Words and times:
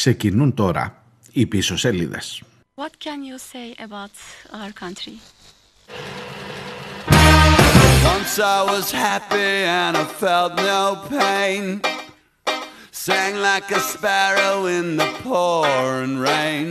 Ξεκινούν 0.00 0.54
τώρα 0.54 1.02
οι 1.32 1.46
πίσω 1.46 1.76
σελίδες. 1.76 2.42
What 2.74 2.92
can 3.04 3.20
you 3.28 3.38
say 3.52 3.68
about 3.86 4.14
our 4.58 4.72
country? 4.82 5.16
Once 8.12 8.34
I 8.56 8.60
was 8.72 8.86
happy 9.06 9.52
and 9.82 9.92
I 10.04 10.06
felt 10.22 10.52
no 10.72 10.82
pain. 11.18 11.62
Sang 13.04 13.34
like 13.50 13.68
a 13.78 13.82
sparrow 13.92 14.56
in 14.76 14.86
the 15.00 15.10
pouring 15.24 16.16
rain. 16.28 16.66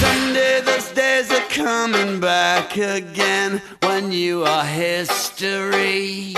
Someday 0.00 0.56
those 0.70 0.88
days 1.02 1.28
are 1.38 1.48
coming 1.64 2.12
back 2.32 2.68
again 2.98 3.50
when 3.86 4.04
you 4.22 4.34
are 4.54 4.66
history. 4.84 6.34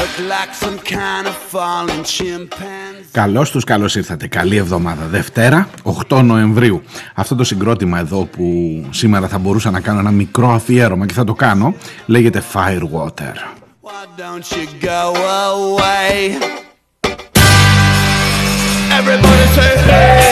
Look 0.00 0.14
like 0.34 0.52
some 0.64 0.78
kind 0.96 1.26
of 1.26 1.36
fallen 1.52 2.02
chimpanzee. 2.04 3.08
Καλώς 3.12 3.50
τους, 3.50 3.64
καλώς 3.64 3.94
ήρθατε. 3.94 4.26
Καλή 4.26 4.56
εβδομάδα. 4.56 5.06
Δευτέρα, 5.06 5.68
8 6.08 6.22
Νοεμβρίου. 6.22 6.82
Αυτό 7.14 7.34
το 7.34 7.44
συγκρότημα 7.44 7.98
εδώ 7.98 8.24
που 8.24 8.44
σήμερα 8.90 9.28
θα 9.28 9.38
μπορούσα 9.38 9.70
να 9.70 9.80
κάνω 9.80 9.98
ένα 9.98 10.10
μικρό 10.10 10.50
αφιέρωμα 10.50 11.06
και 11.06 11.14
θα 11.14 11.24
το 11.24 11.34
κάνω, 11.34 11.74
λέγεται 12.06 12.42
Firewater. 12.52 13.34
Why 13.82 14.04
don't 14.20 14.46
you 14.56 14.66
go 14.80 15.02
away? 15.52 16.14
Everybody 18.98 19.46
say, 19.56 19.72
hey, 19.88 20.23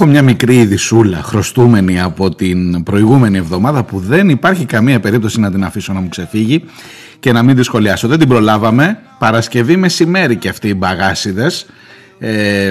Έχω 0.00 0.10
μια 0.10 0.22
μικρή 0.22 0.56
ειδισούλα 0.56 1.22
χρωστούμενη 1.22 2.00
από 2.00 2.34
την 2.34 2.82
προηγούμενη 2.82 3.38
εβδομάδα 3.38 3.84
που 3.84 3.98
δεν 3.98 4.28
υπάρχει 4.28 4.64
καμία 4.64 5.00
περίπτωση 5.00 5.40
να 5.40 5.50
την 5.50 5.64
αφήσω 5.64 5.92
να 5.92 6.00
μου 6.00 6.08
ξεφύγει 6.08 6.64
και 7.20 7.32
να 7.32 7.42
μην 7.42 7.56
τη 7.56 7.62
σχολιάσω. 7.62 8.08
Δεν 8.08 8.18
την 8.18 8.28
προλάβαμε. 8.28 8.98
Παρασκευή 9.18 9.76
μεσημέρι 9.76 10.36
και 10.36 10.48
αυτοί 10.48 10.68
οι 10.68 10.74
μπαγάσιδες 10.76 11.66
ε, 12.18 12.70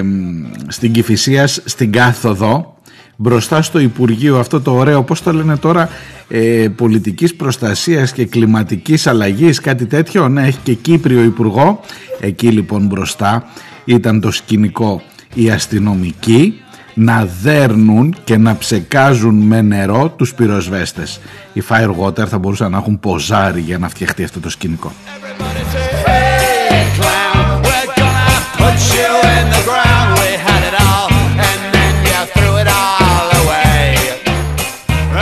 στην 0.68 0.92
Κηφισίας, 0.92 1.62
στην 1.64 1.92
Κάθοδο 1.92 2.76
μπροστά 3.16 3.62
στο 3.62 3.78
Υπουργείο 3.78 4.38
αυτό 4.38 4.60
το 4.60 4.72
ωραίο, 4.74 5.02
πώς 5.02 5.22
το 5.22 5.32
λένε 5.32 5.56
τώρα, 5.56 5.88
ε, 6.28 6.68
πολιτικής 6.76 7.34
προστασίας 7.34 8.12
και 8.12 8.26
κλιματικής 8.26 9.06
αλλαγής, 9.06 9.60
κάτι 9.60 9.86
τέτοιο, 9.86 10.28
ναι, 10.28 10.46
έχει 10.46 10.58
και 10.62 10.74
Κύπριο 10.74 11.22
Υπουργό, 11.22 11.80
εκεί 12.20 12.48
λοιπόν 12.48 12.86
μπροστά 12.86 13.44
ήταν 13.84 14.20
το 14.20 14.30
σκηνικό 14.30 15.02
οι 15.34 15.50
αστυνομικοί 15.50 16.60
να 16.98 17.28
δέρνουν 17.42 18.14
και 18.24 18.36
να 18.36 18.56
ψεκάζουν 18.56 19.34
με 19.34 19.62
νερό 19.62 20.08
τους 20.16 20.34
πυροσβέστες. 20.34 21.20
Οι 21.52 21.62
Firewater 21.68 22.26
θα 22.26 22.38
μπορούσαν 22.38 22.70
να 22.70 22.78
έχουν 22.78 23.00
ποζάρι 23.00 23.60
για 23.60 23.78
να 23.78 23.88
φτιαχτεί 23.88 24.24
αυτό 24.24 24.40
το 24.40 24.50
σκηνικό. 24.50 24.92
Everybody 24.92 25.62
say, 25.72 25.88
hey, 26.06 26.82
clown, 26.98 27.46
we're 27.66 27.90
gonna 28.00 28.38
put 28.60 28.78
you 28.96 29.10
in 29.36 29.44
the 29.54 29.62
ground. 29.68 30.08
We 30.22 30.30
had 30.46 30.62
it 30.70 30.76
all, 30.88 31.08
and 31.48 31.60
then 31.74 31.94
you 32.08 32.20
threw 32.34 32.54
it 32.62 32.68
all 32.82 33.26
away. 33.42 33.82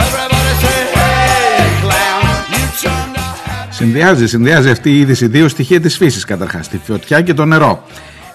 Everybody 0.03 0.53
say, 0.63 0.79
hey, 0.97 1.65
clown, 1.83 2.23
you 2.53 2.63
turned 2.81 3.13
the 3.15 3.23
Συνδυάζει, 3.69 4.27
συνδυάζει 4.27 4.69
αυτή 4.69 4.89
η 4.89 4.99
είδηση 4.99 5.27
δύο 5.27 5.47
στοιχεία 5.47 5.81
της 5.81 5.97
φύσης 5.97 6.25
καταρχάς, 6.25 6.67
τη 6.67 6.77
φωτιά 6.77 7.21
και 7.21 7.33
το 7.33 7.45
νερό. 7.45 7.83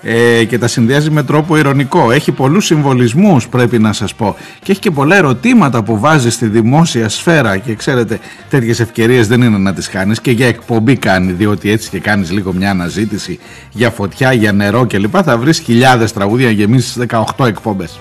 Ε, 0.03 0.45
και 0.45 0.59
τα 0.59 0.69
συνδυάζει 0.69 1.11
με 1.11 1.23
τρόπο 1.23 1.57
ηρωνικό. 1.57 2.11
Έχει 2.11 2.33
πολλούς 2.33 2.65
συμβολισμούς 2.65 3.49
πρέπει 3.49 3.79
να 3.79 3.93
σας 3.93 4.15
πω 4.15 4.37
και 4.63 4.73
έχει 4.73 4.81
και 4.81 4.91
πολλά 4.91 5.17
ερωτήματα 5.17 5.83
που 5.83 5.99
βάζει 5.99 6.31
στη 6.31 6.47
δημόσια 6.47 7.09
σφαίρα 7.09 7.57
και 7.57 7.75
ξέρετε 7.75 8.19
τέτοιες 8.49 8.81
ευκαιρίες 8.81 9.27
δεν 9.27 9.43
είναι 9.43 9.59
να 9.59 9.75
τις 9.75 9.89
κάνεις 9.89 10.21
και 10.21 10.31
για 10.31 10.47
εκπομπή 10.47 10.97
κάνει 10.97 11.33
διότι 11.33 11.71
έτσι 11.71 11.91
και 11.91 11.99
κάνεις 11.99 12.31
λίγο 12.31 12.53
μια 12.53 12.71
αναζήτηση 12.71 13.39
για 13.73 13.91
φωτιά, 13.91 14.33
για 14.33 14.53
νερό 14.53 14.87
κλπ 14.87 15.15
θα 15.25 15.39
βρεις 15.39 15.59
χιλιάδες 15.59 16.13
τραγούδια 16.13 16.47
να 16.47 16.53
γεμίσεις 16.53 16.97
18 17.37 17.47
εκπομπές. 17.47 17.99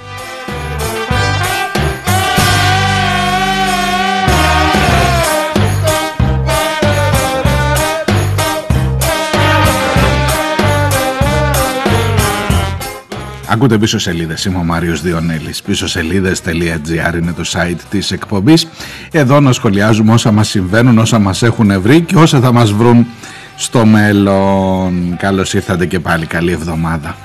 Ακούτε 13.53 13.77
πίσω 13.77 13.99
σελίδες. 13.99 14.45
Είμαι 14.45 14.57
ο 14.57 14.63
Μάριος 14.63 15.01
Διονέλης. 15.01 15.61
Πίσω 15.61 15.87
σελίδε.gr 15.87 17.13
είναι 17.17 17.31
το 17.31 17.43
site 17.53 17.79
της 17.89 18.11
εκπομπής. 18.11 18.67
Εδώ 19.11 19.39
να 19.39 19.51
σχολιάζουμε 19.51 20.13
όσα 20.13 20.31
μας 20.31 20.47
συμβαίνουν, 20.47 20.97
όσα 20.97 21.19
μας 21.19 21.43
έχουν 21.43 21.81
βρει 21.81 22.01
και 22.01 22.15
όσα 22.15 22.39
θα 22.39 22.51
μας 22.51 22.71
βρουν 22.71 23.07
στο 23.55 23.85
μέλλον. 23.85 25.15
Καλώς 25.17 25.53
ήρθατε 25.53 25.85
και 25.85 25.99
πάλι. 25.99 26.25
Καλή 26.25 26.51
εβδομάδα. 26.51 27.15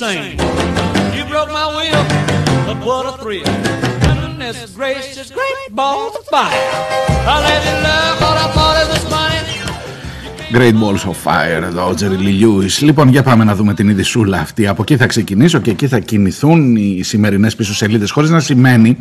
Insane. 0.00 0.38
You 1.14 1.24
broke 1.26 1.50
my 1.50 1.66
will, 1.76 2.04
but 2.64 2.86
what 2.86 3.04
a 3.04 3.22
thrill. 3.22 3.44
Goodness 3.44 4.74
gracious, 4.74 5.30
great 5.30 5.68
balls 5.72 6.16
of 6.16 6.24
fire. 6.24 6.50
I 6.52 7.40
let 7.42 7.64
you 7.66 7.76
love 7.84 8.20
what 8.22 8.36
I 8.38 8.52
thought 8.54 8.76
it 8.82 8.88
was 8.88 9.04
funny. 9.04 9.19
Great 10.52 10.72
Balls 10.72 11.04
of 11.04 11.16
Fire 11.24 11.62
εδώ, 11.62 11.88
ο 11.88 11.94
Jerry 12.00 12.24
Lee 12.24 12.42
Lewis. 12.44 12.78
Λοιπόν, 12.80 13.08
για 13.08 13.22
πάμε 13.22 13.44
να 13.44 13.54
δούμε 13.54 13.74
την 13.74 13.88
ειδισούλα 13.88 14.38
αυτή. 14.38 14.66
Από 14.66 14.82
εκεί 14.82 14.96
θα 14.96 15.06
ξεκινήσω 15.06 15.58
και 15.58 15.70
εκεί 15.70 15.86
θα 15.86 15.98
κινηθούν 15.98 16.76
οι 16.76 17.00
σημερινές 17.02 17.54
πίσω 17.54 17.74
σελίδες. 17.74 18.10
Χωρίς 18.10 18.30
να 18.30 18.40
σημαίνει 18.40 18.96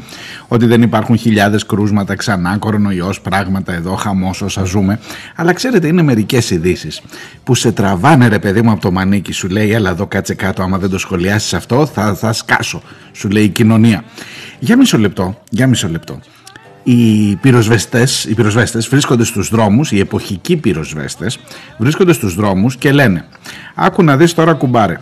ότι 0.47 0.65
δεν 0.65 0.81
υπάρχουν 0.81 1.17
χιλιάδες 1.17 1.65
κρούσματα 1.65 2.15
ξανά, 2.15 2.57
κορονοϊός, 2.57 3.21
πράγματα 3.21 3.73
εδώ, 3.73 3.95
χαμός 3.95 4.41
όσα 4.41 4.63
ζούμε. 4.63 4.99
Αλλά 5.35 5.53
ξέρετε, 5.53 5.87
είναι 5.87 6.01
μερικές 6.01 6.49
ειδήσεις 6.49 7.01
που 7.43 7.55
σε 7.55 7.71
τραβάνε, 7.71 8.27
ρε 8.27 8.39
παιδί 8.39 8.61
μου, 8.61 8.71
από 8.71 8.81
το 8.81 8.91
μανίκι. 8.91 9.31
Σου 9.31 9.47
λέει, 9.47 9.73
Έλα 9.73 9.89
εδώ, 9.89 10.07
κάτσε 10.07 10.33
κάτω. 10.33 10.63
Άμα 10.63 10.77
δεν 10.77 10.89
το 10.89 10.97
σχολιάσεις 10.97 11.53
αυτό, 11.53 11.85
θα, 11.85 12.16
θα 12.16 12.33
σκάσω. 12.33 12.81
Σου 13.11 13.29
λέει 13.29 13.43
η 13.43 13.49
κοινωνία. 13.49 14.03
Για 14.59 14.77
μισό 14.77 14.97
λεπτό, 14.97 15.43
για 15.49 15.67
μισό 15.67 15.89
λεπτό 15.89 16.19
οι 16.91 17.36
πυροσβεστές, 17.36 18.26
οι 18.26 18.34
πυροσβέστες 18.34 18.88
βρίσκονται 18.88 19.24
στους 19.24 19.50
δρόμους, 19.50 19.91
οι 19.91 20.00
εποχικοί 20.00 20.58
πυροσβέστες 20.58 21.40
βρίσκονται 21.78 22.14
στους 22.14 22.36
δρόμους 22.36 22.76
και 22.76 22.91
λένε 22.91 23.26
άκου 23.76 24.03
να 24.03 24.18
δεις 24.18 24.34
τώρα 24.34 24.53
κουμπάρε 24.53 24.97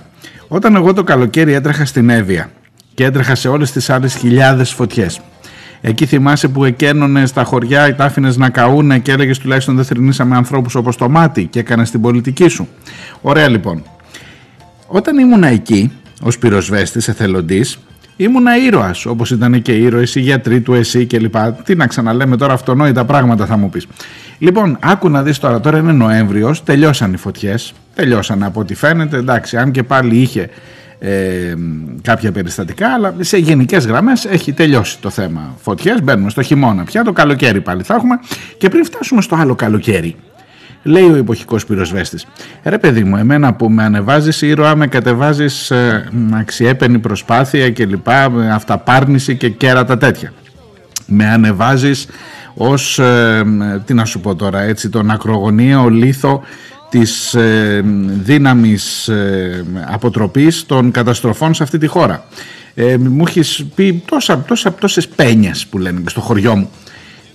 όταν 0.47 0.75
εγώ 0.75 0.93
το 0.93 1.03
καλοκαίρι 1.03 1.53
έτρεχα 1.53 1.85
στην 1.85 2.09
Εύβοια 2.09 2.51
και 2.93 3.03
έτρεχα 3.03 3.35
σε 3.35 3.47
όλες 3.47 3.71
τις 3.71 3.89
άλλες 3.89 4.15
χιλιάδες 4.15 4.73
φωτιές 4.73 5.21
Εκεί 5.81 6.05
θυμάσαι 6.05 6.47
που 6.47 6.65
εκένωνε 6.65 7.25
στα 7.25 7.43
χωριά, 7.43 7.95
τα 7.95 8.05
άφηνες 8.05 8.37
να 8.37 8.49
καούνε 8.49 8.99
και 8.99 9.11
έλεγες 9.11 9.37
τουλάχιστον 9.37 9.75
δεν 9.75 9.85
θρυνήσαμε 9.85 10.35
ανθρώπους 10.35 10.75
όπως 10.75 10.95
το 10.95 11.09
μάτι 11.09 11.45
και 11.45 11.59
έκανες 11.59 11.91
την 11.91 12.01
πολιτική 12.01 12.47
σου. 12.47 12.67
Ωραία 13.21 13.49
λοιπόν. 13.49 13.83
Όταν 14.87 15.17
ήμουν 15.17 15.43
εκεί, 15.43 15.91
ως 16.21 16.37
πυροσβέστης, 16.37 17.07
εθελοντής, 17.07 17.79
ήμουνα 18.17 18.57
ήρωας, 18.57 19.05
όπως 19.05 19.31
ήταν 19.31 19.61
και 19.61 19.71
ήρωες 19.71 20.15
οι 20.15 20.19
γιατροί 20.19 20.61
του, 20.61 20.73
εσύ 20.73 21.05
κλπ. 21.05 21.35
Τι 21.63 21.75
να 21.75 21.87
ξαναλέμε 21.87 22.37
τώρα, 22.37 22.53
αυτονόητα 22.53 23.05
πράγματα 23.05 23.45
θα 23.45 23.57
μου 23.57 23.69
πεις. 23.69 23.87
Λοιπόν, 24.37 24.77
άκου 24.81 25.09
να 25.09 25.23
δεις 25.23 25.39
τώρα, 25.39 25.59
τώρα 25.59 25.77
είναι 25.77 25.91
Νοέμβριος, 25.91 26.63
τελειώσαν 26.63 27.13
οι 27.13 27.17
φωτιές. 27.17 27.73
Τελειώσαν 27.95 28.43
από 28.43 28.59
ό,τι 28.59 28.75
φαίνεται, 28.75 29.17
εντάξει, 29.17 29.57
αν 29.57 29.71
και 29.71 29.83
πάλι 29.83 30.15
είχε 30.15 30.49
ε, 30.99 31.53
κάποια 32.01 32.31
περιστατικά, 32.31 32.93
αλλά 32.93 33.15
σε 33.19 33.37
γενικές 33.37 33.85
γραμμές 33.85 34.25
έχει 34.25 34.53
τελειώσει 34.53 34.99
το 34.99 35.09
θέμα. 35.09 35.55
Φωτιές 35.61 36.03
μπαίνουμε 36.03 36.29
στο 36.29 36.41
χειμώνα 36.41 36.83
πια, 36.83 37.03
το 37.03 37.11
καλοκαίρι 37.11 37.61
πάλι 37.61 37.83
θα 37.83 37.95
έχουμε 37.95 38.19
και 38.57 38.69
πριν 38.69 38.85
φτάσουμε 38.85 39.21
στο 39.21 39.35
άλλο 39.35 39.55
καλοκαίρι. 39.55 40.15
Λέει 40.87 41.09
ο 41.11 41.15
εποχικός 41.15 41.65
πυροσβέστης 41.65 42.25
Ρε 42.63 42.77
παιδί 42.77 43.03
μου 43.03 43.17
εμένα 43.17 43.53
που 43.53 43.69
με 43.69 43.83
ανεβάζεις 43.83 44.41
ήρωα 44.41 44.75
Με 44.75 44.87
κατεβάζεις 44.87 45.71
ε, 45.71 46.09
αξιέπαινη 46.33 46.99
προσπάθεια 46.99 47.69
και 47.69 47.85
λοιπά 47.85 48.29
με 48.29 48.51
Αυταπάρνηση 48.53 49.35
και 49.35 49.49
κέρατα 49.49 49.97
τέτοια 49.97 50.33
Με 51.05 51.27
ανεβάζεις 51.29 52.07
ως 52.53 52.99
ε, 52.99 53.43
Τι 53.85 53.93
να 53.93 54.05
σου 54.05 54.19
πω 54.19 54.35
τώρα 54.35 54.61
έτσι 54.61 54.89
Τον 54.89 55.11
ακρογωνίο 55.11 55.89
λίθο 55.89 56.43
της 56.89 57.33
ε, 57.33 57.83
δύναμης 58.23 59.07
ε, 59.07 59.65
αποτροπής 59.87 60.65
των 60.65 60.91
καταστροφών 60.91 61.53
σε 61.53 61.63
αυτή 61.63 61.77
τη 61.77 61.87
χώρα. 61.87 62.25
Ε, 62.73 62.97
μου 62.97 63.23
έχεις 63.27 63.65
πει 63.75 64.03
τόσα, 64.05 64.39
τόσα, 64.47 64.73
τόσες 64.73 65.07
πένιες 65.07 65.65
που 65.65 65.77
λένε 65.77 65.99
και 65.99 66.09
στο 66.09 66.21
χωριό 66.21 66.55
μου. 66.55 66.69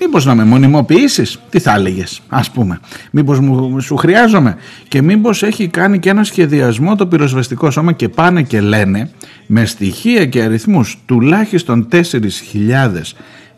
Μήπως 0.05 0.25
να 0.25 0.35
με 0.35 0.45
μονιμοποιήσεις, 0.45 1.39
τι 1.51 1.59
θα 1.59 1.75
έλεγες, 1.75 2.21
ας 2.29 2.51
πούμε. 2.51 2.81
Μήπως 3.11 3.41
μου, 3.41 3.81
σου 3.81 3.97
χρειάζομαι; 3.97 4.57
Και 4.89 5.03
μήπως 5.03 5.43
έχει 5.43 5.69
κάνει 5.69 5.99
και 5.99 6.11
ένα 6.11 6.25
σχεδιασμό 6.25 6.97
το 6.97 7.07
πυροσβεστικό 7.07 7.71
σώμα 7.71 7.93
και 7.93 8.09
πάνε 8.09 8.43
και 8.43 8.61
λένε 8.61 9.11
με 9.47 9.65
στοιχεία 9.65 10.27
και 10.27 10.43
αριθμούς 10.43 10.99
τουλάχιστον 11.07 11.89
4.000 11.93 12.01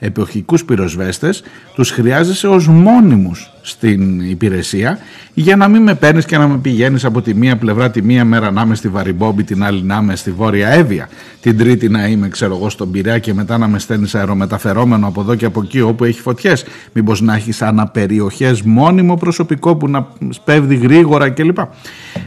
εποχικούς 0.05 0.65
πυροσβέστες 0.65 1.43
τους 1.75 1.91
χρειάζεσαι 1.91 2.47
ως 2.47 2.69
μόνιμους 2.69 3.51
στην 3.63 4.21
υπηρεσία 4.21 4.99
για 5.35 5.57
να 5.57 5.69
μην 5.69 5.83
με 5.83 5.95
παίρνεις 5.95 6.25
και 6.25 6.39
να 6.39 6.49
με 6.49 6.59
πηγαίνεις 6.59 7.05
από 7.05 7.23
τη 7.23 7.35
μία 7.35 7.57
πλευρά 7.57 7.91
τη 7.91 8.03
μία 8.03 8.25
μέρα 8.25 8.51
να 8.51 8.63
είμαι 8.63 8.75
στη 8.75 8.89
Βαριμπόμπη 8.89 9.45
την 9.45 9.65
άλλη 9.65 9.83
να 9.83 9.99
είμαι 10.03 10.17
στη 10.17 10.31
Βόρεια 10.31 10.69
Εύβοια. 10.69 11.09
Την 11.41 11.59
τρίτη 11.59 11.89
να 11.89 12.07
είμαι 12.07 12.29
ξέρω 12.29 12.57
εγώ 12.57 12.69
στον 12.71 12.91
Πειραιά 12.91 13.19
και 13.19 13.35
μετά 13.35 13.59
να 13.59 13.69
με 13.69 13.79
στέλνεις 13.79 14.15
αερομεταφερόμενο 14.15 15.07
από 15.07 15.21
εδώ 15.21 15.35
και 15.35 15.45
από 15.45 15.61
εκεί 15.63 15.81
όπου 15.81 16.05
έχει 16.05 16.21
φωτιές. 16.21 16.65
Μήπως 16.93 17.21
να 17.21 17.35
έχεις 17.35 17.63
αναπεριοχές 17.63 18.63
μόνιμο 18.63 19.17
προσωπικό 19.17 19.77
που 19.77 19.89
να 19.89 20.09
σπέβδει 20.31 20.75
γρήγορα 20.75 21.31
κλπ. 21.31 21.59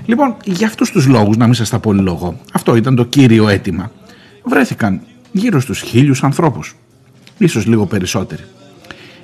Λοιπόν 0.06 0.36
για 0.44 0.68
αυτούς 0.68 0.92
τους 0.92 1.08
λόγους 1.08 1.38
να 1.38 1.46
μην 1.46 1.54
σας 1.54 1.70
τα 1.70 1.80
πολυλογώ 1.80 2.40
αυτό 2.54 2.76
ήταν 2.76 2.96
το 2.96 3.06
κύριο 3.06 3.48
αίτημα. 3.50 3.92
Βρέθηκαν 4.44 5.02
γύρω 5.32 5.60
στους 5.60 5.82
χίλιους 5.82 6.24
ανθρώπους 6.24 6.76
ίσως 7.38 7.66
λίγο 7.66 7.86
περισσότεροι. 7.86 8.44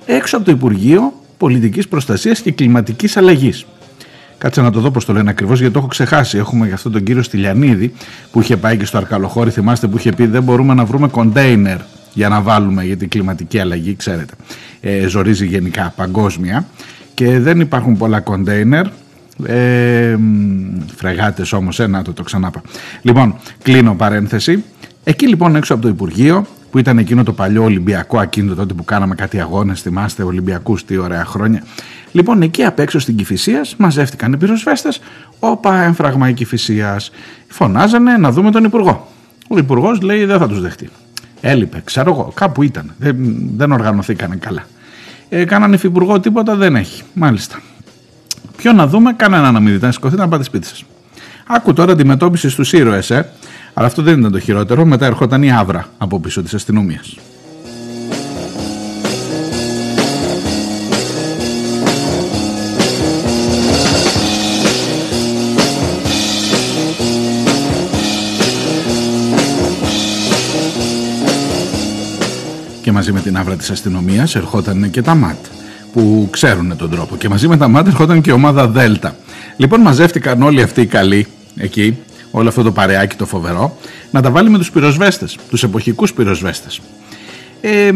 Έξω 0.05 0.35
από 0.37 0.45
το 0.45 0.51
Υπουργείο 0.51 1.13
Πολιτικής 1.37 1.87
Προστασίας 1.87 2.39
και 2.39 2.51
Κλιματικής 2.51 3.17
Αλλαγής. 3.17 3.65
Κάτσε 4.37 4.61
να 4.61 4.71
το 4.71 4.79
δω 4.79 4.91
πώς 4.91 5.05
το 5.05 5.13
λένε 5.13 5.29
ακριβώς, 5.29 5.59
γιατί 5.59 5.73
το 5.73 5.79
έχω 5.79 5.87
ξεχάσει. 5.87 6.37
Έχουμε 6.37 6.65
για 6.65 6.75
αυτόν 6.75 6.91
τον 6.91 7.03
κύριο 7.03 7.21
Στυλιανίδη 7.21 7.93
που 8.31 8.41
είχε 8.41 8.57
πάει 8.57 8.77
και 8.77 8.85
στο 8.85 8.97
Αρκαλοχώρι. 8.97 9.49
Θυμάστε 9.49 9.87
που 9.87 9.97
είχε 9.97 10.11
πει: 10.11 10.25
Δεν 10.25 10.43
μπορούμε 10.43 10.73
να 10.73 10.85
βρούμε 10.85 11.07
κοντέινερ 11.07 11.77
για 12.13 12.29
να 12.29 12.41
βάλουμε 12.41 12.83
για 12.83 12.97
την 12.97 13.09
κλιματική 13.09 13.59
αλλαγή, 13.59 13.95
ξέρετε. 13.95 14.33
Ε, 14.81 15.07
ζορίζει 15.07 15.45
γενικά 15.45 15.93
παγκόσμια 15.95 16.67
και 17.13 17.39
δεν 17.39 17.59
υπάρχουν 17.59 17.97
πολλά 17.97 18.19
κοντέινερ. 18.19 18.85
Ε, 19.45 20.17
φρεγάτες 20.95 21.53
όμως, 21.53 21.79
ένα 21.79 22.01
το 22.01 22.13
το 22.13 22.23
ξανάπα. 22.23 22.61
Λοιπόν, 23.01 23.35
κλείνω 23.63 23.95
παρένθεση. 23.95 24.63
Εκεί 25.03 25.27
λοιπόν 25.27 25.55
έξω 25.55 25.73
από 25.73 25.81
το 25.81 25.87
Υπουργείο 25.87 26.45
που 26.73 26.79
ήταν 26.79 26.97
εκείνο 26.97 27.23
το 27.23 27.33
παλιό 27.33 27.63
Ολυμπιακό 27.63 28.19
ακίνητο 28.19 28.55
τότε 28.55 28.73
που 28.73 28.83
κάναμε 28.83 29.15
κάτι 29.15 29.39
αγώνες, 29.39 29.81
θυμάστε 29.81 30.23
Ολυμπιακούς, 30.23 30.85
τι 30.85 30.97
ωραία 30.97 31.25
χρόνια. 31.25 31.63
Λοιπόν 32.11 32.41
εκεί 32.41 32.63
απ' 32.63 32.79
έξω 32.79 32.99
στην 32.99 33.15
Κηφισίας 33.15 33.75
μαζεύτηκαν 33.75 34.33
οι 34.33 34.37
πυροσβέστες, 34.37 35.01
όπα 35.39 35.81
έμφραγμα 35.81 36.29
η 36.29 36.33
Κηφισίας. 36.33 37.11
Φωνάζανε 37.47 38.17
να 38.17 38.31
δούμε 38.31 38.51
τον 38.51 38.63
Υπουργό. 38.63 39.07
Ο 39.47 39.57
Υπουργός 39.57 40.01
λέει 40.01 40.25
δεν 40.25 40.39
θα 40.39 40.47
τους 40.47 40.61
δεχτεί. 40.61 40.89
Έλειπε, 41.41 41.81
ξέρω 41.83 42.11
εγώ, 42.11 42.31
κάπου 42.35 42.63
ήταν, 42.63 42.93
δεν, 42.97 43.15
δεν 43.55 43.71
οργανωθήκανε 43.71 44.35
καλά. 44.35 44.63
Ε, 45.29 45.45
κάνανε 45.45 45.75
υφυπουργό, 45.75 46.19
τίποτα 46.19 46.55
δεν 46.55 46.75
έχει, 46.75 47.03
μάλιστα. 47.13 47.61
Ποιο 48.57 48.73
να 48.73 48.87
δούμε, 48.87 49.13
κανένα 49.13 49.51
να 49.51 49.59
μην 49.59 49.73
δείτε, 49.73 49.85
να 49.85 49.91
σηκωθείτε 49.91 50.21
να 50.21 50.27
πάτε 50.27 50.43
σπίτι 50.43 50.67
σας. 50.67 50.85
Άκου 51.47 51.73
τώρα 51.73 51.91
αντιμετώπιση 51.91 52.49
στους 52.49 52.73
ήρωες, 52.73 53.09
ε. 53.09 53.29
Αλλά 53.73 53.87
αυτό 53.87 54.01
δεν 54.01 54.19
ήταν 54.19 54.31
το 54.31 54.39
χειρότερο. 54.39 54.85
Μετά 54.85 55.05
ερχόταν 55.05 55.43
η 55.43 55.51
άβρα 55.51 55.85
από 55.97 56.19
πίσω 56.19 56.41
της 56.41 56.53
αστυνομίας. 56.53 57.15
Και 72.81 72.91
μαζί 72.91 73.11
με 73.11 73.19
την 73.19 73.37
άβρα 73.37 73.55
της 73.55 73.69
αστυνομίας 73.69 74.35
ερχόταν 74.35 74.89
και 74.89 75.01
τα 75.01 75.15
ΜΑΤ 75.15 75.45
που 75.93 76.27
ξέρουν 76.31 76.77
τον 76.77 76.89
τρόπο. 76.89 77.15
Και 77.15 77.29
μαζί 77.29 77.47
με 77.47 77.57
τα 77.57 77.67
ΜΑΤ 77.67 77.87
ερχόταν 77.87 78.21
και 78.21 78.29
η 78.29 78.33
ομάδα 78.33 78.67
Δέλτα. 78.67 79.15
Λοιπόν 79.57 79.81
μαζεύτηκαν 79.81 80.41
όλοι 80.41 80.61
αυτοί 80.61 80.81
οι 80.81 80.85
καλοί 80.85 81.27
εκεί 81.57 81.97
όλο 82.31 82.49
αυτό 82.49 82.63
το 82.63 82.71
παρεάκι 82.71 83.15
το 83.15 83.25
φοβερό, 83.25 83.77
να 84.11 84.21
τα 84.21 84.31
βάλει 84.31 84.49
με 84.49 84.57
τους 84.57 84.71
πυροσβέστες, 84.71 85.37
τους 85.49 85.63
εποχικούς 85.63 86.13
πυροσβέστες. 86.13 86.81
Ε, 87.61 87.91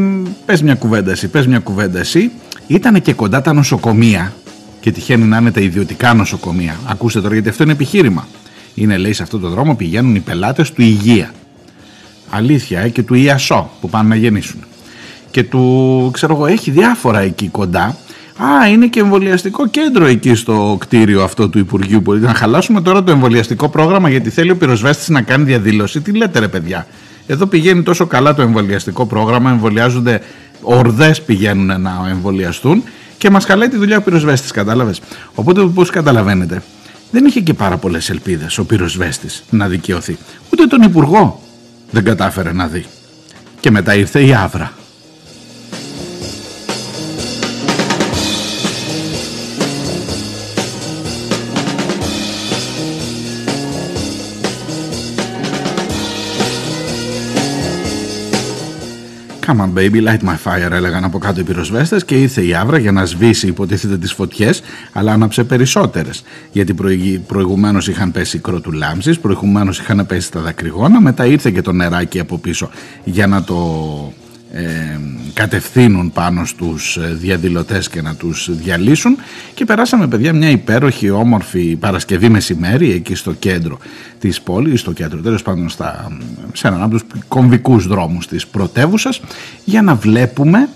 πες 0.46 0.62
μια 0.62 0.76
κουβέντα 0.76 1.12
εσύ, 1.12 1.28
πες 1.28 1.48
μια 1.48 1.60
κουβέντα 1.60 2.00
εσύ. 2.00 2.32
Ήτανε 2.68 3.00
και 3.00 3.14
κοντά 3.14 3.42
τα 3.42 3.54
νοσοκομεία 3.54 4.34
και 4.80 4.92
τυχαίνει 4.92 5.24
να 5.24 5.38
είναι 5.38 5.52
τα 5.52 5.62
ιδιωτικά 5.62 6.14
νοσοκομεία. 6.14 6.80
Ακούστε 6.88 7.22
τώρα 7.22 7.34
γιατί 7.34 7.50
αυτό 7.50 7.64
είναι 7.64 7.72
επιχείρημα. 7.72 8.28
Είναι 8.76 8.98
λέει 8.98 9.14
σε 9.14 9.24
αυτό 9.24 9.40
το 9.40 9.50
δρόμο 9.50 9.76
πηγαίνουν 9.76 10.16
οι 10.16 10.20
πελάτες 10.20 10.72
του 10.72 10.82
υγεία. 10.82 11.32
Αλήθεια 12.30 12.80
ε, 12.80 12.90
και 12.90 13.04
του 13.04 13.14
ΙΑΣΟ 13.14 13.70
που 13.82 13.90
πάνε 13.90 14.10
να 14.10 14.16
γεννήσουν. 14.16 14.64
Και 15.32 15.44
του, 15.44 16.10
ξέρω 16.14 16.36
εγώ, 16.36 16.46
έχει 16.46 16.72
διάφορα 16.72 17.20
εκεί 17.20 17.48
κοντά 17.48 17.98
Α, 18.38 18.68
είναι 18.68 18.88
και 18.88 19.00
εμβολιαστικό 19.00 19.68
κέντρο 19.68 20.06
εκεί 20.06 20.36
στο 20.36 20.78
κτίριο 20.80 21.24
αυτό 21.24 21.50
του 21.50 21.60
Υπουργείου 21.60 22.02
Πολιτικών. 22.02 22.34
Να 22.34 22.40
χαλάσουμε 22.40 22.82
τώρα 22.82 23.04
το 23.04 23.12
εμβολιαστικό 23.12 23.70
πρόγραμμα 23.70 24.10
γιατί 24.10 24.30
θέλει 24.30 24.52
ο 24.52 24.58
πυροσβέστης 24.58 25.10
να 25.10 25.22
κάνει 25.22 25.44
διαδήλωση. 25.44 26.02
Τι 26.02 26.12
λέτε, 26.12 26.40
ρε 26.40 26.48
παιδιά; 26.48 26.88
Εδώ 27.28 27.46
πηγαίνει 27.46 27.84
τόσο 27.84 28.06
καλά 28.06 28.34
το 28.34 28.42
εμβολιαστικό 28.42 29.06
πρόγραμμα, 29.06 29.50
εμβολιάζονται, 29.50 30.22
ορδές 30.62 31.22
πηγαίνουν 31.22 31.82
να 31.82 32.08
εμβολιαστούν 32.10 32.84
και 33.18 33.30
μας 33.30 33.46
χαλάει 33.46 33.68
τη 33.68 33.78
δουλειά 33.78 33.98
ο 33.98 34.02
πυροσβέστης, 34.02 34.52
κατάλαβες; 34.52 35.02
Οπότε, 35.36 35.62
πώ 35.62 35.84
καταλαβαίνετε, 35.86 36.62
δεν 37.12 37.26
είχε 37.26 37.40
και 37.40 37.54
πάρα 37.54 37.78
πολλές 37.78 38.10
ελπίδες 38.10 38.58
ο 38.58 38.66
πυροσβέστης 38.66 39.44
να 39.50 39.68
δικαιωθεί. 39.68 40.18
Ούτε 40.54 40.66
τον 40.66 40.82
Υπουργό 40.82 41.42
δεν 41.92 42.04
κατάφερε 42.04 42.52
να 42.54 42.68
δει. 42.68 42.86
Και 43.60 43.72
μετά 43.72 43.96
ήρθε 43.96 44.26
η 44.26 44.34
Άβρα. 44.34 44.77
Come 59.48 59.62
on 59.62 59.74
baby, 59.74 60.02
light 60.02 60.24
my 60.24 60.36
fire 60.46 60.72
έλεγαν 60.72 61.04
από 61.04 61.18
κάτω 61.18 61.40
οι 61.40 61.44
πυροσβέστες 61.44 62.06
και 62.06 62.16
ήρθε 62.16 62.42
η 62.46 62.54
άβρα 62.54 62.78
για 62.78 62.92
να 62.92 63.06
σβήσει 63.06 63.48
υποτίθεται 63.48 63.98
τις 63.98 64.14
φωτιές 64.14 64.62
αλλά 64.94 65.12
άναψε 65.14 65.44
περισσότερες. 65.44 66.24
Γιατί 66.52 66.76
προηγουμένως 67.28 67.88
είχαν 67.88 68.12
πέσει 68.12 68.40
κροτουλάμψεις, 68.40 69.20
προηγουμένως 69.20 69.80
είχαν 69.80 70.06
πέσει 70.06 70.32
τα 70.32 70.40
δακρυγόνα 70.40 71.02
μετά 71.02 71.26
ήρθε 71.26 71.52
και 71.52 71.62
το 71.62 71.72
νεράκι 71.72 72.20
από 72.20 72.38
πίσω 72.38 72.70
για 73.04 73.28
να 73.28 73.44
το 73.44 73.56
ε, 74.52 75.00
κατευθύνουν 75.34 76.12
πάνω 76.12 76.46
στους 76.46 76.98
ε, 76.98 77.14
διαδηλωτές 77.14 77.90
και 77.90 78.02
να 78.02 78.16
τους 78.16 78.50
διαλύσουν. 78.52 79.18
Και 79.54 79.66
περάσαμε 79.66 80.08
παιδιά 80.08 80.34
μια 80.34 80.50
υπέροχη 80.50 81.10
όμορφη 81.10 81.76
Παρασκευή 81.76 82.30
μεσημέρι 82.30 82.92
εκεί 82.92 83.16
στο 83.16 83.34
κέντρο 83.34 83.78
της 84.20 84.42
πόλης, 84.42 84.80
στο 84.80 84.92
κέντρο 84.92 85.20
τέλος 85.20 85.42
πάντων 85.42 85.70
στα, 85.70 86.18
σε 86.54 86.68
έναν 86.68 86.82
από 86.82 86.92
τους 86.92 87.04
κομβικούς 87.28 87.88
δρόμους 87.88 88.28
της 88.28 88.48
πρωτεύουσας 88.48 89.22
για 89.66 89.82
να 89.82 89.96
βλέπουμε 89.96 90.70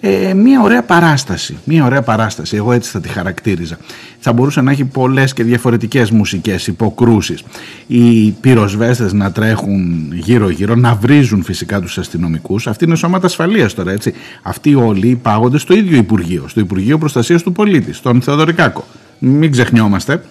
ε, 0.00 0.34
μια 0.34 0.62
ωραία 0.62 0.82
παράσταση. 0.82 1.58
Μια 1.64 1.84
ωραία 1.84 2.02
παράσταση. 2.02 2.56
Εγώ 2.56 2.72
έτσι 2.72 2.90
θα 2.90 3.00
τη 3.00 3.08
χαρακτήριζα. 3.08 3.78
Θα 4.18 4.32
μπορούσε 4.32 4.60
να 4.60 4.70
έχει 4.70 4.84
πολλές 4.84 5.32
και 5.32 5.44
διαφορετικές 5.44 6.10
μουσικές 6.10 6.66
υποκρούσεις. 6.66 7.42
Οι 7.86 8.30
πυροσβέστες 8.30 9.12
να 9.12 9.32
τρέχουν 9.32 10.12
γύρω-γύρω, 10.12 10.74
να 10.74 10.94
βρίζουν 10.94 11.42
φυσικά 11.42 11.80
τους 11.80 11.98
αστυνομικούς. 11.98 12.66
Αυτή 12.66 12.84
είναι 12.84 12.96
σώματα 12.96 13.26
ασφαλείας 13.26 13.74
τώρα, 13.74 13.92
έτσι. 13.92 14.14
Αυτοί 14.42 14.74
όλοι 14.74 15.18
πάγονται 15.22 15.58
στο 15.58 15.74
ίδιο 15.74 15.96
Υπουργείο, 15.96 16.44
στο 16.48 16.60
Υπουργείο 16.60 16.98
Προστασίας 16.98 17.42
του 17.42 17.52
Πολίτη, 17.52 17.92
στον 17.92 18.22
Θεοδωρικάκο. 18.22 18.84
Μην 19.18 19.50
ξεχνιόμαστε. 19.50 20.22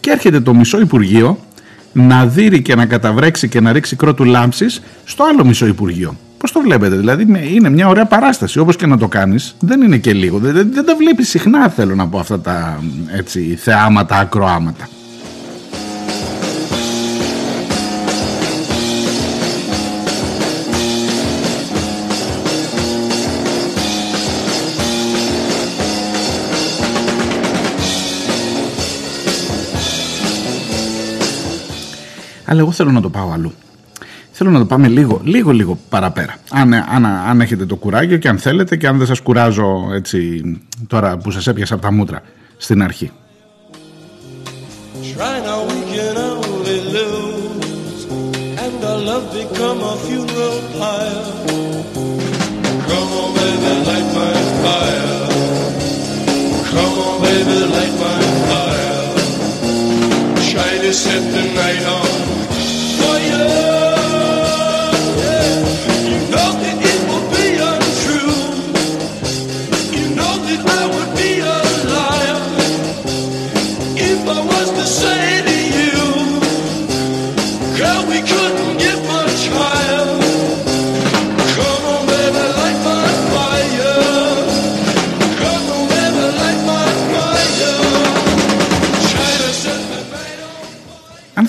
Και 0.00 0.10
έρχεται 0.10 0.40
το 0.40 0.54
μισό 0.54 0.80
Υπουργείο 0.80 1.38
να 1.92 2.26
δείρει 2.26 2.62
και 2.62 2.74
να 2.74 2.86
καταβρέξει 2.86 3.48
και 3.48 3.60
να 3.60 3.72
ρίξει 3.72 3.96
κρότου 3.96 4.24
λάμψης 4.24 4.82
στο 5.04 5.24
άλλο 5.24 5.44
μισό 5.44 5.66
Υπουργείο. 5.66 6.16
Το 6.52 6.60
βλέπετε, 6.60 6.96
Δηλαδή 6.96 7.22
είναι, 7.22 7.38
είναι 7.38 7.70
μια 7.70 7.88
ωραία 7.88 8.04
παράσταση. 8.04 8.58
Όπως 8.58 8.76
και 8.76 8.86
να 8.86 8.98
το 8.98 9.08
κάνεις, 9.08 9.54
δεν 9.60 9.82
είναι 9.82 9.96
και 9.96 10.12
λίγο. 10.12 10.38
Δεν, 10.38 10.84
τα 10.86 10.96
βλέπεις 10.96 11.28
συχνά, 11.28 11.68
θέλω 11.68 11.94
να 11.94 12.08
πω, 12.08 12.18
αυτά 12.18 12.40
τα 12.40 12.80
έτσι, 13.16 13.56
θεάματα, 13.56 14.16
ακροάματα. 14.16 14.88
Αλλά 32.48 32.60
εγώ 32.60 32.72
θέλω 32.72 32.90
να 32.90 33.00
το 33.00 33.10
πάω 33.10 33.30
αλλού. 33.32 33.52
Θέλω 34.38 34.50
να 34.50 34.58
το 34.58 34.64
πάμε 34.64 34.88
λίγο, 34.88 35.20
λίγο, 35.24 35.50
λίγο 35.50 35.78
παραπέρα. 35.88 36.36
Αν, 36.50 36.74
αν, 36.74 37.06
αν 37.06 37.40
έχετε 37.40 37.66
το 37.66 37.76
κουράγιο 37.76 38.16
και 38.16 38.28
αν 38.28 38.38
θέλετε 38.38 38.76
και 38.76 38.86
αν 38.86 38.98
δεν 38.98 39.06
σας 39.06 39.20
κουράζω 39.20 39.88
έτσι 39.92 40.42
τώρα 40.86 41.16
που 41.16 41.30
σας 41.30 41.46
έπιασα 41.46 41.74
από 41.74 41.82
τα 41.82 41.92
μούτρα 41.92 42.22
στην 42.56 42.82
αρχή. 42.82 43.10
Try 45.16 45.36
now 45.48 45.60
we 45.68 45.78
can 45.92 46.16
only 46.16 46.78
lose, 46.94 47.26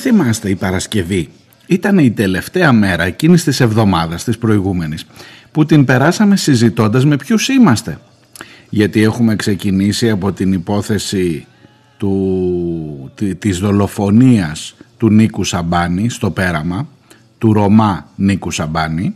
θυμάστε 0.10 0.50
η 0.50 0.56
Παρασκευή 0.56 1.30
ήταν 1.66 1.98
η 1.98 2.12
τελευταία 2.12 2.72
μέρα 2.72 3.04
εκείνης 3.04 3.44
της 3.44 3.60
εβδομάδας 3.60 4.24
της 4.24 4.38
προηγούμενης 4.38 5.06
που 5.52 5.66
την 5.66 5.86
περάσαμε 5.86 6.36
συζητώντας 6.36 7.06
με 7.06 7.16
ποιους 7.16 7.48
είμαστε. 7.50 8.00
Γιατί 8.70 9.04
έχουμε 9.04 9.36
ξεκινήσει 9.36 10.10
από 10.10 10.32
την 10.32 10.54
υπόθεση 10.54 11.46
του, 11.98 13.12
τη- 13.16 13.36
της 13.36 13.60
δολοφονίας 13.60 14.76
του 14.98 15.10
Νίκου 15.10 15.44
Σαμπάνη 15.44 16.10
στο 16.10 16.32
Πέραμα, 16.32 16.88
του 17.38 17.54
Ρωμά 17.54 18.10
Νίκου 18.16 18.52
Σαμπάνη. 18.52 19.16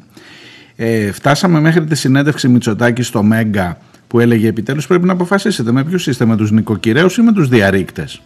Ε, 0.75 1.11
φτάσαμε 1.11 1.59
μέχρι 1.59 1.85
τη 1.85 1.95
συνέντευξη 1.95 2.47
Μητσοτάκη 2.47 3.01
στο 3.01 3.23
Mega 3.23 3.77
που 4.07 4.19
έλεγε 4.19 4.47
επιτέλους 4.47 4.87
πρέπει 4.87 5.05
να 5.05 5.13
αποφασίσετε 5.13 5.71
με 5.71 5.83
ποιους 5.83 6.07
είστε, 6.07 6.25
με 6.25 6.35
τους 6.37 6.51
νοικοκυρέους 6.51 7.17
ή 7.17 7.21
με 7.21 7.31
τους 7.33 7.49
διαρρήκτες. 7.49 8.21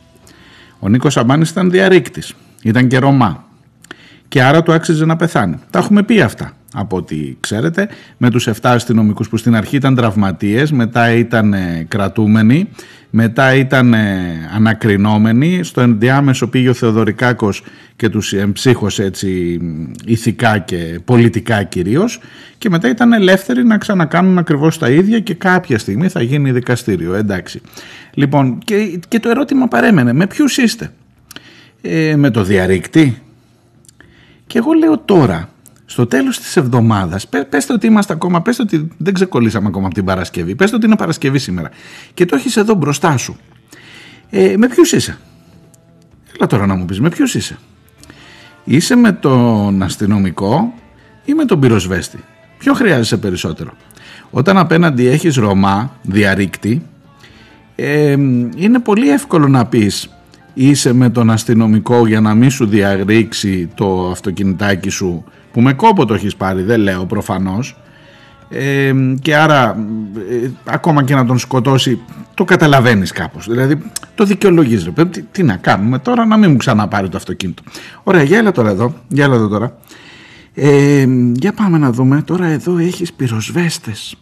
Ο 0.80 0.90
Νίκος 0.90 1.14
Σαμπάνης 1.14 1.50
ήταν 1.50 1.72
διαρρήκτης, 1.72 2.34
ήταν 2.66 2.88
και 2.88 2.98
Ρωμά. 2.98 3.44
Και 4.28 4.44
άρα 4.44 4.64
του 4.64 4.74
άξιζε 4.74 5.06
να 5.06 5.16
πεθάνει. 5.16 5.60
Τα 5.70 5.80
έχουμε 5.80 6.04
πει 6.04 6.22
αυτά 6.22 6.54
από 6.74 6.98
ό,τι 6.98 7.36
ξέρετε. 7.40 7.88
Με 8.18 8.30
τους 8.30 8.48
7 8.48 8.52
αστυνομικούς 8.62 9.30
που 9.30 9.38
στην 9.38 9.56
αρχή 9.56 9.76
ήταν 9.76 9.96
τραυματίες, 9.96 10.72
μετά 10.72 11.12
ήταν 11.12 11.54
ε, 11.54 11.86
κρατούμενοι, 11.88 12.70
μετά 13.10 13.56
ήταν 13.56 13.94
ε, 13.94 14.50
ανακρινόμενοι, 14.56 15.64
στο 15.64 15.82
ενδιάμεσο 15.82 16.48
πήγε 16.48 16.70
ο 16.70 16.74
Θεοδωρικάκος 16.74 17.64
και 17.96 18.10
τους 18.10 18.34
εμψύχωσε 18.34 19.04
έτσι 19.04 19.60
μ, 19.62 19.92
ηθικά 20.06 20.58
και 20.58 21.00
πολιτικά 21.06 21.64
κυρίως. 21.64 22.20
Και 22.58 22.70
μετά 22.70 22.90
ήταν 22.90 23.14
ελεύθεροι 23.14 23.64
να 23.64 23.78
ξανακάνουν 23.78 24.38
ακριβώς 24.38 24.78
τα 24.78 24.90
ίδια 24.90 25.20
και 25.20 25.34
κάποια 25.34 25.80
στιγμή 25.80 26.08
θα 26.08 26.22
γίνει 26.22 26.52
δικαστήριο, 26.52 27.14
εντάξει. 27.14 27.62
Λοιπόν, 28.14 28.58
και, 28.64 29.00
και 29.08 29.20
το 29.20 29.30
ερώτημα 29.30 29.68
παρέμενε, 29.68 30.14
με 30.14 30.28
ποιους 30.28 30.58
είστε, 30.58 30.92
ε, 31.88 32.16
με 32.16 32.30
το 32.30 32.44
διαρρήκτη, 32.44 33.22
και 34.48 34.58
εγώ 34.58 34.72
λέω 34.72 34.98
τώρα, 34.98 35.50
στο 35.86 36.06
τέλος 36.06 36.40
της 36.40 36.58
εβδομάδας, 36.58 37.28
πέ, 37.28 37.44
πέστε 37.44 37.74
ότι 37.74 37.88
είμαστε 37.88 38.14
ακόμα, 38.14 38.42
πέστε 38.42 38.62
ότι 38.62 38.88
δεν 38.98 39.14
ξεκολλήσαμε 39.14 39.68
ακόμα 39.68 39.86
από 39.86 39.96
την 39.96 40.06
Παρασκευή, 40.06 40.56
πέστε 40.56 40.76
ότι 40.76 40.86
είναι 40.86 40.96
Παρασκευή 40.96 41.38
σήμερα 41.40 41.70
και 42.14 42.26
το 42.26 42.36
έχεις 42.36 42.58
εδώ 42.58 42.74
μπροστά 42.74 43.18
σου. 43.18 43.38
Ε, 44.30 44.58
με 44.58 44.68
ποιους 44.68 44.92
είσαι; 44.92 45.18
Έλα 46.36 46.48
τώρα 46.48 46.66
να 46.66 46.76
μου 46.76 46.86
πεις, 46.86 47.00
με 47.00 47.10
ποιους 47.10 47.36
είσαι; 47.36 47.58
Είσαι 48.64 48.96
με 48.96 49.12
τον 49.12 49.84
αστυνομικό 49.84 50.74
ή 51.26 51.34
με 51.34 51.46
τον 51.46 51.60
πυροσβέστη; 51.60 52.24
Ποιο 52.58 52.74
χρειάζεσαι 52.74 53.18
περισσότερο; 53.18 53.74
Όταν 54.30 54.58
απέναντι 54.58 55.08
έχεις 55.08 55.36
Ρωμά, 55.36 55.96
διαρρήκτη, 56.02 56.86
ε, 57.76 58.12
είναι 58.56 58.80
πολύ 58.84 59.10
εύκολο 59.10 59.48
να 59.48 59.66
πεις 59.66 60.15
είσαι 60.56 60.94
με 60.94 61.10
τον 61.10 61.30
αστυνομικό 61.30 62.08
για 62.08 62.22
να 62.22 62.34
μην 62.34 62.50
σου 62.50 62.66
διαρρήξει 62.66 63.70
το 63.76 64.10
αυτοκινητάκι 64.12 64.90
σου 64.90 65.24
που 65.52 65.62
με 65.62 65.74
κόπο 65.74 66.06
το 66.06 66.14
έχεις 66.14 66.36
πάρει 66.36 66.62
δεν 66.62 66.80
λέω 66.80 67.06
προφανώς. 67.06 67.78
Ε, 68.50 68.94
και 69.22 69.36
άρα 69.36 69.78
ε, 70.44 70.50
ακόμα 70.66 71.04
και 71.04 71.16
να 71.16 71.26
τον 71.26 71.40
σκοτώσει 71.40 72.00
το 72.34 72.44
καταλαβαίνεις 72.44 73.12
κάπως. 73.12 73.48
Δηλαδή 73.50 73.78
το 74.16 74.24
δικαιολογείς 74.24 74.84
ρε 74.84 74.92
παιδί, 74.92 75.10
τι, 75.10 75.22
τι 75.22 75.44
να 75.44 75.56
κάνουμε 75.56 76.00
τώρα 76.00 76.26
να 76.26 76.38
μην 76.38 76.52
μου 76.52 76.58
ξαναπάρει 76.58 77.10
το 77.10 77.18
αυτοκίνητο 77.18 77.64
ωραία 78.04 78.24
για 78.24 78.38
έλα 78.38 78.52
τώρα 78.52 78.70
εδώ 78.70 78.94
για 79.08 79.24
έλα 79.24 79.36
εδώ 79.36 79.48
τώρα. 79.48 79.78
Ε, 80.54 81.06
για 81.34 81.54
πάμε 81.54 81.78
να 81.78 81.92
δούμε. 81.92 82.22
Τώρα 82.22 82.46
εδώ 82.46 82.78
έχεις 82.78 83.14
πυροσβέστες. 83.14 84.16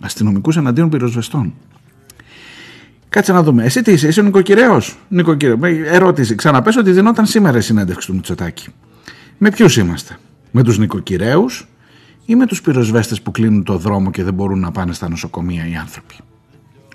Αστυνομικούς 0.00 0.56
εναντίον 0.56 0.88
πυροσβεστών 0.88 1.54
Κάτσε 3.10 3.32
να 3.32 3.42
δούμε. 3.42 3.64
Εσύ 3.64 3.82
τι 3.82 3.92
είσαι, 3.92 4.08
είσαι 4.08 4.20
ο 4.20 4.22
νοικοκυρέος; 4.22 4.96
Νοικοκυρέο. 5.08 5.58
Ερώτηση. 5.84 6.34
Ξαναπες 6.34 6.76
ότι 6.76 6.90
δινόταν 6.90 7.26
σήμερα 7.26 7.58
η 7.58 7.60
συνέντευξη 7.60 8.06
του 8.06 8.14
Μητσοτάκη. 8.14 8.68
Με 9.38 9.50
ποιους 9.50 9.76
είμαστε, 9.76 10.16
Με 10.50 10.62
τους 10.62 10.78
νοικοκυρέους 10.78 11.68
ή 12.24 12.34
με 12.34 12.46
τους 12.46 12.60
πυροσβέστες 12.62 13.20
που 13.22 13.30
κλείνουν 13.30 13.64
το 13.64 13.76
δρόμο 13.76 14.10
και 14.10 14.24
δεν 14.24 14.34
μπορούν 14.34 14.60
να 14.60 14.70
πάνε 14.70 14.92
στα 14.92 15.08
νοσοκομεία 15.08 15.68
οι 15.68 15.76
άνθρωποι; 15.76 16.14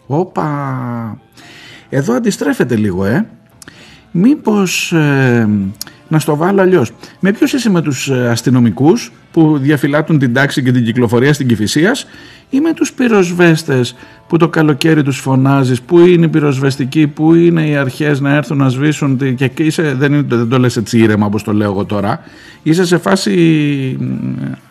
Όπα. 0.08 1.20
Εδώ 1.90 2.14
αντιστρέφεται 2.14 2.76
λίγο, 2.76 3.06
ε. 3.06 3.30
Μήπως 4.12 4.92
ε, 4.92 5.50
να 6.08 6.20
στο 6.20 6.36
βάλω 6.36 6.62
αλλιώς. 6.62 6.92
Με 7.20 7.32
ποιους 7.32 7.54
είσαι 7.54 7.70
με 7.70 7.82
τους 7.82 8.10
ε, 8.10 8.30
αστυνομικούς 8.30 9.12
που 9.32 9.58
διαφυλάττουν 9.58 10.20
την 10.20 10.34
τάξη 10.34 10.64
και 10.64 10.72
την 10.72 10.84
κυκλοφορία 10.84 11.34
στην 11.34 11.48
Κηφισίας 11.48 12.08
ή 12.56 12.60
με 12.60 12.74
τους 12.74 12.94
πυροσβέστες 12.94 13.96
που 14.28 14.38
το 14.38 14.48
καλοκαίρι 14.50 15.04
τους 15.04 15.20
φωνάζεις. 15.20 15.82
Πού 15.82 16.00
είναι 16.00 16.26
οι 16.26 16.30
πυροσβεστικοί, 16.30 17.08
πού 17.08 17.34
είναι 17.34 17.68
οι 17.68 17.76
αρχές 17.76 18.20
να 18.20 18.34
έρθουν 18.36 18.58
να 18.58 18.70
σβήσουν 18.70 19.18
τη- 19.18 19.34
και 19.34 19.64
είσαι, 19.64 19.94
δεν, 19.98 20.14
είναι, 20.14 20.24
δεν 20.28 20.50
το 20.50 20.58
λες 20.60 20.78
έτσι 20.78 21.00
ήρεμα 21.00 21.26
όπως 21.26 21.44
το 21.44 21.54
λέω 21.54 21.72
εγώ 21.72 21.86
τώρα. 21.86 22.20
Είσαι 22.64 22.86
σε 22.86 22.98
φάση 22.98 23.98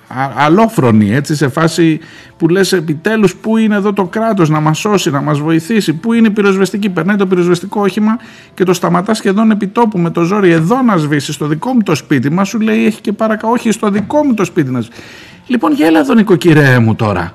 α- 0.09 0.33
αλόφρονη 0.37 1.14
έτσι 1.14 1.37
σε 1.37 1.49
φάση 1.49 2.00
που 2.37 2.49
λες 2.49 2.73
επιτέλους 2.73 3.35
πού 3.37 3.57
είναι 3.57 3.75
εδώ 3.75 3.93
το 3.93 4.05
κράτος 4.05 4.49
να 4.49 4.61
μας 4.61 4.79
σώσει, 4.79 5.11
να 5.11 5.21
μας 5.21 5.38
βοηθήσει. 5.38 5.93
Πού 5.93 6.12
είναι 6.12 6.26
η 6.26 6.31
πυροσβεστική, 6.31 6.88
περνάει 6.91 7.17
το 7.17 7.26
πυροσβεστικό 7.26 7.81
όχημα 7.81 8.17
και 8.55 8.64
το 8.64 8.73
σταματάς 8.73 9.17
σχεδόν 9.17 9.50
επί 9.50 9.67
τόπου 9.67 9.99
με 9.99 10.11
το 10.11 10.23
ζόρι 10.23 10.50
εδώ 10.50 10.83
να 10.83 10.97
σβήσεις 10.97 11.35
στο 11.35 11.47
δικό 11.47 11.73
μου 11.73 11.83
το 11.83 11.95
σπίτι 11.95 12.31
μας. 12.31 12.49
Σου 12.49 12.61
λέει 12.61 12.87
έχει 12.87 13.00
και 13.00 13.12
παρακα 13.12 13.49
όχι 13.49 13.71
στο 13.71 13.91
δικό 13.91 14.25
μου 14.25 14.35
το 14.35 14.45
σπίτι 14.45 14.71
να 14.71 14.81
σβήσεις. 14.81 15.03
λοιπόν 15.47 15.73
γέλα 15.73 15.99
εδώ 15.99 16.14
νοικοκυρέ 16.14 16.79
μου 16.79 16.95
τώρα 16.95 17.33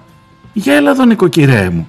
γέλα 0.54 0.90
εδώ 0.90 1.06
νοικοκυρέ 1.06 1.70
μου 1.70 1.88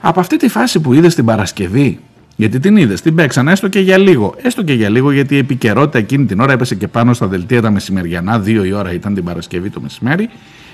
από 0.00 0.20
αυτή 0.20 0.36
τη 0.36 0.48
φάση 0.48 0.80
που 0.80 0.92
είδες 0.92 1.14
την 1.14 1.24
Παρασκευή, 1.24 2.00
γιατί 2.36 2.58
την 2.58 2.76
είδες, 2.76 3.00
την 3.00 3.14
παίξαν 3.14 3.48
έστω 3.48 3.68
και 3.68 3.80
για 3.80 3.98
λίγο. 3.98 4.34
Έστω 4.42 4.62
και 4.62 4.72
για 4.72 4.88
λίγο, 4.88 5.10
γιατί 5.12 5.34
η 5.34 5.38
επικαιρότητα 5.38 5.98
εκείνη 5.98 6.24
την 6.24 6.40
ώρα 6.40 6.52
έπεσε 6.52 6.74
και 6.74 6.88
πάνω 6.88 7.12
στα 7.12 7.26
δελτία 7.26 7.62
τα 7.62 7.70
μεσημεριανά. 7.70 8.38
Δύο 8.40 8.64
η 8.64 8.72
ώρα 8.72 8.92
ήταν 8.92 9.14
την 9.14 9.24
Παρασκευή 9.24 9.70
το 9.70 9.80
μεσημέρι 9.80 10.28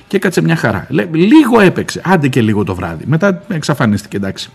και 0.08 0.16
έκατσε 0.16 0.42
μια 0.42 0.56
χαρά. 0.56 0.86
Λέ, 0.88 1.08
λίγο 1.12 1.60
έπαιξε, 1.60 2.00
άντε 2.04 2.28
και 2.28 2.42
λίγο 2.42 2.64
το 2.64 2.74
βράδυ. 2.74 3.04
Μετά 3.06 3.42
εξαφανίστηκε, 3.48 4.16
εντάξει. 4.16 4.50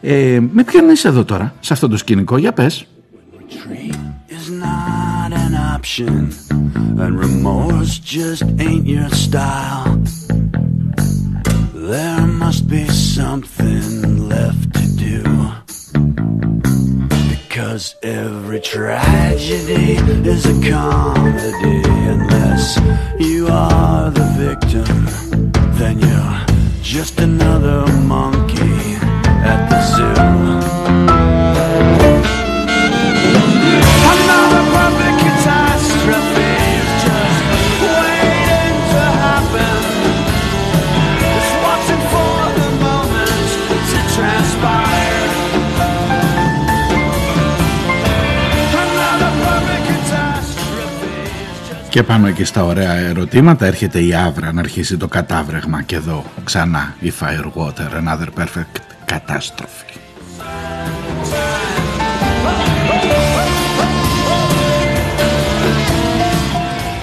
Ε, 0.00 0.40
με 0.52 0.64
ποιον 0.64 0.88
είσαι 0.88 1.08
εδώ 1.08 1.24
τώρα, 1.24 1.54
σε 1.60 1.72
αυτό 1.72 1.88
το 1.88 1.96
σκηνικό, 1.96 2.36
για 2.36 2.52
πες. 2.52 2.86
There 11.92 12.26
must 12.26 12.68
be 12.68 12.86
something 12.88 14.26
left 14.26 14.72
to 14.76 14.86
do. 14.96 15.22
Because 17.28 17.96
every 18.02 18.60
tragedy 18.60 19.98
is 20.26 20.46
a 20.46 20.70
comedy. 20.70 21.82
Unless 22.14 22.80
you 23.20 23.46
are 23.48 24.10
the 24.10 24.24
victim, 24.40 25.52
then 25.76 25.98
you're 25.98 26.46
just 26.82 27.20
another 27.20 27.86
monkey 27.98 28.96
at 29.44 29.68
the 29.68 29.82
zoo. 29.92 30.72
Και 51.92 52.02
πάνω 52.02 52.26
εκεί 52.26 52.44
στα 52.44 52.64
ωραία 52.64 52.92
ερωτήματα 52.92 53.66
έρχεται 53.66 54.00
η 54.00 54.14
Άβρα 54.14 54.52
να 54.52 54.60
αρχίσει 54.60 54.96
το 54.96 55.08
κατάβρεγμα 55.08 55.82
και 55.82 55.96
εδώ 55.96 56.24
ξανά 56.44 56.94
η 57.00 57.12
Firewater, 57.20 58.02
another 58.02 58.40
perfect 58.40 58.80
κατάστροφη. 59.04 59.84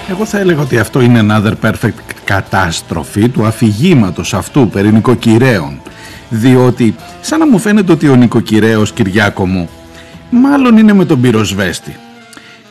Εγώ 0.10 0.26
θα 0.26 0.40
έλεγα 0.40 0.62
ότι 0.62 0.80
αυτό 0.80 1.02
είναι 1.02 1.26
another 1.30 1.54
perfect 1.62 2.02
κατάστροφη 2.24 3.30
του 3.30 3.46
αφηγήματος 3.46 4.34
αυτού 4.34 4.70
περί 4.70 4.92
νοικοκυρέων. 4.92 5.82
Διότι 6.30 6.96
σαν 7.22 7.40
να 7.40 7.48
μου 7.48 7.60
φαίνεται 7.60 7.92
ότι 7.92 8.10
ο 8.10 8.16
νοικοκυρέος 8.16 8.92
Κυριάκο 8.92 9.48
μου 9.48 9.70
μάλλον 10.30 10.78
είναι 10.78 10.94
με 10.94 11.06
τον 11.06 11.22
πυροσβέστη. 11.22 11.96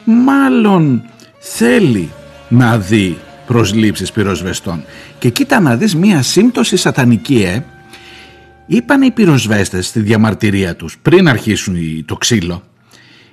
Μάλλον 0.05 1.03
θέλει 1.39 2.11
να 2.49 2.79
δει 2.79 3.19
προσλήψεις 3.47 4.13
πυροσβεστών. 4.13 4.85
Και 5.19 5.29
κοίτα 5.29 5.61
να 5.61 5.77
δεις 5.77 5.97
μία 5.97 6.23
σύμπτωση 6.23 6.77
σατανική 6.77 7.43
ε. 7.43 7.65
Είπανε 8.67 9.07
οι 9.07 9.11
πυροσβέστες 9.11 9.87
στη 9.87 10.01
διαμαρτυρία 10.01 10.77
τους 10.77 10.99
πριν 11.03 11.29
αρχίσουν 11.29 12.05
το 12.05 12.17
ξύλο. 12.17 12.63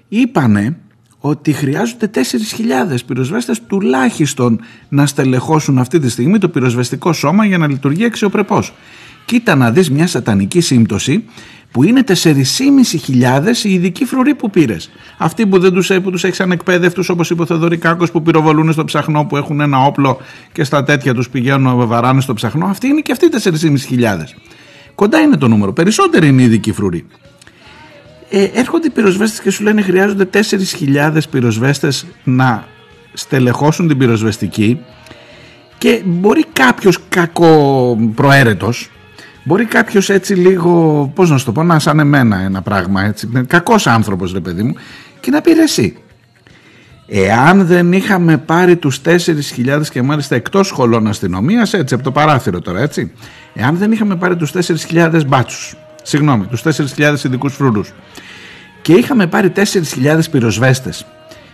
Είπανε 0.07 0.77
ότι 1.19 1.53
χρειάζονται 1.53 2.09
4.000 2.13 2.21
πυροσβέστες 3.05 3.61
τουλάχιστον 3.67 4.59
να 4.89 5.05
στελεχώσουν 5.05 5.77
αυτή 5.77 5.99
τη 5.99 6.09
στιγμή 6.09 6.37
το 6.37 6.49
πυροσβεστικό 6.49 7.13
σώμα 7.13 7.45
για 7.45 7.57
να 7.57 7.67
λειτουργεί 7.67 8.05
αξιοπρεπώς. 8.05 8.73
Κοίτα 9.25 9.55
να 9.55 9.71
δεις 9.71 9.91
μια 9.91 10.07
σατανική 10.07 10.61
σύμπτωση 10.61 11.23
που 11.75 11.83
είναι 11.83 12.03
4.500 12.07 12.33
οι 13.63 13.73
ειδικοί 13.73 14.05
φρουροί 14.05 14.35
που 14.35 14.49
πήρες. 14.49 14.89
Αυτοί 15.17 15.47
που 15.47 15.59
δεν 15.59 15.73
τους, 15.73 15.91
που 16.03 16.11
τους 16.11 16.23
έχεις 16.23 16.39
ανεκπαίδευτους 16.39 17.09
όπως 17.09 17.29
είπε 17.29 17.41
ο 17.41 17.45
Θεοδωρικάκος 17.45 18.11
που 18.11 18.21
πυροβολούν 18.21 18.71
στο 18.71 18.85
ψαχνό 18.85 19.25
που 19.25 19.37
έχουν 19.37 19.59
ένα 19.59 19.85
όπλο 19.85 20.17
και 20.51 20.63
στα 20.63 20.83
τέτοια 20.83 21.13
τους 21.13 21.29
πηγαίνουν 21.29 21.87
βαράνε 21.87 22.21
στο 22.21 22.33
ψαχνό. 22.33 22.65
Αυτοί 22.65 22.87
είναι 22.87 23.01
και 23.01 23.11
αυτοί 23.11 23.27
4.500. 23.31 24.15
Κοντά 24.95 25.19
είναι 25.19 25.37
το 25.37 25.47
νούμερο. 25.47 25.73
Περισσότεροι 25.73 26.27
είναι 26.27 26.41
οι 26.41 26.45
ειδικοί 26.45 26.71
φρουροί 26.71 27.05
ε, 28.29 28.43
έρχονται 28.43 28.87
οι 28.87 28.89
πυροσβέστες 28.89 29.39
και 29.39 29.49
σου 29.49 29.63
λένε 29.63 29.81
χρειάζονται 29.81 30.29
4.000 30.33 31.17
πυροσβέστες 31.31 32.05
να 32.23 32.67
στελεχώσουν 33.13 33.87
την 33.87 33.97
πυροσβεστική 33.97 34.79
και 35.77 36.01
μπορεί 36.05 36.45
κάποιος 36.53 36.99
κακοπροαίρετος 37.09 38.89
Μπορεί 39.47 39.65
κάποιος 39.65 40.09
έτσι 40.09 40.33
λίγο, 40.33 41.11
πώς 41.15 41.29
να 41.29 41.37
σου 41.37 41.45
το 41.45 41.51
πω, 41.51 41.63
να 41.63 41.79
σαν 41.79 41.99
εμένα 41.99 42.39
ένα 42.39 42.61
πράγμα 42.61 43.03
έτσι, 43.03 43.29
κακός 43.47 43.87
άνθρωπος 43.87 44.31
ρε 44.33 44.39
παιδί 44.39 44.63
μου, 44.63 44.73
και 45.19 45.31
να 45.31 45.41
πεις 45.41 45.57
εσύ. 45.57 45.97
Εάν 47.07 47.65
δεν 47.65 47.93
είχαμε 47.93 48.37
πάρει 48.37 48.75
τους 48.75 49.01
4.000 49.05 49.89
και 49.89 50.01
μάλιστα 50.01 50.35
εκτός 50.35 50.67
σχολών 50.67 51.07
αστυνομίας, 51.07 51.73
έτσι 51.73 51.93
από 51.93 52.03
το 52.03 52.11
παράθυρο 52.11 52.61
τώρα 52.61 52.79
έτσι, 52.79 53.11
εάν 53.53 53.75
δεν 53.77 53.91
είχαμε 53.91 54.15
πάρει 54.15 54.35
τους 54.35 54.51
4.000 54.51 55.25
μπάτσους, 55.27 55.75
συγγνώμη, 56.03 56.45
τους 56.45 56.61
4.000 56.61 57.23
ειδικούς 57.25 57.53
φρούρους 57.53 57.93
και 58.81 58.93
είχαμε 58.93 59.27
πάρει 59.27 59.51
4.000 59.55 60.19
πυροσβέστες. 60.31 61.05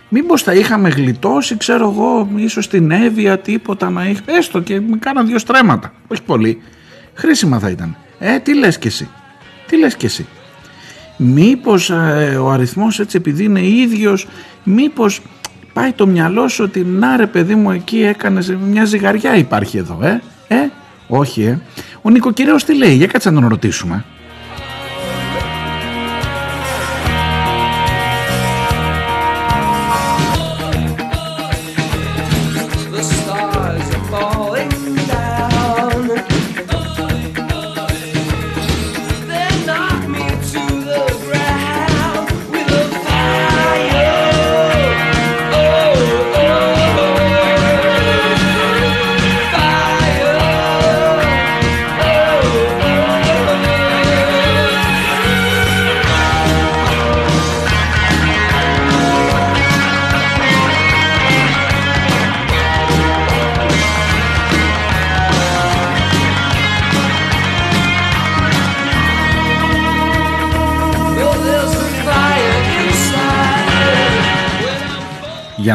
Μήπως 0.10 0.42
θα 0.42 0.54
είχαμε 0.54 0.90
γλιτώσει, 0.90 1.58
ξέρω 1.58 1.90
εγώ, 1.90 2.30
ίσως 2.36 2.68
την 2.68 2.92
Εύβοια, 2.92 3.40
τίποτα 3.40 3.90
να 3.90 4.10
είχε, 4.10 4.22
έστω 4.26 4.60
και 4.60 4.82
με 4.82 4.98
κάναν 4.98 5.28
δύο 5.28 5.40
στρέμματα, 5.40 5.94
όχι 6.08 6.22
πολύ. 6.22 6.62
Χρήσιμα 7.14 7.60
θα 7.60 7.70
ήταν. 7.70 7.96
Ε, 8.20 8.40
τι 8.40 8.56
λες 8.56 8.78
και 8.78 8.88
εσύ, 8.88 9.10
τι 9.68 9.78
λες 9.78 9.96
και 9.96 10.06
εσύ. 10.06 10.28
Μήπως 11.18 11.90
ε, 11.90 12.38
ο 12.42 12.50
αριθμός 12.50 13.00
έτσι 13.00 13.18
επειδή 13.18 13.44
είναι 13.44 13.66
ίδιος, 13.68 14.28
μήπως 14.64 15.22
πάει 15.74 15.92
το 15.92 16.08
μυαλό 16.08 16.48
σου 16.48 16.64
ότι 16.64 16.80
να 16.80 17.18
ρε 17.18 17.28
παιδί 17.28 17.56
μου 17.56 17.72
εκεί 17.72 18.02
έκανες 18.04 18.56
μια 18.70 18.86
ζυγαριά 18.86 19.36
υπάρχει 19.36 19.78
εδώ, 19.78 20.00
ε, 20.02 20.22
ε, 20.48 20.70
όχι 21.08 21.44
ε. 21.44 21.60
Ο 22.02 22.10
νοικοκυρέος 22.10 22.64
τι 22.64 22.76
λέει, 22.76 22.94
για 22.96 23.08
κάτσε 23.08 23.30
να 23.30 23.40
τον 23.40 23.50
ρωτήσουμε. 23.50 24.06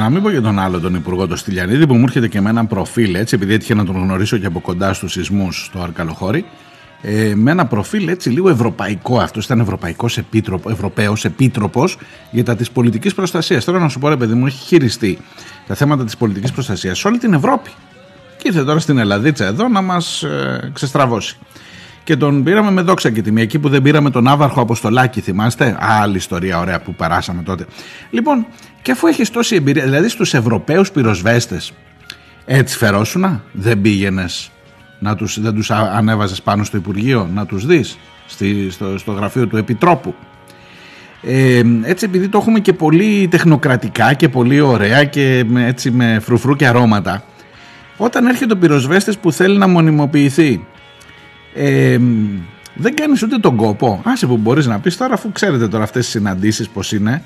Να 0.06 0.12
μην 0.12 0.22
πω 0.22 0.30
για 0.30 0.42
τον 0.42 0.58
άλλο 0.58 0.80
τον 0.80 0.94
Υπουργό 0.94 1.26
τον 1.26 1.36
Στυλιανίδη 1.36 1.86
που 1.86 1.94
μου 1.94 2.02
έρχεται 2.02 2.28
και 2.28 2.40
με 2.40 2.50
ένα 2.50 2.66
προφίλ 2.66 3.14
έτσι 3.14 3.34
επειδή 3.34 3.54
έτυχε 3.54 3.74
να 3.74 3.84
τον 3.84 3.96
γνωρίσω 3.96 4.38
και 4.38 4.46
από 4.46 4.60
κοντά 4.60 4.92
στους 4.92 5.12
σεισμούς 5.12 5.64
στο 5.64 5.80
Αρκαλοχώρι 5.80 6.44
ε, 7.02 7.32
με 7.34 7.50
ένα 7.50 7.66
προφίλ 7.66 8.08
έτσι 8.08 8.30
λίγο 8.30 8.48
ευρωπαϊκό 8.48 9.18
αυτός 9.18 9.44
ήταν 9.44 9.60
ευρωπαϊκός 9.60 10.18
επίτροπο, 10.18 10.70
ευρωπαίος 10.70 11.24
επίτροπος 11.24 11.98
για 12.30 12.44
τα 12.44 12.56
της 12.56 12.70
πολιτικής 12.70 13.14
προστασίας. 13.14 13.64
Θέλω 13.64 13.78
να 13.78 13.88
σου 13.88 13.98
πω 13.98 14.08
ρε 14.08 14.16
παιδί 14.16 14.34
μου 14.34 14.46
έχει 14.46 14.66
χειριστεί 14.66 15.18
τα 15.66 15.74
θέματα 15.74 16.04
της 16.04 16.16
πολιτικής 16.16 16.52
προστασίας 16.52 16.98
σε 16.98 17.08
όλη 17.08 17.18
την 17.18 17.34
Ευρώπη. 17.34 17.70
Και 18.36 18.48
ήρθε 18.48 18.64
τώρα 18.64 18.78
στην 18.78 18.98
Ελλαδίτσα 18.98 19.44
εδώ 19.44 19.68
να 19.68 19.80
μας 19.80 20.22
ε, 20.22 20.70
ξεστραβώσει 20.74 21.38
και 22.06 22.16
τον 22.16 22.42
πήραμε 22.42 22.70
με 22.70 22.82
δόξα 22.82 23.10
και 23.10 23.22
τιμή. 23.22 23.40
Εκεί 23.40 23.58
που 23.58 23.68
δεν 23.68 23.82
πήραμε 23.82 24.10
τον 24.10 24.28
Άβαρχο 24.28 24.60
Αποστολάκη, 24.60 25.20
θυμάστε; 25.20 25.76
Άλλη 25.80 26.16
ιστορία 26.16 26.58
ωραία 26.58 26.80
που 26.80 26.94
περάσαμε 26.94 27.42
τότε. 27.42 27.66
Λοιπόν, 28.10 28.46
και 28.82 28.92
αφού 28.92 29.06
έχεις 29.06 29.30
τόση 29.30 29.54
εμπειρία, 29.54 29.84
δηλαδή 29.84 30.08
στους 30.08 30.34
Ευρωπαίους 30.34 30.90
πυροσβέστες, 30.90 31.72
έτσι 32.44 32.76
φερόσουνα, 32.76 33.42
δεν 33.52 33.80
πήγαινες 33.80 34.50
να 34.98 35.16
τους, 35.16 35.40
δεν 35.40 35.54
τους 35.54 35.70
α- 35.70 35.92
ανέβαζες 35.94 36.42
πάνω 36.42 36.64
στο 36.64 36.76
Υπουργείο 36.76 37.28
να 37.34 37.46
τους 37.46 37.66
δεις 37.66 37.98
στη, 38.26 38.70
στο, 38.70 38.98
στο 38.98 39.12
γραφείο 39.12 39.46
του 39.46 39.56
Επιτρόπου; 39.56 40.14
Ε, 41.22 41.62
έτσι 41.82 42.04
επειδή 42.04 42.28
το 42.28 42.38
έχουμε 42.38 42.60
και 42.60 42.72
πολύ 42.72 43.28
τεχνοκρατικά 43.30 44.12
και 44.14 44.28
πολύ 44.28 44.60
ωραία 44.60 45.04
και 45.04 45.44
με, 45.46 45.66
έτσι 45.66 45.90
με 45.90 46.18
φρουφρού 46.22 46.56
και 46.56 46.66
αρώματα 46.66 47.24
όταν 47.96 48.26
έρχεται 48.26 48.52
ο 48.52 48.56
πυροσβέστης 48.56 49.18
που 49.18 49.32
θέλει 49.32 49.58
να 49.58 49.66
μονιμοποιηθεί 49.68 50.66
ε, 51.56 51.98
δεν 52.74 52.94
κάνεις 52.94 53.22
ούτε 53.22 53.38
τον 53.38 53.56
κόπο. 53.56 54.00
Άσε 54.04 54.26
που 54.26 54.36
μπορείς 54.36 54.66
να 54.66 54.80
πεις 54.80 54.96
τώρα 54.96 55.14
αφού 55.14 55.32
ξέρετε 55.32 55.68
τώρα 55.68 55.84
αυτές 55.84 56.02
τις 56.04 56.12
συναντήσεις 56.12 56.68
πως 56.68 56.92
είναι. 56.92 57.22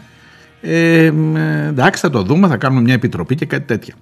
Ε, 0.60 1.04
ε, 1.04 1.66
εντάξει 1.68 2.00
θα 2.00 2.10
το 2.10 2.22
δούμε 2.22 2.48
θα 2.48 2.56
κάνουμε 2.56 2.80
μια 2.80 2.94
επιτροπή 2.94 3.34
και 3.34 3.46
κάτι 3.46 3.64
τέτοια. 3.64 3.94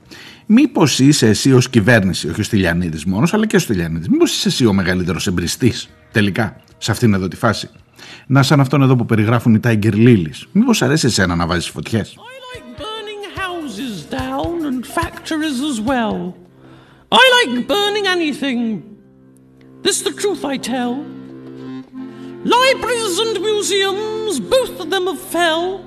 Μήπως 0.46 0.98
είσαι 0.98 1.26
εσύ 1.26 1.52
ως 1.52 1.68
κυβέρνηση 1.68 2.28
όχι 2.28 2.40
ο 2.40 2.44
Στυλιανίδης 2.44 3.04
μόνος 3.04 3.34
αλλά 3.34 3.46
και 3.46 3.56
ο 3.56 3.58
Στυλιανίδης. 3.58 4.08
Μήπως 4.08 4.32
είσαι 4.32 4.48
εσύ 4.48 4.66
ο 4.66 4.72
μεγαλύτερος 4.72 5.26
εμπριστής 5.26 5.88
τελικά 6.12 6.56
σε 6.78 6.90
αυτήν 6.90 7.14
εδώ 7.14 7.28
τη 7.28 7.36
φάση. 7.36 7.70
Να 8.26 8.42
σαν 8.42 8.60
αυτόν 8.60 8.82
εδώ 8.82 8.96
που 8.96 9.06
περιγράφουν 9.06 9.54
οι 9.54 9.60
Tiger 9.64 9.94
Lilies. 9.94 10.42
Μήπως 10.52 10.82
αρέσει 10.82 11.06
εσένα 11.06 11.34
να 11.34 11.46
βάζεις 11.46 11.68
φωτιές; 11.68 12.14
I 12.16 12.56
like 12.56 12.66
burning 12.82 13.22
houses 13.42 13.94
down 14.20 14.66
and 14.70 14.86
factories 14.98 15.58
as 15.70 15.78
well. 15.90 16.34
I 17.20 17.24
like 17.38 17.66
burning 17.66 18.06
anything. 18.16 18.58
This 19.82 20.02
the 20.02 20.10
truth 20.10 20.44
I 20.44 20.56
tell. 20.56 21.04
Libraries 22.44 23.18
and 23.18 23.40
museums, 23.40 24.40
both 24.40 24.80
of 24.80 24.90
them 24.90 25.06
have 25.06 25.20
fell. 25.20 25.84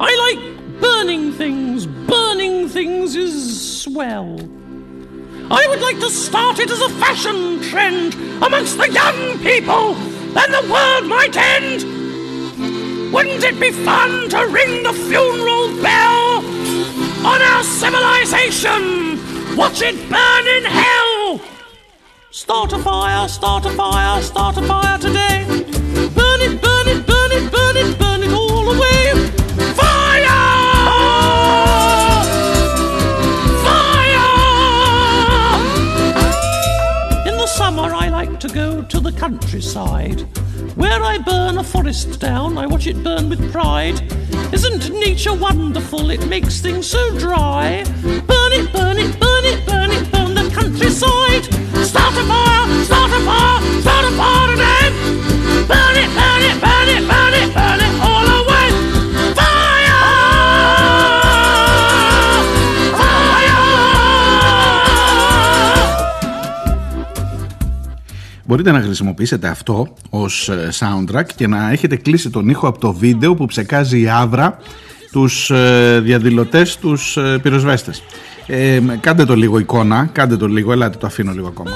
I 0.00 0.10
like 0.24 0.80
burning 0.80 1.32
things. 1.32 1.86
Burning 1.86 2.68
things 2.68 3.16
is 3.16 3.82
swell. 3.82 4.38
I 5.50 5.66
would 5.68 5.80
like 5.80 5.98
to 6.00 6.10
start 6.10 6.58
it 6.58 6.70
as 6.70 6.80
a 6.80 6.90
fashion 6.90 7.60
trend 7.62 8.14
amongst 8.42 8.76
the 8.76 8.90
young 8.90 9.38
people, 9.38 9.94
then 10.34 10.52
the 10.52 10.68
world 10.70 11.06
might 11.06 11.36
end. 11.36 13.12
Wouldn't 13.12 13.42
it 13.42 13.58
be 13.58 13.70
fun 13.70 14.28
to 14.28 14.46
ring 14.46 14.82
the 14.82 14.92
funeral 14.92 15.82
bell 15.82 16.44
on 17.26 17.40
our 17.40 17.62
civilization? 17.64 19.56
Watch 19.56 19.80
it 19.80 19.96
burn 20.10 20.46
in 20.46 20.64
hell! 20.64 21.57
Start 22.38 22.72
a 22.72 22.78
fire, 22.78 23.28
start 23.28 23.66
a 23.66 23.70
fire, 23.70 24.22
start 24.22 24.56
a 24.58 24.62
fire 24.62 24.96
today. 24.96 25.44
Burn 25.48 26.40
it, 26.40 26.62
burn 26.62 26.86
it, 26.86 27.04
burn 27.04 27.32
it, 27.32 27.50
burn 27.50 27.76
it, 27.76 27.98
burn 27.98 28.22
it 28.22 28.32
all 28.32 28.68
away. 28.70 29.12
Fire! 29.74 30.28
Fire! 33.64 34.28
In 37.26 37.36
the 37.36 37.48
summer, 37.48 37.92
I 37.92 38.08
like 38.08 38.38
to 38.38 38.48
go 38.48 38.82
to 38.82 39.00
the 39.00 39.10
countryside. 39.10 40.20
Where 40.76 41.02
I 41.02 41.18
burn 41.18 41.58
a 41.58 41.64
forest 41.64 42.20
down, 42.20 42.56
I 42.56 42.66
watch 42.66 42.86
it 42.86 43.02
burn 43.02 43.28
with 43.28 43.50
pride. 43.50 44.00
Isn't 44.54 44.90
nature 44.92 45.34
wonderful? 45.34 46.10
It 46.10 46.24
makes 46.28 46.60
things 46.60 46.86
so 46.88 47.18
dry. 47.18 47.82
Burn 48.04 48.52
it, 48.52 48.72
burn 48.72 48.96
it, 48.96 49.18
burn 49.18 49.44
it, 49.44 49.66
burn 49.66 49.90
it, 49.90 50.12
burn 50.12 50.12
it. 50.12 50.17
Μπορείτε 68.48 68.72
να 68.72 68.80
χρησιμοποιήσετε 68.80 69.48
αυτό 69.48 69.88
ως 70.10 70.48
ε, 70.48 70.68
soundtrack 70.78 71.26
και 71.36 71.46
να 71.46 71.70
έχετε 71.70 71.96
κλείσει 71.96 72.30
τον 72.30 72.48
ήχο 72.48 72.68
από 72.68 72.78
το 72.78 72.92
βίντεο 72.92 73.34
που 73.34 73.46
ψεκάζει 73.46 74.00
η 74.00 74.08
Άβρα 74.08 74.58
τους 75.10 75.50
ε, 75.50 76.00
διαδηλωτές, 76.04 76.76
τους 76.76 77.16
ε, 77.16 77.38
πυροσβέστες. 77.42 78.02
Ε, 78.46 78.80
κάντε 79.00 79.24
το 79.24 79.36
λίγο 79.36 79.58
εικόνα, 79.58 80.08
κάντε 80.12 80.36
το 80.36 80.46
λίγο, 80.46 80.72
ελάτε 80.72 80.98
το 80.98 81.06
αφήνω 81.06 81.32
λίγο 81.32 81.46
ακόμα. 81.46 81.70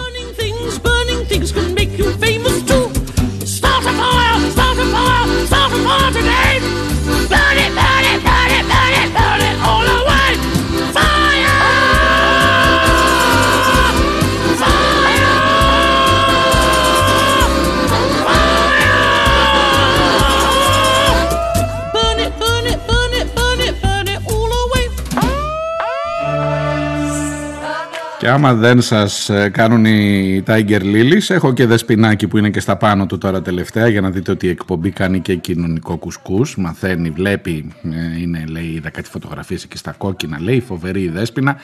Και 28.22 28.28
άμα 28.28 28.54
δεν 28.54 28.80
σας 28.80 29.28
ε, 29.28 29.48
κάνουν 29.48 29.84
οι 29.84 30.42
Tiger 30.46 30.80
Lilies, 30.80 31.24
έχω 31.28 31.52
και 31.52 31.66
δεσπινάκι 31.66 32.28
που 32.28 32.38
είναι 32.38 32.50
και 32.50 32.60
στα 32.60 32.76
πάνω 32.76 33.06
του 33.06 33.18
τώρα 33.18 33.42
τελευταία 33.42 33.88
για 33.88 34.00
να 34.00 34.10
δείτε 34.10 34.30
ότι 34.30 34.46
η 34.46 34.48
εκπομπή 34.48 34.90
κάνει 34.90 35.20
και 35.20 35.34
κοινωνικό 35.36 35.96
κουσκούς. 35.96 36.56
Μαθαίνει, 36.56 37.10
βλέπει, 37.10 37.72
ε, 37.82 38.20
είναι 38.20 38.44
λέει 38.48 38.64
είδα 38.64 38.90
κάτι 38.90 39.08
φωτογραφίες 39.10 39.64
εκεί 39.64 39.76
στα 39.76 39.94
κόκκινα, 39.98 40.40
λέει 40.40 40.60
φοβερή 40.60 41.02
η 41.02 41.08
δέσποινα. 41.08 41.56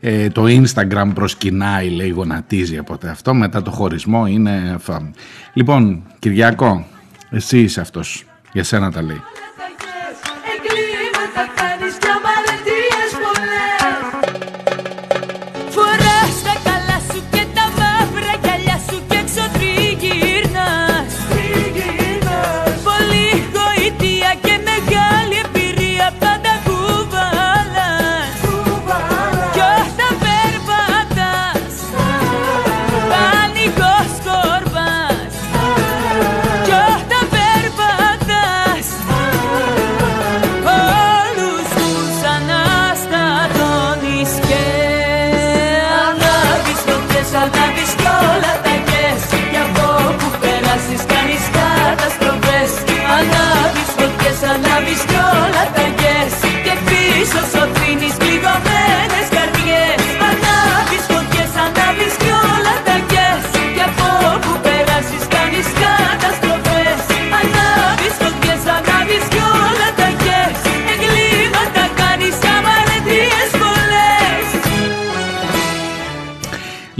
Ε, 0.00 0.28
το 0.28 0.44
Instagram 0.46 1.10
προσκυνάει, 1.14 1.88
λέει 1.88 2.08
γονατίζει 2.08 2.78
από 2.78 2.98
αυτό. 3.10 3.34
Μετά 3.34 3.62
το 3.62 3.70
χωρισμό 3.70 4.26
είναι... 4.26 4.76
φα- 4.78 5.10
Λοιπόν, 5.52 6.02
Κυριάκο, 6.18 6.86
εσύ 7.30 7.58
είσαι 7.60 7.80
αυτός. 7.80 8.24
Για 8.52 8.64
σένα 8.64 8.90
τα 8.92 9.02
λέει. 9.02 9.20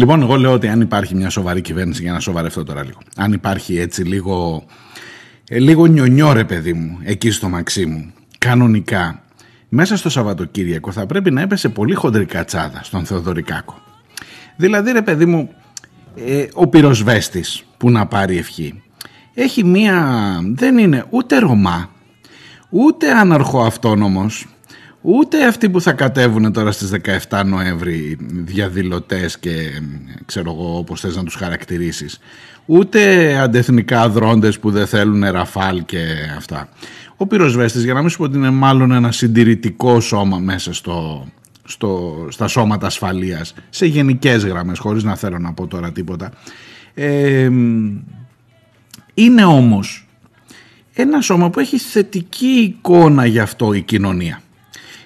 Λοιπόν, 0.01 0.23
εγώ 0.23 0.37
λέω 0.37 0.53
ότι 0.53 0.69
αν 0.69 0.81
υπάρχει 0.81 1.15
μια 1.15 1.31
σοβαρή 1.31 1.61
κυβέρνηση, 1.61 2.03
για 2.03 2.13
να 2.13 2.21
σοβαρευτώ 2.21 2.65
τώρα 2.65 2.85
λίγο, 2.85 2.99
αν 3.17 3.33
υπάρχει 3.33 3.79
έτσι 3.79 4.03
λίγο, 4.03 4.65
ε, 5.49 5.59
λίγο 5.59 5.87
νιονιό 5.87 6.33
ρε 6.33 6.45
παιδί 6.45 6.73
μου, 6.73 6.99
εκεί 7.03 7.31
στο 7.31 7.49
Μαξίμου, 7.49 8.13
κανονικά, 8.39 9.23
μέσα 9.69 9.97
στο 9.97 10.09
Σαββατοκύριακο 10.09 10.93
θα 10.93 11.07
πρέπει 11.07 11.31
να 11.31 11.41
έπεσε 11.41 11.69
πολύ 11.69 11.95
χοντρικά 11.95 12.45
τσάδα 12.45 12.81
στον 12.83 13.05
Θεοδωρικάκο. 13.05 13.75
Δηλαδή 14.57 14.93
ρε 14.93 15.03
παιδί 15.03 15.27
μου, 15.27 15.51
ε, 16.17 16.47
ο 16.55 16.67
πυροσβέστης 16.67 17.65
που 17.77 17.91
να 17.91 18.07
πάρει 18.07 18.37
ευχή, 18.37 18.83
έχει 19.35 19.65
μία, 19.65 20.39
δεν 20.55 20.79
είναι 20.79 21.05
ούτε 21.11 21.39
Ρωμά, 21.39 21.91
ούτε 22.71 23.11
αναρχοαυτόνομος, 23.13 24.47
ούτε 25.01 25.47
αυτοί 25.47 25.71
που 25.71 25.81
θα 25.81 25.93
κατέβουν 25.93 26.53
τώρα 26.53 26.73
στις 26.73 26.91
17 27.29 27.43
Νοέμβρη 27.45 28.19
διαδηλωτές 28.31 29.39
και 29.39 29.53
ξέρω 30.27 30.51
εγώ 30.51 30.79
όπως 30.79 31.01
θες 31.01 31.17
να 31.17 31.25
τους 31.25 31.35
χαρακτηρίσεις, 31.35 32.19
ούτε 32.67 33.35
αντεθνικά 33.39 34.09
δρόντες 34.09 34.59
που 34.59 34.71
δεν 34.71 34.87
θέλουν 34.87 35.25
ραφάλ 35.31 35.85
και 35.85 36.05
αυτά. 36.37 36.69
Ο 37.17 37.27
πυροσβέστης, 37.27 37.85
για 37.85 37.95
να 37.95 38.01
μην 38.01 38.09
σου 38.09 38.17
πω 38.17 38.25
ότι 38.25 38.37
είναι 38.37 38.51
μάλλον 38.51 38.93
ένα 38.93 39.13
συντηρητικό 39.13 40.01
σώμα 40.01 40.39
μέσα 40.39 40.73
στο, 40.73 41.27
στο, 41.65 42.27
στα 42.31 42.49
σώματα 42.49 42.87
ασφαλείας, 42.87 43.55
σε 43.71 43.87
γενικές 43.87 44.45
γραμμές, 44.45 44.79
χωρίς 44.79 45.03
να 45.03 45.17
θέλω 45.17 45.39
να 45.39 45.53
πω 45.53 45.67
τώρα 45.67 45.93
τίποτα, 45.93 46.33
ε, 46.95 47.51
είναι 49.15 49.45
όμως 49.45 50.09
ένα 50.93 51.21
σώμα 51.21 51.51
που 51.51 51.61
έχει 51.61 51.79
θετική 51.79 52.47
εικόνα 52.47 53.27
γι' 53.27 53.39
αυτό 53.39 53.73
η 53.73 53.83
κοινωνία. 53.83 54.41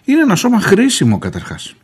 Είναι 0.05 0.21
ένα 0.21 0.35
σώμα 0.35 0.61
χρήσιμο 0.61 1.19
καταρχάς. 1.19 1.75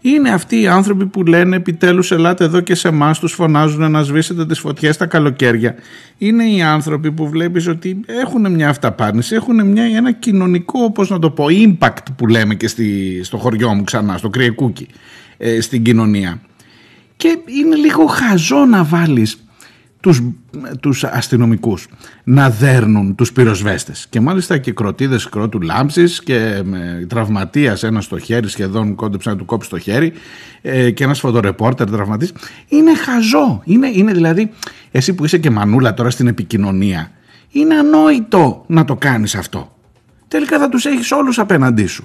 Είναι 0.00 0.30
αυτοί 0.30 0.60
οι 0.60 0.66
άνθρωποι 0.66 1.06
που 1.06 1.24
λένε 1.24 1.56
επιτέλους 1.56 2.10
ελάτε 2.10 2.44
εδώ 2.44 2.60
και 2.60 2.74
σε 2.74 2.88
εμάς 2.88 3.18
τους 3.18 3.32
φωνάζουν 3.32 3.90
να 3.90 4.02
σβήσετε 4.02 4.46
τις 4.46 4.58
φωτιές 4.58 4.96
τα 4.96 5.06
καλοκαίρια. 5.06 5.74
Είναι 6.18 6.44
οι 6.44 6.62
άνθρωποι 6.62 7.12
που 7.12 7.28
βλέπεις 7.28 7.66
ότι 7.66 8.00
έχουν 8.06 8.52
μια 8.52 8.68
αυταπάρνηση, 8.68 9.34
έχουν 9.34 9.66
μια, 9.66 9.84
ένα 9.84 10.12
κοινωνικό, 10.12 10.80
όπως 10.82 11.10
να 11.10 11.18
το 11.18 11.30
πω, 11.30 11.46
impact 11.48 12.04
που 12.16 12.26
λέμε 12.26 12.54
και 12.54 12.68
στη, 12.68 13.20
στο 13.24 13.36
χωριό 13.36 13.74
μου 13.74 13.84
ξανά, 13.84 14.16
στο 14.16 14.30
Κρυεκούκι, 14.30 14.86
ε, 15.36 15.60
στην 15.60 15.82
κοινωνία. 15.82 16.40
Και 17.16 17.38
είναι 17.60 17.76
λίγο 17.76 18.06
χαζό 18.06 18.64
να 18.64 18.84
βάλεις 18.84 19.36
τους, 20.00 20.22
τους 20.80 21.04
αστυνομικούς 21.04 21.88
να 22.24 22.50
δέρνουν 22.50 23.14
τους 23.14 23.32
πυροσβέστες. 23.32 24.06
Και 24.10 24.20
μάλιστα 24.20 24.58
και 24.58 24.72
κροτίδες 24.72 25.28
κρότου 25.28 25.60
λάμψης 25.60 26.22
και 26.22 26.62
με 26.64 27.06
τραυματίας 27.08 27.82
ένας 27.82 28.04
στο 28.04 28.18
χέρι 28.18 28.48
σχεδόν 28.48 28.94
κόντεψε 28.94 29.30
να 29.30 29.36
του 29.36 29.44
κόψει 29.44 29.70
το 29.70 29.78
χέρι 29.78 30.12
ε, 30.62 30.90
και 30.90 31.04
ένας 31.04 31.20
φωτορεπόρτερ 31.20 31.90
τραυματής. 31.90 32.32
Είναι 32.68 32.94
χαζό. 32.94 33.62
Είναι, 33.64 33.88
είναι 33.88 34.12
δηλαδή 34.12 34.50
εσύ 34.90 35.14
που 35.14 35.24
είσαι 35.24 35.38
και 35.38 35.50
μανούλα 35.50 35.94
τώρα 35.94 36.10
στην 36.10 36.26
επικοινωνία 36.26 37.10
είναι 37.50 37.74
ανόητο 37.74 38.64
να 38.66 38.84
το 38.84 38.96
κάνεις 38.96 39.34
αυτό. 39.34 39.76
Τελικά 40.28 40.58
θα 40.58 40.68
τους 40.68 40.84
έχεις 40.84 41.12
όλους 41.12 41.38
απέναντί 41.38 41.86
σου. 41.86 42.04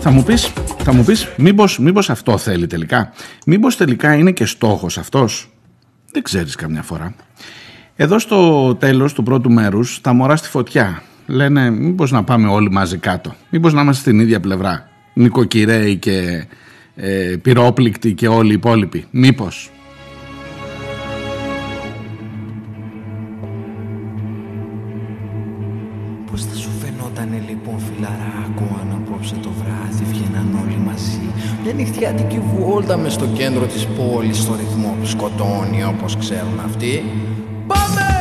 Θα 0.00 0.10
μου 0.10 0.22
πεις, 0.22 0.52
θα 0.84 0.92
μου 0.92 1.04
πεις 1.04 1.28
μήπως, 1.36 1.78
μήπως 1.78 2.10
αυτό 2.10 2.38
θέλει 2.38 2.66
τελικά; 2.66 3.12
Μήπως 3.46 3.76
τελικά 3.76 4.14
είναι 4.14 4.30
και 4.30 4.44
στόχος 4.44 4.98
αυτός; 4.98 5.48
Δεν 6.12 6.22
ξέρεις 6.22 6.54
καμιά 6.54 6.82
φορά. 6.82 7.14
Εδώ 7.96 8.18
στο 8.18 8.74
τέλος 8.74 9.12
του 9.12 9.22
πρώτου 9.22 9.50
μέρους 9.50 10.00
τα 10.00 10.12
μωρά 10.12 10.36
στη 10.36 10.48
φωτιά. 10.48 11.02
Λένε 11.26 11.70
μήπως 11.70 12.10
να 12.10 12.24
πάμε 12.24 12.48
όλοι 12.48 12.70
μαζί 12.70 12.98
κάτω; 12.98 13.34
Μήπως 13.50 13.72
να 13.72 13.80
είμαστε 13.82 14.00
στην 14.00 14.20
ίδια 14.20 14.40
πλευρά; 14.40 14.88
Νοικοκυρέοι 15.14 15.96
και 15.96 16.46
ε, 16.94 17.36
πυρόπληκτοι 17.42 18.12
και 18.12 18.28
όλοι 18.28 18.50
οι 18.50 18.54
υπόλοιποι; 18.54 19.04
Μήπως; 19.10 19.70
Νυχτιάτικη 31.94 32.38
βόλτα 32.38 32.96
μες 32.96 33.12
στο 33.12 33.26
κέντρο 33.26 33.66
της 33.66 33.86
πόλης 33.86 34.38
στο 34.38 34.54
ρυθμό 34.54 34.96
που 35.00 35.06
σκοτώνει 35.06 35.84
όπως 35.84 36.16
ξέρουν 36.16 36.60
αυτοί. 36.64 37.04
Πάμε! 37.66 38.13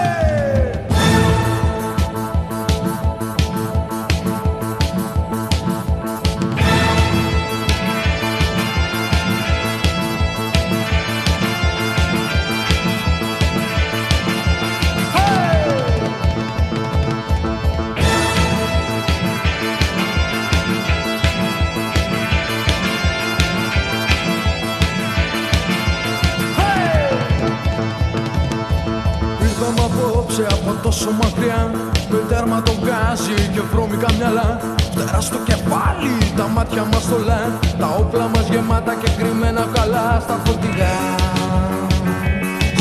Απόψε 30.43 30.69
από 30.69 30.83
τόσο 30.83 31.09
μακριά 31.11 31.71
Με 32.09 32.17
τέρμα 32.29 32.61
το 32.61 32.73
γκάζι 32.81 33.49
και 33.53 33.61
βρώμικα 33.71 34.07
μυαλά. 34.17 34.59
Φτερά 34.91 35.21
στο 35.21 35.37
κεφάλι, 35.37 36.15
τα 36.37 36.47
μάτια 36.47 36.83
μας 36.91 37.03
θολά. 37.03 37.59
Τα 37.79 37.87
όπλα 37.99 38.27
μας 38.27 38.47
γεμάτα 38.49 38.93
και 38.95 39.09
κρυμμένα 39.17 39.67
καλά 39.73 40.19
Στα 40.23 40.39
φορτηγά, 40.43 40.95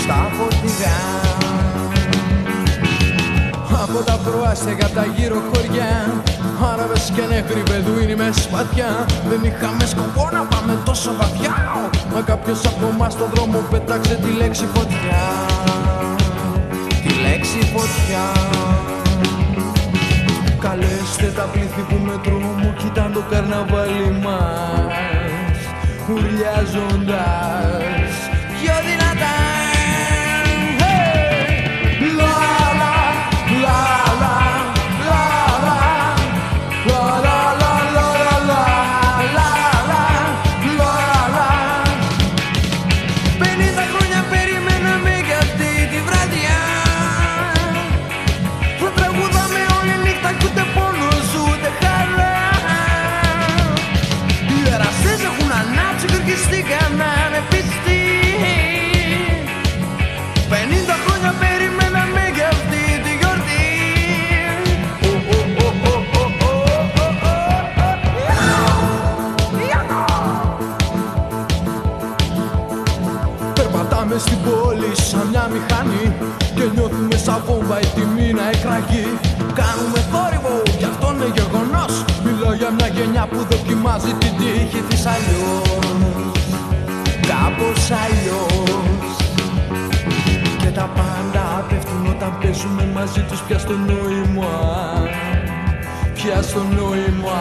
στα 0.03 0.19
φορτηγά 0.37 0.99
Από 3.83 3.99
τα 4.05 4.17
προάστια 4.25 4.73
για 4.73 4.89
τα 4.89 5.05
γύρω 5.17 5.43
χωριά. 5.51 6.23
Άραβες 6.73 7.13
και 7.15 7.23
νέχροι 7.29 7.63
μπεδουίνοι 7.67 8.15
με 8.15 8.31
σπατιά 8.33 9.07
Δεν 9.29 9.41
είχαμε 9.45 9.85
σκοπό 9.85 10.29
να 10.33 10.43
πάμε 10.43 10.79
τόσο 10.85 11.11
βαθιά. 11.19 11.55
Μα 12.15 12.21
κάποιος 12.21 12.67
από 12.67 12.87
εμάς 12.95 13.13
στον 13.13 13.29
δρόμο 13.35 13.59
πέταξε 13.71 14.15
τη 14.15 14.31
λέξη 14.31 14.67
φωτιά 14.75 15.23
Τη 17.53 17.59
λέξη 17.59 17.73
φωτιά. 17.73 18.27
Καλέστε 20.59 21.33
τα 21.37 21.43
πλήθη 21.43 21.81
που 21.81 21.99
με 22.05 22.21
τρόμο 22.23 22.75
κοιτάν 22.79 23.13
το 23.13 23.25
καρναβάλι 23.31 24.11
μας 24.23 24.93
Ουρλιάζοντας 26.11 28.02
σαν 77.83 77.91
βόμβα 77.91 77.91
έτοιμη 77.91 78.33
να 78.33 78.49
εκραγεί. 78.49 79.07
Κάνουμε 79.61 80.01
θόρυβο 80.11 80.63
κι 80.79 80.85
αυτό 80.85 81.07
είναι 81.15 81.29
γεγονός. 81.39 82.05
Μιλάω 82.25 82.55
για 82.55 82.71
μια 82.71 82.87
γενιά 82.87 83.27
που 83.31 83.39
δοκιμάζει 83.51 84.13
την 84.13 84.33
τύχη 84.39 84.83
της 84.89 85.07
αλλιώς. 85.07 86.33
Κάπως 87.31 87.83
αλλιώς. 88.03 89.17
Και 90.59 90.71
τα 90.79 90.91
πάντα 90.97 91.67
πέφτουν 91.69 92.07
όταν 92.15 92.39
παίζουμε 92.41 92.85
μαζί 92.95 93.21
τους 93.29 93.41
πια 93.41 93.59
στο 93.59 93.73
νόημα 93.73 94.55
Πια 96.15 96.43
στο 96.43 96.63
νόημα 96.77 97.41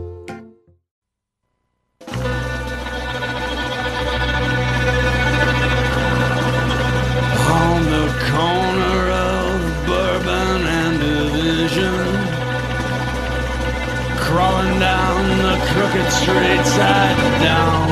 crooked 15.81 16.11
street 16.11 16.65
side 16.77 17.41
down. 17.41 17.89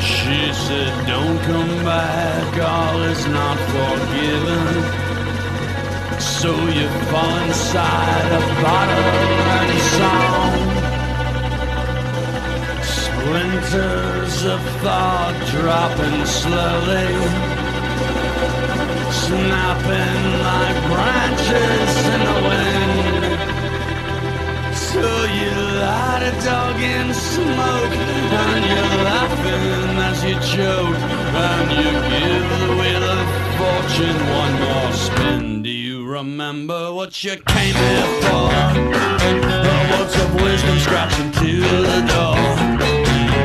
She 0.00 0.38
said, 0.64 0.92
Don't 1.08 1.38
come 1.50 1.74
back, 1.84 2.50
all 2.70 3.02
is 3.02 3.26
not 3.26 3.58
forgiven. 3.74 4.68
So 6.20 6.52
you 6.78 6.88
fall 7.10 7.36
inside 7.46 8.30
a 8.40 8.42
bottle 8.62 9.10
and 9.58 9.72
song. 9.98 10.52
Splinters 13.00 14.36
of 14.54 14.60
thought 14.82 15.36
dropping 15.54 16.18
slowly 16.40 17.12
snapping 19.24 20.22
like 20.48 20.78
branches 20.90 21.92
in 22.14 22.20
the 22.28 22.48
wind. 22.48 22.71
So 24.92 25.00
you 25.00 25.50
light 25.80 26.22
a 26.22 26.44
dog 26.44 26.76
in 26.76 27.14
smoke, 27.14 27.96
and 27.96 28.62
you're 28.62 29.04
laughing 29.08 29.96
as 30.10 30.22
you 30.22 30.34
choke, 30.54 31.00
and 31.48 31.70
you 31.80 31.90
give 32.12 32.44
the 32.60 32.66
wheel 32.78 33.04
of 33.16 33.24
fortune 33.56 34.20
one 34.42 34.54
more 34.60 34.92
spin. 34.92 35.62
Do 35.62 35.70
you 35.70 36.04
remember 36.04 36.92
what 36.92 37.24
you 37.24 37.36
came 37.36 37.74
here 37.74 38.08
for? 38.20 38.50
The 39.64 39.76
words 39.92 40.14
of 40.14 40.34
wisdom 40.34 40.78
scratching 40.78 41.32
to 41.40 41.60
the 41.90 42.00
door. 42.12 42.36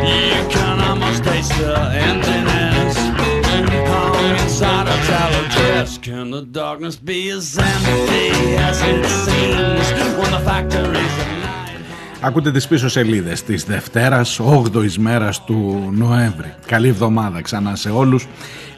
You 0.03 0.49
can 0.49 0.81
almost 0.81 1.23
taste 1.23 1.55
the 1.57 1.77
emptiness 1.93 3.16
inside 4.35 4.87
a 4.95 4.97
tallow 5.09 5.43
dress. 5.55 5.89
Can 6.09 6.25
the 6.37 6.43
darkness 6.61 6.95
be 7.11 7.19
as 7.37 7.45
empty 7.73 8.27
as 8.67 8.77
it 8.91 9.03
seems; 9.25 9.85
When 10.19 10.31
the 10.35 10.41
factories 10.49 11.13
at 11.23 11.29
night? 11.43 11.57
Ακούτε 12.21 12.51
τις 12.51 12.67
πίσω 12.67 12.89
σελίδες 12.89 13.43
της 13.43 13.63
Δευτέρας, 13.63 14.39
8ης 14.39 14.97
μέρας 14.97 15.43
του 15.43 15.89
Νοέμβρη. 15.95 16.53
Καλή 16.65 16.87
εβδομάδα 16.87 17.41
ξανά 17.41 17.75
σε 17.75 17.89
όλους. 17.89 18.27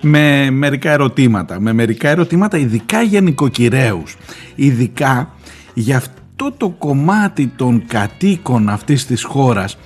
Με 0.02 0.50
μερικά 0.52 0.92
ερωτήματα, 0.92 1.60
με 1.60 1.74
μερικά 1.74 2.10
ερωτήματα 2.10 2.58
ειδικά 2.58 3.02
για 3.02 3.22
νοικοκυρέους. 3.22 4.18
Ειδικά 4.56 5.34
για 5.74 5.98
αυτό 5.98 6.52
το 6.58 6.70
κομμάτι 6.70 7.48
των 7.56 7.84
κατοίκων 7.88 8.70
αυτής 8.70 9.06
της 9.06 9.24
χώρας 9.24 9.78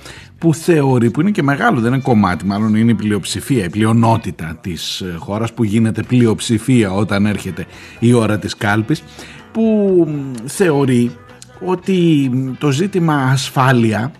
που 0.44 0.54
θεωρεί, 0.54 1.10
που 1.10 1.20
είναι 1.20 1.30
και 1.30 1.42
μεγάλο, 1.42 1.80
δεν 1.80 1.92
είναι 1.92 2.02
κομμάτι, 2.02 2.44
μάλλον 2.44 2.74
είναι 2.74 2.90
η 2.90 2.94
πλειοψηφία, 2.94 3.64
η 3.64 3.68
πλειονότητα 3.68 4.58
της 4.60 5.00
ε, 5.00 5.14
χώρας 5.18 5.52
που 5.52 5.64
γίνεται 5.64 6.02
πλειοψηφία 6.02 6.92
όταν 6.92 7.26
έρχεται 7.26 7.66
η 7.98 8.12
ώρα 8.12 8.38
της 8.38 8.56
κάλπης, 8.56 9.02
που 9.52 9.62
μ, 10.08 10.46
θεωρεί 10.46 11.10
ότι 11.66 12.30
το 12.58 12.70
ζήτημα 12.70 13.14
ασφάλεια 13.14 14.12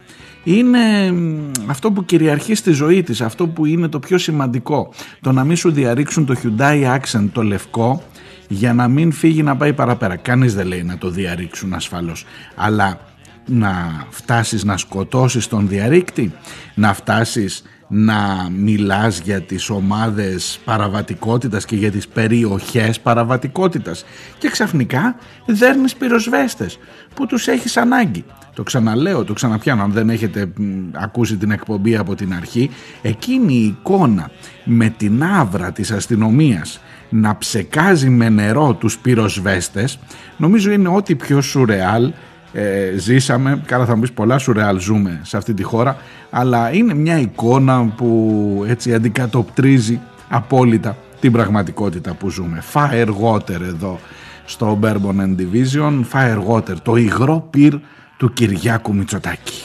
είναι 0.44 1.12
μ, 1.12 1.50
αυτό 1.66 1.92
που 1.92 2.04
κυριαρχεί 2.04 2.54
στη 2.54 2.72
ζωή 2.72 3.02
της, 3.02 3.20
αυτό 3.20 3.46
που 3.46 3.66
είναι 3.66 3.88
το 3.88 3.98
πιο 3.98 4.18
σημαντικό. 4.18 4.92
Το 5.20 5.32
να 5.32 5.44
μην 5.44 5.56
σου 5.56 5.72
διαρρήξουν 5.72 6.24
το 6.24 6.34
Hyundai 6.42 6.98
Accent 6.98 7.28
το 7.32 7.42
λευκό 7.42 8.02
για 8.48 8.74
να 8.74 8.88
μην 8.88 9.12
φύγει 9.12 9.42
να 9.42 9.56
πάει 9.56 9.72
παραπέρα. 9.72 10.16
Κανείς 10.16 10.54
δεν 10.54 10.66
λέει 10.66 10.82
να 10.82 10.98
το 10.98 11.10
διαρρήξουν 11.10 11.74
ασφαλώς. 11.74 12.24
Αλλά 12.54 12.98
να 13.46 14.06
φτάσεις 14.10 14.64
να 14.64 14.76
σκοτώσεις 14.76 15.46
τον 15.46 15.68
διαρρήκτη, 15.68 16.32
να 16.74 16.94
φτάσεις 16.94 17.62
να 17.88 18.48
μιλάς 18.56 19.18
για 19.18 19.40
τις 19.40 19.70
ομάδες 19.70 20.60
παραβατικότητας 20.64 21.64
και 21.64 21.76
για 21.76 21.90
τις 21.90 22.08
περιοχές 22.08 23.00
παραβατικότητας 23.00 24.04
και 24.38 24.48
ξαφνικά 24.48 25.16
δέρνεις 25.46 25.94
πυροσβέστες 25.94 26.78
που 27.14 27.26
τους 27.26 27.46
έχεις 27.48 27.76
ανάγκη. 27.76 28.24
Το 28.54 28.62
ξαναλέω, 28.62 29.24
το 29.24 29.32
ξαναπιάνω, 29.32 29.82
αν 29.82 29.92
δεν 29.92 30.10
έχετε 30.10 30.46
μ, 30.56 30.62
ακούσει 30.92 31.36
την 31.36 31.50
εκπομπή 31.50 31.96
από 31.96 32.14
την 32.14 32.34
αρχή, 32.34 32.70
εκείνη 33.02 33.54
η 33.54 33.64
εικόνα 33.64 34.30
με 34.64 34.88
την 34.88 35.24
άβρα 35.24 35.72
της 35.72 35.90
αστυνομίας 35.90 36.80
να 37.08 37.38
ψεκάζει 37.38 38.08
με 38.08 38.28
νερό 38.28 38.74
τους 38.74 38.98
πυροσβέστες, 38.98 39.98
νομίζω 40.36 40.70
είναι 40.70 40.88
ό,τι 40.88 41.14
πιο 41.14 41.40
σουρεάλ 41.40 42.12
ε, 42.54 42.92
ζήσαμε, 42.96 43.62
καλά 43.66 43.84
θα 43.84 43.94
μου 43.94 44.00
πεις 44.00 44.12
πολλά 44.12 44.38
σουρεάλ 44.38 44.80
ζούμε 44.80 45.20
σε 45.22 45.36
αυτή 45.36 45.54
τη 45.54 45.62
χώρα, 45.62 45.96
αλλά 46.30 46.72
είναι 46.72 46.94
μια 46.94 47.18
εικόνα 47.18 47.92
που 47.96 48.64
έτσι 48.68 48.94
αντικατοπτρίζει 48.94 50.00
απόλυτα 50.28 50.96
την 51.20 51.32
πραγματικότητα 51.32 52.14
που 52.14 52.28
ζούμε. 52.30 52.62
Fire 52.72 53.08
water 53.22 53.60
εδώ 53.60 53.98
στο 54.44 54.78
Bourbon 54.82 55.20
and 55.20 55.36
Division, 55.38 56.04
Fire 56.12 56.46
water, 56.48 56.76
το 56.82 56.96
υγρό 56.96 57.46
πυρ 57.50 57.74
του 58.16 58.32
Κυριάκου 58.32 58.94
Μητσοτάκη. 58.94 59.62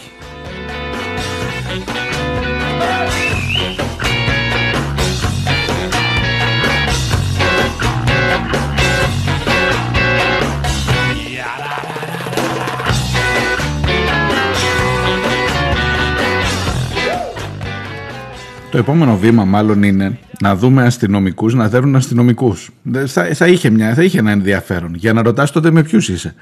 Το 18.71 18.77
επόμενο 18.77 19.17
βήμα 19.17 19.45
μάλλον 19.45 19.84
είναι 19.84 20.17
να 20.41 20.55
δούμε 20.55 20.84
αστυνομικούς 20.84 21.53
να 21.53 21.69
δέρουν 21.69 21.95
αστυνομικούς. 21.95 22.69
Δεν- 22.82 23.08
Θα, 23.08 23.23
θα, 23.34 23.47
είχε 23.47 23.69
μια, 23.69 23.93
θα 23.93 24.03
είχε 24.03 24.19
ένα 24.19 24.32
ενδιαφέρον. 24.32 24.95
Για 24.95 25.13
να 25.13 25.21
ρωτάς 25.21 25.51
τότε 25.51 25.71
με 25.71 25.84
ποιους 25.84 26.10
είσαι. 26.10 26.34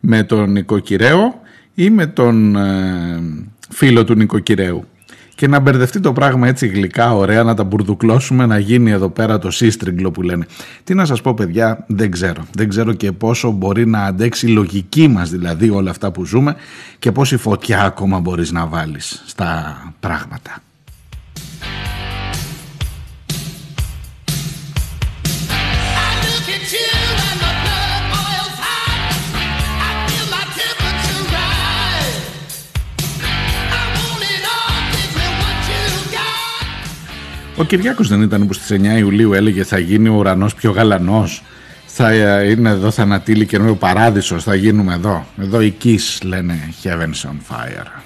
Με 0.00 0.22
τον 0.22 0.50
νοικοκυρέο 0.52 1.40
ή 1.74 1.90
με 1.90 2.06
τον 2.06 2.56
ε, 2.56 3.22
φίλο 3.70 4.04
του 4.04 4.14
νοικοκυρέου. 4.14 4.84
Και 5.34 5.48
να 5.48 5.58
μπερδευτεί 5.58 6.00
το 6.00 6.12
πράγμα 6.12 6.48
έτσι 6.48 6.66
γλυκά, 6.66 7.14
ωραία, 7.16 7.42
να 7.42 7.54
τα 7.54 7.64
μπουρδουκλώσουμε, 7.64 8.46
να 8.46 8.58
γίνει 8.58 8.90
εδώ 8.90 9.08
πέρα 9.08 9.38
το 9.38 9.50
σύστριγκλο 9.50 10.10
που 10.10 10.22
λένε. 10.22 10.46
Τι 10.84 10.94
να 10.94 11.04
σας 11.04 11.20
πω 11.20 11.34
παιδιά, 11.34 11.84
δεν 11.88 12.10
ξέρω. 12.10 12.44
Δεν 12.54 12.68
ξέρω 12.68 12.92
και 12.92 13.12
πόσο 13.12 13.50
μπορεί 13.50 13.86
να 13.86 14.04
αντέξει 14.04 14.46
η 14.46 14.50
λογική 14.50 15.08
μας 15.08 15.30
δηλαδή 15.30 15.70
όλα 15.70 15.90
αυτά 15.90 16.10
που 16.10 16.24
ζούμε 16.24 16.56
και 16.98 17.12
πόση 17.12 17.36
φωτιά 17.36 17.82
ακόμα 17.82 18.20
μπορείς 18.20 18.52
να 18.52 18.66
βάλεις 18.66 19.22
στα 19.26 19.76
πράγματα. 20.00 20.60
Ο 37.58 37.64
Κυριάκος 37.64 38.08
δεν 38.08 38.22
ήταν 38.22 38.46
που 38.46 38.52
στις 38.52 38.78
9 38.80 38.98
Ιουλίου 38.98 39.32
έλεγε 39.32 39.64
θα 39.64 39.78
γίνει 39.78 40.08
ο 40.08 40.14
ουρανός 40.14 40.54
πιο 40.54 40.70
γαλανός. 40.70 41.42
Θα 41.86 42.10
ε, 42.10 42.50
είναι 42.50 42.70
εδώ 42.70 42.90
θανατήλη 42.90 43.46
και 43.46 43.56
ο 43.56 43.76
παράδεισος, 43.76 44.42
θα 44.42 44.54
γίνουμε 44.54 44.94
εδώ. 44.94 45.26
Εδώ 45.40 45.60
οι 45.60 45.76
Kiss 45.84 46.18
λένε 46.22 46.74
Heaven's 46.82 47.28
on 47.28 47.54
Fire. 47.54 48.05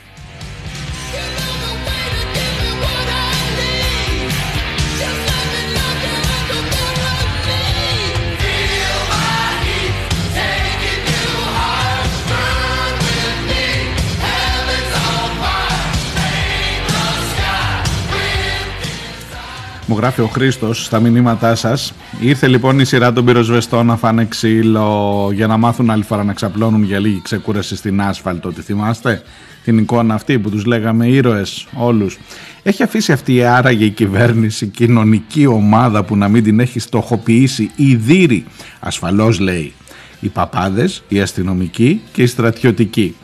Μου 19.90 19.96
γράφει 19.96 20.20
ο 20.20 20.26
Χρήστος 20.26 20.84
στα 20.84 21.00
μηνύματά 21.00 21.54
σας. 21.54 21.92
Ήρθε 22.20 22.48
λοιπόν 22.48 22.78
η 22.78 22.84
σειρά 22.84 23.12
των 23.12 23.24
πυροσβεστών 23.24 23.86
να 23.86 23.96
φάνε 23.96 24.24
ξύλο 24.24 25.30
για 25.34 25.46
να 25.46 25.56
μάθουν 25.56 25.90
άλλη 25.90 26.02
φορά 26.02 26.24
να 26.24 26.32
ξαπλώνουν 26.32 26.82
για 26.82 26.98
λίγη 26.98 27.20
ξεκούραση 27.22 27.76
στην 27.76 28.00
άσφαλτο. 28.00 28.52
Τη 28.52 28.62
θυμάστε; 28.62 29.22
Την 29.64 29.78
εικόνα 29.78 30.14
αυτή 30.14 30.38
που 30.38 30.50
τους 30.50 30.64
λέγαμε 30.64 31.06
ήρωες 31.06 31.66
όλους. 31.74 32.18
Έχει 32.62 32.82
αφήσει 32.82 33.12
αυτή 33.12 33.44
άραγε 33.44 33.84
η 33.84 33.90
κυβέρνηση 33.90 34.66
κοινωνική 34.66 35.46
ομάδα 35.46 36.04
που 36.04 36.16
να 36.16 36.28
μην 36.28 36.42
την 36.44 36.60
έχει 36.60 36.78
στοχοποιήσει 36.78 37.70
η 37.76 37.94
Δύρη. 37.94 38.44
Ασφαλώς 38.80 39.38
λέει 39.38 39.72
οι 40.20 40.28
παπάδες, 40.28 41.02
οι 41.08 41.20
αστυνομικοί 41.20 42.00
και 42.12 42.22
οι 42.22 42.26
στρατιωτικοί. 42.26 43.14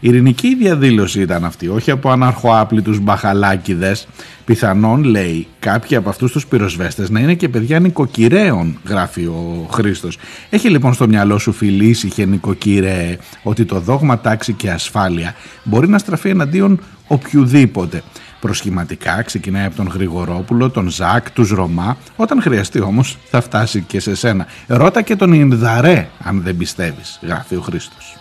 Ειρηνική 0.00 0.54
διαδήλωση 0.54 1.20
ήταν 1.20 1.44
αυτή, 1.44 1.68
όχι 1.68 1.90
από 1.90 2.10
αναρχοάπλητους 2.10 3.00
μπαχαλάκιδες. 3.00 4.08
Πιθανόν, 4.44 5.04
λέει, 5.04 5.46
κάποιοι 5.58 5.96
από 5.96 6.08
αυτούς 6.08 6.32
τους 6.32 6.46
πυροσβέστες 6.46 7.10
να 7.10 7.20
είναι 7.20 7.34
και 7.34 7.48
παιδιά 7.48 7.80
νοικοκυρέων, 7.80 8.78
γράφει 8.88 9.24
ο 9.24 9.68
Χρήστος. 9.70 10.18
Έχει 10.50 10.68
λοιπόν 10.68 10.94
στο 10.94 11.08
μυαλό 11.08 11.38
σου 11.38 11.52
φιλή 11.52 11.88
ήσυχε 11.88 12.24
νοικοκυρέε 12.24 13.16
ότι 13.42 13.64
το 13.64 13.80
δόγμα 13.80 14.18
τάξη 14.18 14.52
και 14.52 14.70
ασφάλεια 14.70 15.34
μπορεί 15.64 15.88
να 15.88 15.98
στραφεί 15.98 16.28
εναντίον 16.28 16.80
οποιοδήποτε. 17.06 18.02
Προσχηματικά 18.40 19.22
ξεκινάει 19.22 19.64
από 19.64 19.76
τον 19.76 19.86
Γρηγορόπουλο, 19.86 20.70
τον 20.70 20.88
Ζακ, 20.88 21.30
τους 21.30 21.50
Ρωμά. 21.50 21.96
Όταν 22.16 22.42
χρειαστεί 22.42 22.80
όμως 22.80 23.18
θα 23.30 23.40
φτάσει 23.40 23.80
και 23.80 24.00
σε 24.00 24.14
σένα. 24.14 24.46
Ρώτα 24.66 25.02
και 25.02 25.16
τον 25.16 25.32
Ινδαρέ 25.32 26.08
αν 26.22 26.42
δεν 26.42 26.56
πιστεύεις, 26.56 27.18
γράφει 27.22 27.54
ο 27.54 27.60
Χρήστος. 27.60 28.16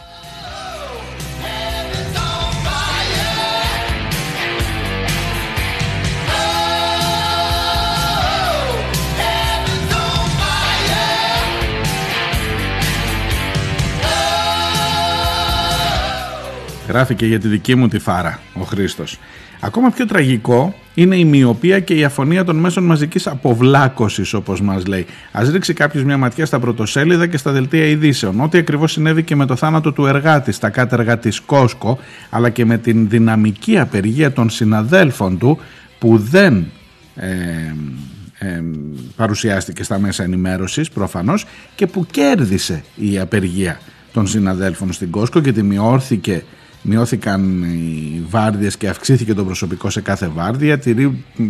Γράφει 16.88 17.16
και 17.16 17.26
για 17.26 17.40
τη 17.40 17.48
δική 17.48 17.76
μου 17.76 17.88
τη 17.88 18.00
φάρα 18.00 18.40
ο 18.54 18.62
Χρήστος. 18.62 19.20
Ακόμα 19.60 19.90
πιο 19.90 20.06
τραγικό 20.06 20.76
είναι 20.94 21.16
η 21.16 21.26
μοιοπία 21.26 21.80
και 21.80 21.94
η 21.94 22.04
αφωνία 22.04 22.44
των 22.44 22.56
μέσων 22.56 22.84
μαζικής 22.84 23.28
αποβλάκωσης 23.28 24.34
όπως 24.34 24.62
μας 24.62 24.86
λέει. 24.86 25.06
Ας 25.32 25.50
ρίξει 25.50 25.74
κάποιος 25.74 26.04
μια 26.04 26.18
ματιά 26.18 26.46
στα 26.46 26.60
πρωτοσέλιδα 26.60 27.28
και 27.28 27.38
στα 27.38 27.52
δελτία 27.52 27.86
ειδήσεων. 27.86 28.42
Ό,τι 28.42 28.58
ακριβώς 28.58 28.92
συνέβη 28.92 29.24
και 29.24 29.36
με 29.36 29.46
το 29.46 29.56
θάνατο 29.56 29.92
του 29.92 30.06
εργάτη 30.06 30.52
στα 30.52 30.70
κάτεργα 30.70 31.18
της 31.18 31.40
Κόσκο 31.40 32.00
αλλά 32.30 32.50
και 32.50 32.66
με 32.66 32.78
την 32.78 33.10
δυναμική 33.10 33.78
απεργία 33.78 34.32
των 34.32 34.50
συναδέλφων 34.50 35.38
του 35.38 35.60
που 36.00 36.18
δεν 36.18 36.66
ε, 37.16 37.28
ε, 38.38 38.62
παρουσιάστηκε 39.16 39.84
στα 39.84 40.00
μέσα 40.00 40.24
ενημέρωσης 40.24 40.90
προφανώς 40.90 41.46
και 41.76 41.88
που 41.88 42.06
κέρδισε 42.12 42.84
η 42.96 43.20
απεργία 43.20 43.80
των 44.14 44.28
συναδέλφων 44.28 44.94
στην 44.94 45.12
Κόσκο 45.12 45.40
γιατί 45.40 45.64
μειώθηκε 45.64 46.44
μειώθηκαν 46.86 47.64
οι 47.64 48.24
βάρδιες 48.30 48.78
και 48.78 48.88
αυξήθηκε 48.88 49.34
το 49.34 49.46
προσωπικό 49.46 49.90
σε 49.90 50.02
κάθε 50.02 50.28
βάρδια, 50.28 50.80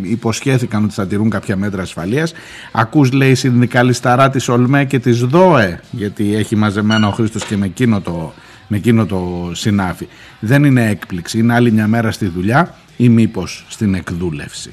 υποσχέθηκαν 0.02 0.84
ότι 0.84 0.94
θα 0.94 1.08
τηρούν 1.08 1.30
κάποια 1.30 1.56
μέτρα 1.56 1.82
ασφαλείας. 1.82 2.34
Ακούς 2.72 3.12
λέει 3.12 3.32
η 3.32 3.36
συνδικαλισταρά 3.36 4.30
της 4.30 4.48
ΟΛΜΕ 4.48 4.86
και 4.86 5.00
της 5.00 5.26
ΔΟΕ, 5.26 5.80
γιατί 5.92 6.36
έχει 6.36 6.56
μαζεμένα 6.56 7.08
ο 7.08 7.12
Χρήστος 7.12 7.46
και 7.46 7.58
με 7.58 7.66
εκείνο 7.66 8.02
το, 8.02 8.34
με 8.68 8.78
εκείνο 8.78 9.06
το 9.06 9.52
συνάφι. 9.54 10.08
Δεν 10.40 10.64
είναι 10.64 10.90
έκπληξη, 10.90 11.40
είναι 11.40 11.54
άλλη 11.54 11.72
μια 11.72 11.88
μέρα 11.88 12.12
στη 12.12 12.28
δουλειά 12.28 12.76
ή 12.98 13.10
μήπως 13.10 13.66
στην 13.70 13.94
εκδούλευση. 13.94 14.72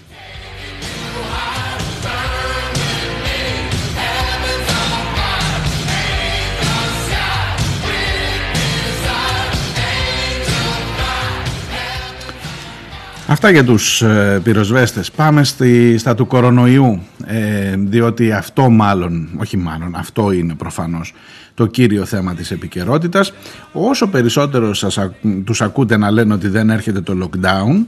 Αυτά 13.27 13.51
για 13.51 13.65
τους 13.65 14.03
ε, 14.03 14.41
πυροσβέστες. 14.45 15.11
Πάμε 15.11 15.45
στη, 15.45 15.99
στα 15.99 16.15
του 16.15 16.27
κορονοϊού, 16.27 17.03
ε, 17.27 17.77
διότι 17.77 18.33
αυτό 18.33 18.71
μάλλον, 18.71 19.29
όχι 19.37 19.57
μάλλον, 19.57 19.95
αυτό 19.95 20.33
είναι 20.33 20.55
προφανώς 20.55 21.15
το 21.55 21.67
κύριο 21.67 22.05
θέμα 22.05 22.35
της 22.35 22.51
επικαιρότητας. 22.51 23.33
Όσο 23.73 24.09
περισσότερο 24.09 24.75
σας, 24.75 24.99
τους 25.45 25.63
ακούτε 25.63 25.97
να 25.97 26.11
λένε 26.11 26.35
ότι 26.35 26.49
δεν 26.49 26.71
έρχεται 26.71 27.01
το 27.01 27.15
lockdown, 27.23 27.87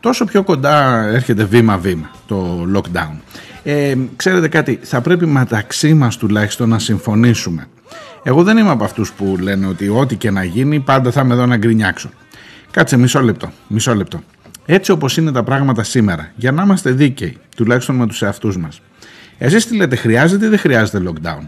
τόσο 0.00 0.24
πιο 0.24 0.42
κοντά 0.42 1.04
έρχεται 1.06 1.44
βήμα-βήμα 1.44 2.10
το 2.26 2.66
lockdown. 2.74 3.14
Ε, 3.62 3.94
ξέρετε 4.16 4.48
κάτι, 4.48 4.78
θα 4.82 5.00
πρέπει 5.00 5.26
μεταξύ 5.26 5.94
μας 5.94 6.16
τουλάχιστον 6.16 6.68
να 6.68 6.78
συμφωνήσουμε. 6.78 7.66
Εγώ 8.22 8.42
δεν 8.42 8.56
είμαι 8.56 8.70
από 8.70 8.84
αυτούς 8.84 9.12
που 9.12 9.36
λένε 9.40 9.66
ότι 9.66 9.88
ό,τι 9.88 10.16
και 10.16 10.30
να 10.30 10.44
γίνει 10.44 10.80
πάντα 10.80 11.10
θα 11.10 11.20
είμαι 11.20 11.34
εδώ 11.34 11.46
να 11.46 11.56
γκρινιάξω. 11.56 12.10
Κάτσε 12.70 12.96
μισό 12.96 13.20
λεπτό, 13.20 13.52
μισό 13.66 13.94
λεπτό. 13.94 14.20
Έτσι 14.72 14.90
όπως 14.90 15.16
είναι 15.16 15.32
τα 15.32 15.42
πράγματα 15.42 15.82
σήμερα, 15.82 16.32
για 16.36 16.52
να 16.52 16.62
είμαστε 16.62 16.90
δίκαιοι, 16.90 17.36
τουλάχιστον 17.56 17.96
με 17.96 18.06
τους 18.06 18.22
εαυτούς 18.22 18.56
μας. 18.56 18.80
Εσείς 19.38 19.66
τι 19.66 19.76
λέτε, 19.76 19.96
χρειάζεται 19.96 20.46
ή 20.46 20.48
δεν 20.48 20.58
χρειάζεται 20.58 21.02
lockdown; 21.06 21.46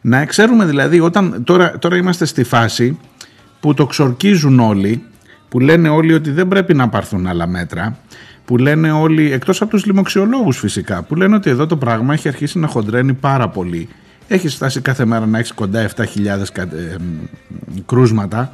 Να 0.00 0.24
ξέρουμε 0.24 0.64
δηλαδή, 0.64 1.00
όταν 1.00 1.44
τώρα, 1.44 1.78
τώρα 1.78 1.96
είμαστε 1.96 2.24
στη 2.24 2.44
φάση 2.44 2.98
που 3.60 3.74
το 3.74 3.86
ξορκίζουν 3.86 4.60
όλοι, 4.60 5.02
που 5.48 5.60
λένε 5.60 5.88
όλοι 5.88 6.14
ότι 6.14 6.30
δεν 6.30 6.48
πρέπει 6.48 6.74
να 6.74 6.88
πάρθουν 6.88 7.26
άλλα 7.26 7.46
μέτρα, 7.46 7.98
που 8.44 8.56
λένε 8.56 8.90
όλοι, 8.90 9.32
εκτός 9.32 9.62
από 9.62 9.70
τους 9.70 9.86
λοιμοξιολόγους 9.86 10.58
φυσικά, 10.58 11.02
που 11.02 11.16
λένε 11.16 11.34
ότι 11.34 11.50
εδώ 11.50 11.66
το 11.66 11.76
πράγμα 11.76 12.12
έχει 12.12 12.28
αρχίσει 12.28 12.58
να 12.58 12.66
χοντρένει 12.66 13.14
πάρα 13.14 13.48
πολύ. 13.48 13.88
Έχεις 14.28 14.54
φτάσει 14.54 14.80
κάθε 14.80 15.04
μέρα 15.04 15.26
να 15.26 15.38
έχεις 15.38 15.52
κοντά 15.52 15.88
7.000 15.96 16.04
κρούσματα 17.86 18.52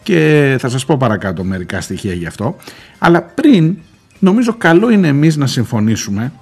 Και 0.03 0.57
θα 0.61 0.69
σας 0.69 0.85
πω 0.85 0.97
παρακάτω 0.97 1.45
μερικά 1.45 1.81
στοιχεία 1.81 2.13
γι' 2.13 2.27
αυτό. 2.27 2.57
Αλλά 2.99 3.23
πριν 3.23 3.77
νομίζω 4.19 4.55
καλό 4.59 4.91
είναι 4.91 5.09
εμείς 5.09 5.37
να 5.37 5.47
συμφωνήσουμε 5.47 6.33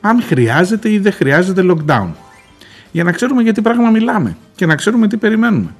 αν 0.00 0.22
χρειάζεται 0.22 0.92
ή 0.92 0.98
δεν 0.98 1.12
χρειάζεται 1.12 1.62
lockdown. 1.70 2.08
Για 2.92 3.04
να 3.04 3.12
ξέρουμε 3.12 3.42
για 3.42 3.52
τι 3.52 3.60
πράγμα 3.60 3.90
μιλάμε 3.90 4.36
και 4.54 4.66
να 4.66 4.74
ξέρουμε 4.74 5.08
τι 5.08 5.16
περιμένουμε. 5.16 5.74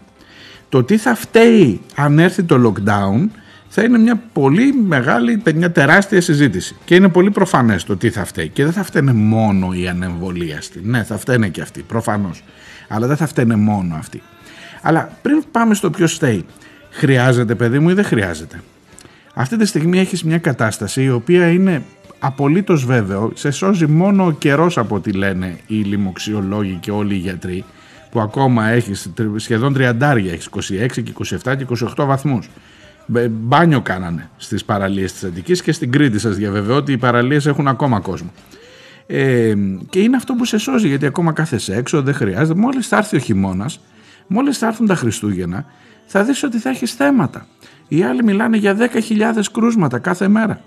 Το 0.69 0.83
τι 0.83 0.97
θα 0.97 1.15
φταίει 1.15 1.81
αν 1.95 2.19
έρθει 2.19 2.43
το 2.43 2.73
lockdown 2.73 3.29
θα 3.69 3.83
είναι 3.83 3.99
μια 3.99 4.23
πολύ 4.33 4.73
μεγάλη, 4.73 5.43
μια 5.55 5.73
τεράστια 5.73 6.21
συζήτηση. 6.21 6.77
Και 6.85 6.95
είναι 6.95 7.09
πολύ 7.09 7.31
προφανές 7.31 7.85
το 7.85 7.97
τι 7.97 8.11
θα 8.11 8.25
φταίει. 8.25 8.49
Και 8.49 8.65
δεν 8.65 8.73
θα 8.73 8.83
φταίνε 8.83 9.13
μόνο 9.13 9.73
οι 9.73 9.89
ανεμβολίαστοι. 9.89 10.81
Ναι, 10.85 11.03
θα 11.03 11.19
φταίνε 11.19 11.49
και 11.49 11.61
αυτοί, 11.61 11.83
προφανώς. 11.83 12.45
Αλλά 12.89 13.07
δεν 13.07 13.17
θα 13.17 13.27
φταίνε 13.27 13.57
μόνο 13.57 13.95
αυτοί. 13.95 14.23
Αλλά 14.83 15.19
πριν 15.23 15.45
πάμε 15.51 15.75
στο 15.75 15.91
ποιος 15.91 16.13
φταίει, 16.13 16.45
χρειάζεται 16.91 17.55
παιδί 17.55 17.79
μου 17.79 17.91
ή 17.91 17.93
δεν 17.93 18.05
χρειάζεται; 18.05 18.63
Αυτή 19.35 19.57
τη 19.57 19.65
στιγμή 19.65 19.99
έχεις 19.99 20.25
μια 20.25 20.39
κατάσταση 20.39 21.03
η 21.03 21.11
οποία 21.11 21.51
είναι 21.51 21.83
απολύτως 22.19 22.85
βέβαιο, 22.85 23.33
σε 23.35 23.51
σώζει 23.51 23.87
μόνο 23.87 24.25
ο 24.27 24.31
καιρός 24.31 24.79
από 24.79 24.95
ό,τι 24.95 25.13
λένε 25.13 25.59
οι 25.67 25.75
λοιμοξιολόγοι 25.75 26.79
και 26.81 26.91
όλοι 26.91 27.15
οι 27.15 27.19
γιατροί, 27.19 27.65
που 28.11 28.21
ακόμα 28.21 28.69
έχεις 28.69 29.11
σχεδόν 29.37 29.75
30, 29.79 30.01
έχεις 30.01 30.49
26 30.49 31.03
και 31.03 31.13
27 31.45 31.57
και 31.57 31.67
28 31.97 32.05
βαθμούς. 32.07 32.49
Μπάνιο 33.31 33.81
κάνανε 33.81 34.31
στις 34.37 34.65
παραλίες 34.65 35.13
της 35.13 35.25
Αττικής 35.25 35.63
και 35.63 35.73
στην 35.73 35.91
Κρήτη 35.91 36.19
σας 36.19 36.37
διαβεβαιώ 36.37 36.77
ότι 36.77 36.93
οι 36.93 36.97
παραλίες 36.97 37.47
έχουν 37.47 37.69
ακόμα 37.69 38.01
κόσμο. 38.01 38.33
Ε, 39.07 39.55
και 39.91 40.01
είναι 40.01 40.17
αυτό 40.17 40.35
που 40.35 40.45
σε 40.45 40.59
σώζει 40.59 40.89
γιατί 40.89 41.07
ακόμα 41.07 41.33
κάθεσαι 41.33 41.77
έξω, 41.77 42.03
δεν 42.03 42.15
χρειάζεται. 42.15 42.61
Μόλις 42.61 42.89
θα 42.89 42.97
έρθει 42.97 43.17
ο 43.17 43.19
χειμώνας, 43.19 43.81
μόλις 44.27 44.59
θα 44.59 44.67
έρθουν 44.67 44.87
τα 44.87 44.95
Χριστούγεννα, 44.95 45.67
θα 46.15 46.25
δεις 46.25 46.43
ότι 46.43 46.59
θα 46.59 46.71
έχεις 46.71 46.93
θέματα. 46.93 47.47
Οι 47.89 48.03
άλλοι 48.03 48.25
μιλάνε 48.25 48.57
για 48.57 48.77
10.000 48.79 49.43
κρούσματα 49.53 49.99
κάθε 49.99 50.29
μέρα. 50.29 50.61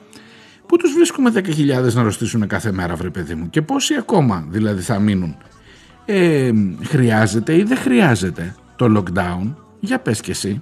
Πού 0.68 0.78
τους 0.78 0.94
βρίσκουμε 0.94 1.32
10.000 1.36 1.94
να 1.94 2.02
αρρωστήσουν 2.02 2.48
κάθε 2.48 2.72
μέρα 2.72 2.96
βρε 2.96 3.10
παιδί 3.10 3.36
μου 3.36 3.50
και 3.50 3.62
πόσοι 3.62 3.94
ακόμα 3.96 4.46
δηλαδή 4.50 4.82
θα 4.82 5.00
μείνουν; 5.00 5.38
Ε, 6.06 6.52
χρειάζεται 6.84 7.56
ή 7.58 7.64
δεν 7.64 7.78
χρειάζεται 7.78 8.56
το 8.76 8.86
lockdown; 8.98 9.54
Για 9.80 10.00
πες 10.00 10.22
και 10.22 10.32
εσύ. 10.32 10.62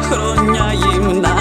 χρόνια 0.00 0.72
γυμνά, 0.72 1.37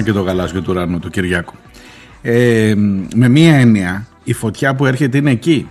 Να 0.00 0.06
και 0.06 0.12
το 0.12 0.20
γαλάζιο 0.20 0.62
του 0.62 0.66
ουρανού 0.70 0.98
του 0.98 1.10
Κυριάκου. 1.10 1.54
Ε, 2.22 2.74
με 3.14 3.28
μία 3.28 3.56
έννοια, 3.56 4.06
η 4.24 4.32
φωτιά 4.32 4.74
που 4.74 4.86
έρχεται 4.86 5.18
είναι 5.18 5.30
εκεί. 5.30 5.68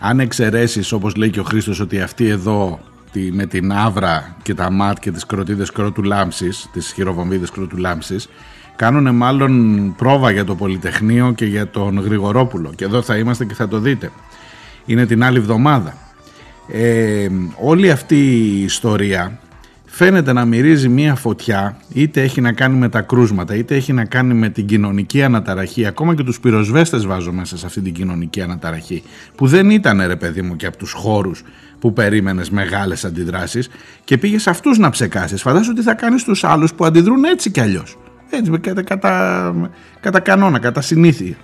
Αν 0.00 0.20
εξαιρέσεις, 0.20 0.92
όπως 0.92 1.14
λέει 1.14 1.30
και 1.30 1.40
ο 1.40 1.42
Χρήστος, 1.42 1.80
ότι 1.80 2.00
αυτή 2.00 2.28
εδώ 2.28 2.80
τη, 3.12 3.32
με 3.32 3.46
την 3.46 3.72
άβρα 3.72 4.36
και 4.42 4.54
τα 4.54 4.70
μάτ 4.70 4.98
και 4.98 5.10
τις 5.10 5.26
κροτίδες 5.26 5.70
κρότου 5.70 6.02
λάμψης, 6.02 6.68
τις 6.72 6.92
χειροβομβίδες 6.92 7.50
κρότου 7.50 7.76
λάμψης, 7.76 8.28
κάνουν 8.76 9.14
μάλλον 9.14 9.94
πρόβα 9.96 10.30
για 10.30 10.44
το 10.44 10.54
Πολυτεχνείο 10.54 11.32
και 11.32 11.44
για 11.44 11.68
τον 11.68 12.00
Γρηγορόπουλο. 12.00 12.72
Και 12.76 12.84
εδώ 12.84 13.02
θα 13.02 13.16
είμαστε 13.16 13.44
και 13.44 13.54
θα 13.54 13.68
το 13.68 13.78
δείτε. 13.78 14.10
Είναι 14.86 15.06
την 15.06 15.24
άλλη 15.24 15.38
εβδομάδα. 15.38 15.94
Ε, 16.72 17.28
όλη 17.60 17.90
αυτή 17.90 18.16
η 18.16 18.62
ιστορία 18.62 19.38
φαίνεται 19.94 20.32
να 20.32 20.44
μυρίζει 20.44 20.88
μία 20.88 21.14
φωτιά 21.14 21.76
είτε 21.92 22.22
έχει 22.22 22.40
να 22.40 22.52
κάνει 22.52 22.76
με 22.76 22.88
τα 22.88 23.00
κρούσματα 23.00 23.54
είτε 23.54 23.74
έχει 23.74 23.92
να 23.92 24.04
κάνει 24.04 24.34
με 24.34 24.48
την 24.48 24.66
κοινωνική 24.66 25.22
αναταραχή 25.22 25.86
ακόμα 25.86 26.14
και 26.14 26.22
τους 26.22 26.40
πυροσβέστες 26.40 27.06
βάζω 27.06 27.32
μέσα 27.32 27.56
σε 27.56 27.66
αυτή 27.66 27.80
την 27.80 27.92
κοινωνική 27.92 28.42
αναταραχή 28.42 29.02
που 29.34 29.46
δεν 29.46 29.70
ήταν 29.70 30.02
ρε 30.06 30.16
παιδί 30.16 30.42
μου 30.42 30.56
και 30.56 30.66
από 30.66 30.76
τους 30.76 30.92
χώρους 30.92 31.42
που 31.78 31.92
περίμενες 31.92 32.50
μεγάλες 32.50 33.04
αντιδράσεις 33.04 33.68
και 34.04 34.18
πήγες 34.18 34.42
σε 34.42 34.50
αυτούς 34.50 34.78
να 34.78 34.90
ψεκάσεις. 34.90 35.42
Φαντάσου 35.42 35.72
τι 35.72 35.82
θα 35.82 35.94
κάνεις 35.94 36.20
στους 36.20 36.44
άλλους 36.44 36.74
που 36.74 36.84
αντιδρούν 36.84 37.24
έτσι 37.24 37.50
κι 37.50 37.60
αλλιώς. 37.60 37.96
Έτσι 38.30 38.50
κατά, 38.60 38.82
κατά, 38.82 39.70
κατά 40.00 40.20
κανόνα, 40.20 40.58
κατά 40.58 40.80
συνήθεια 40.80 41.36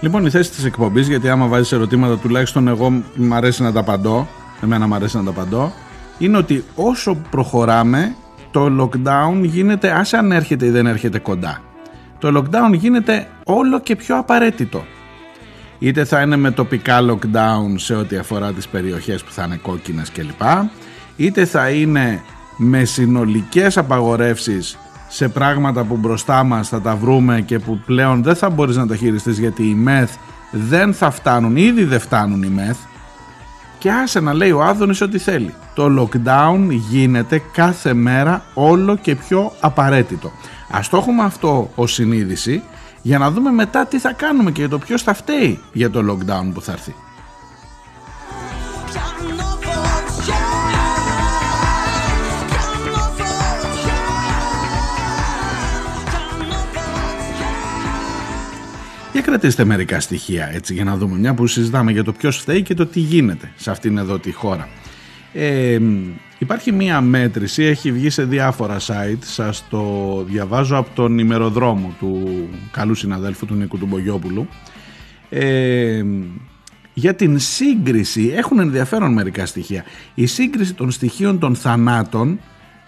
Λοιπόν, 0.00 0.26
η 0.26 0.30
θέση 0.30 0.50
της 0.50 0.64
εκπομπής, 0.64 1.08
γιατί 1.08 1.28
άμα 1.28 1.46
βάζεις 1.46 1.72
ερωτήματα, 1.72 2.18
τουλάχιστον 2.18 2.68
εγώ 2.68 2.90
μου 3.14 3.34
αρέσει 3.34 3.62
να 3.62 3.72
τα 3.72 3.80
απαντώ. 3.80 4.28
Εμένα 4.62 4.86
μου 4.86 4.94
αρέσει 4.94 5.16
να 5.16 5.24
τα 5.24 5.30
απαντώ. 5.30 5.72
Είναι 6.18 6.36
ότι 6.36 6.64
όσο 6.74 7.14
προχωράμε, 7.30 8.14
το 8.50 8.66
lockdown 8.80 9.42
γίνεται, 9.42 9.90
άσε 9.90 10.16
αν 10.16 10.32
έρχεται 10.32 10.66
ή 10.66 10.70
δεν 10.70 10.86
έρχεται 10.86 11.18
κοντά. 11.18 11.62
Το 12.18 12.38
lockdown 12.38 12.74
γίνεται 12.74 13.28
όλο 13.44 13.80
και 13.80 13.96
πιο 13.96 14.18
απαραίτητο. 14.18 14.84
Είτε 15.78 16.04
θα 16.04 16.20
είναι 16.20 16.36
με 16.36 16.50
τοπικά 16.50 16.98
lockdown 17.00 17.74
σε 17.76 17.94
ό,τι 17.94 18.16
αφορά 18.16 18.52
τις 18.52 18.68
περιοχές 18.68 19.24
που 19.24 19.32
θα 19.32 19.44
είναι 19.44 19.56
κόκκινες 19.62 20.10
κλπ. 20.10 20.42
Είτε 21.16 21.44
θα 21.44 21.70
είναι 21.70 22.22
με 22.56 22.84
συνολικές 22.84 23.76
απαγορεύσεις 23.76 24.78
σε 25.08 25.28
πράγματα 25.28 25.84
που 25.84 25.96
μπροστά 25.96 26.44
μας 26.44 26.68
θα 26.68 26.80
τα 26.80 26.96
βρούμε 26.96 27.40
και 27.40 27.58
που 27.58 27.78
πλέον 27.86 28.22
δεν 28.22 28.36
θα 28.36 28.50
μπορείς 28.50 28.76
να 28.76 28.86
τα 28.86 28.96
χειριστείς 28.96 29.38
γιατί 29.38 29.62
οι 29.62 29.74
μεθ 29.74 30.14
δεν 30.50 30.94
θα 30.94 31.10
φτάνουν, 31.10 31.56
ήδη 31.56 31.84
δεν 31.84 32.00
φτάνουν 32.00 32.42
οι 32.42 32.48
μεθ 32.48 32.78
και 33.78 33.90
άσε 33.90 34.20
να 34.20 34.34
λέει 34.34 34.50
ο 34.50 34.62
Άδωνης 34.62 35.00
ό,τι 35.00 35.18
θέλει. 35.18 35.54
Το 35.74 35.86
lockdown 35.98 36.68
γίνεται 36.70 37.42
κάθε 37.52 37.94
μέρα 37.94 38.44
όλο 38.54 38.96
και 38.96 39.14
πιο 39.14 39.52
απαραίτητο. 39.60 40.32
Ας 40.70 40.88
το 40.88 40.96
έχουμε 40.96 41.22
αυτό 41.22 41.70
ως 41.74 41.92
συνείδηση 41.92 42.62
για 43.02 43.18
να 43.18 43.30
δούμε 43.30 43.50
μετά 43.50 43.86
τι 43.86 43.98
θα 43.98 44.12
κάνουμε 44.12 44.50
και 44.50 44.60
για 44.60 44.68
το 44.68 44.78
ποιος 44.78 45.02
θα 45.02 45.14
φταίει 45.14 45.60
για 45.72 45.90
το 45.90 46.00
lockdown 46.08 46.50
που 46.54 46.60
θα 46.60 46.72
έρθει. 46.72 46.94
Για 59.18 59.26
κρατήστε 59.26 59.64
μερικά 59.64 60.00
στοιχεία 60.00 60.50
έτσι 60.52 60.74
για 60.74 60.84
να 60.84 60.96
δούμε 60.96 61.18
μια 61.18 61.34
που 61.34 61.46
συζητάμε 61.46 61.92
για 61.92 62.04
το 62.04 62.12
ποιος 62.12 62.36
φταίει 62.36 62.62
και 62.62 62.74
το 62.74 62.86
τι 62.86 63.00
γίνεται 63.00 63.52
σε 63.56 63.70
αυτήν 63.70 63.98
εδώ 63.98 64.18
τη 64.18 64.32
χώρα. 64.32 64.68
Ε, 65.32 65.78
υπάρχει 66.38 66.72
μία 66.72 67.00
μέτρηση, 67.00 67.62
έχει 67.62 67.92
βγει 67.92 68.10
σε 68.10 68.24
διάφορα 68.24 68.76
site, 68.78 69.18
σας 69.20 69.64
το 69.70 70.24
διαβάζω 70.28 70.76
από 70.76 70.90
τον 70.94 71.18
ημεροδρόμο 71.18 71.94
του 71.98 72.28
καλού 72.70 72.94
συναδέλφου 72.94 73.46
του 73.46 73.54
Νίκου 73.54 73.78
του 73.78 73.86
Μπογιόπουλου. 73.86 74.48
Ε, 75.28 76.04
για 76.94 77.14
την 77.14 77.38
σύγκριση, 77.38 78.32
έχουν 78.36 78.58
ενδιαφέρον 78.58 79.12
μερικά 79.12 79.46
στοιχεία, 79.46 79.84
η 80.14 80.26
σύγκριση 80.26 80.74
των 80.74 80.90
στοιχείων 80.90 81.38
των 81.38 81.54
θανάτων 81.54 82.38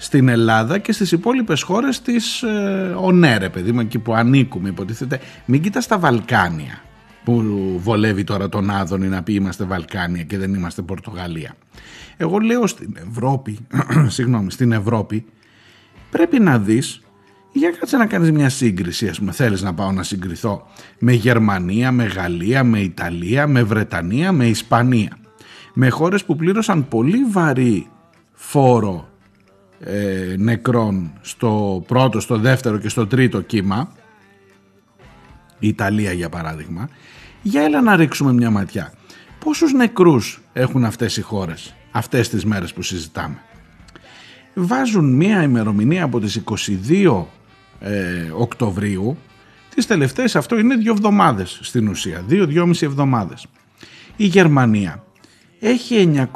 στην 0.03 0.29
Ελλάδα 0.29 0.79
και 0.79 0.93
στις 0.93 1.13
υπόλοιπες 1.13 1.63
χώρες 1.63 2.03
της 2.03 2.43
ε, 2.43 2.95
ΟΝΕΡΕ, 2.97 3.49
παιδί 3.49 3.73
μου, 3.73 3.81
εκεί 3.81 3.99
που 3.99 4.15
ανήκουμε 4.15 4.69
υποτίθεται. 4.69 5.21
Μην 5.45 5.63
κοιτάς 5.63 5.87
τα 5.87 5.99
Βαλκάνια 5.99 6.83
που 7.25 7.43
βολεύει 7.79 8.25
τώρα 8.25 8.49
τον 8.49 8.71
Άδωνη 8.71 9.09
να 9.09 9.23
πει 9.23 9.33
είμαστε 9.33 9.65
Βαλκάνια 9.65 10.23
και 10.23 10.39
δεν 10.39 10.55
είμαστε 10.55 10.83
Πορτογαλία. 10.83 11.57
Εγώ 12.17 12.39
λέω 12.39 12.67
στην 12.67 12.97
Ευρώπη, 13.09 13.59
συγγνώμη, 14.07 14.51
στην 14.51 14.73
Ευρώπη 14.73 15.25
πρέπει 16.11 16.41
να 16.41 16.59
δεις 16.59 17.01
για 17.53 17.71
κάτσε 17.71 17.97
να 17.97 18.07
κάνεις 18.07 18.31
μια 18.33 18.49
σύγκριση, 18.49 19.09
ας 19.09 19.19
πούμε, 19.19 19.33
θέλεις 19.33 19.63
να 19.63 19.75
πάω 19.75 19.93
να 19.93 20.03
συγκριθώ 20.03 20.67
με 20.99 21.13
Γερμανία, 21.13 21.93
με 21.93 22.05
Γαλλία, 22.05 22.65
με 22.65 22.81
Ιταλία, 22.81 23.47
με 23.47 23.63
Βρετανία, 23.63 24.33
με 24.33 24.47
Ισπανία. 24.47 25.19
Με 25.75 25.89
χώρες 25.89 26.25
που 26.25 26.37
πλήρωσαν 26.37 26.89
πολύ 26.89 27.25
βαρύ 27.31 27.87
φόρο 28.33 29.10
ε, 29.85 30.35
νεκρών 30.39 31.13
στο 31.21 31.85
πρώτο, 31.87 32.21
στο 32.21 32.39
δεύτερο 32.39 32.79
και 32.79 32.89
στο 32.89 33.07
τρίτο 33.07 33.41
κύμα, 33.41 33.93
η 35.59 35.69
Ιταλία 35.69 36.13
για 36.13 36.29
παράδειγμα, 36.29 36.89
για 37.43 37.63
έλα 37.63 37.81
να 37.81 37.97
ρίξουμε 37.97 38.33
μια 38.33 38.51
ματιά. 38.51 38.93
Πόσους 39.45 39.73
νεκρούς 39.73 40.41
έχουν 40.53 40.85
αυτές 40.85 41.17
οι 41.17 41.21
χώρες 41.21 41.75
αυτές 41.91 42.29
τις 42.29 42.45
μέρες 42.45 42.73
που 42.73 42.83
συζητάμε; 42.83 43.43
Βάζουν 44.55 45.15
μια 45.15 45.43
ημερομηνία 45.43 46.05
από 46.05 46.21
τις 46.21 46.43
22 46.91 47.27
ε, 47.81 48.31
Οκτωβρίου, 48.37 49.17
τις 49.75 49.87
τελευταίες 49.87 50.37
αυτό 50.37 50.59
είναι 50.59 50.77
δύο 50.77 50.93
εβδομάδες 50.93 51.59
στην 51.63 51.89
ουσία, 51.89 52.23
δύο-δυόμιση 52.27 52.85
εβδομάδες. 52.85 53.47
Η 54.17 54.25
Γερμανία 54.25 55.05
έχει 55.61 56.29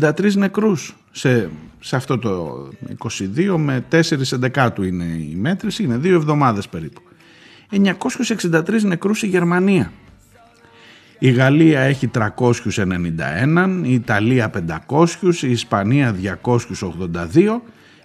963 0.00 0.32
νεκρούς 0.34 0.96
σε, 1.10 1.50
σε 1.80 1.96
αυτό 1.96 2.18
το 2.18 2.68
22 2.98 3.54
με 3.56 3.84
4 3.92 4.32
εντεκάτου 4.32 4.82
είναι 4.82 5.04
η 5.04 5.34
μέτρηση, 5.36 5.82
είναι 5.82 5.96
δύο 5.96 6.14
εβδομάδες 6.14 6.68
περίπου. 6.68 7.00
963 7.70 8.82
νεκρούς 8.82 9.22
η 9.22 9.26
Γερμανία. 9.26 9.92
Η 11.18 11.30
Γαλλία 11.30 11.80
έχει 11.80 12.10
391, 12.14 13.80
η 13.82 13.92
Ιταλία 13.92 14.50
500, 14.88 15.06
η 15.40 15.50
Ισπανία 15.50 16.16
282 16.22 17.60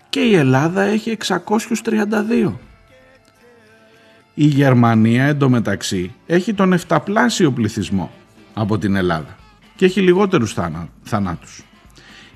και 0.09 0.19
η 0.19 0.35
Ελλάδα 0.35 0.81
έχει 0.81 1.17
632. 1.27 2.53
Η 4.33 4.45
Γερμανία 4.45 5.23
εντωμεταξύ 5.23 6.13
έχει 6.25 6.53
τον 6.53 6.73
εφταπλάσιο 6.73 7.51
πληθυσμό 7.51 8.11
από 8.53 8.77
την 8.77 8.95
Ελλάδα 8.95 9.35
και 9.75 9.85
έχει 9.85 10.01
λιγότερους 10.01 10.55
θανάτους. 11.03 11.63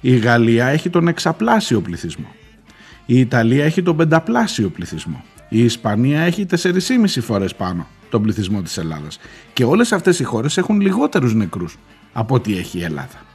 Η 0.07 0.17
Γαλλία 0.17 0.67
έχει 0.67 0.89
τον 0.89 1.07
εξαπλάσιο 1.07 1.81
πληθυσμό. 1.81 2.27
Η 3.05 3.19
Ιταλία 3.19 3.65
έχει 3.65 3.83
τον 3.83 3.97
πενταπλάσιο 3.97 4.69
πληθυσμό. 4.69 5.23
Η 5.49 5.63
Ισπανία 5.63 6.21
έχει 6.21 6.45
4,5 6.45 7.21
φορές 7.21 7.55
πάνω 7.55 7.87
τον 8.09 8.21
πληθυσμό 8.21 8.61
της 8.61 8.77
Ελλάδας. 8.77 9.19
Και 9.53 9.63
όλες 9.63 9.91
αυτές 9.91 10.19
οι 10.19 10.23
χώρες 10.23 10.57
έχουν 10.57 10.81
λιγότερους 10.81 11.33
νεκρούς 11.33 11.77
από 12.13 12.35
ό,τι 12.35 12.57
έχει 12.57 12.77
η 12.77 12.83
Ελλάδα. 12.83 13.26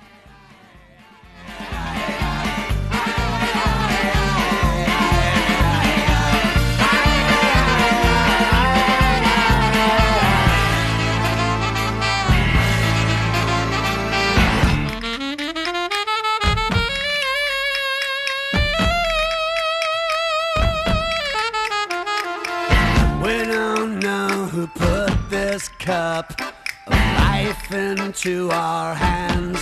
This 26.13 26.37
cup 26.37 26.41
of 26.87 26.93
life 27.25 27.73
into 27.73 28.51
our 28.51 28.95
hands. 28.95 29.61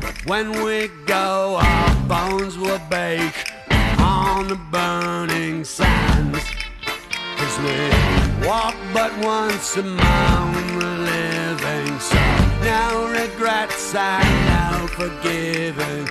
But 0.00 0.16
when 0.30 0.46
we 0.64 0.88
go, 1.06 1.58
our 1.70 1.94
bones 2.14 2.54
will 2.58 2.82
bake 3.00 3.38
on 3.98 4.48
the 4.48 4.60
burning 4.76 5.64
sands. 5.64 6.44
Cause 7.38 7.56
we 7.64 7.76
walk 8.48 8.76
but 8.98 9.12
once 9.36 9.68
among 9.76 10.48
the 10.82 10.92
living, 11.12 11.90
so 12.10 12.22
no 12.70 12.84
regrets 13.20 13.94
and 13.94 14.30
no 14.52 14.86
forgiving. 14.98 16.06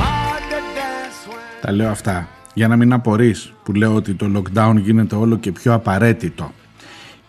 Hard 0.00 0.42
to 0.52 0.60
dance 0.78 1.20
when 1.28 1.60
Τα 1.60 1.72
λέω 1.72 1.90
αυτά 1.90 2.28
για 2.54 2.68
να 2.68 2.76
μην 2.76 2.92
απορείς 2.92 3.52
που 3.62 3.72
λέω 3.72 3.94
ότι 3.94 4.14
το 4.14 4.26
lockdown 4.36 4.74
γίνεται 4.76 5.14
όλο 5.14 5.36
και 5.36 5.52
πιο 5.52 5.74
απαραίτητο 5.74 6.52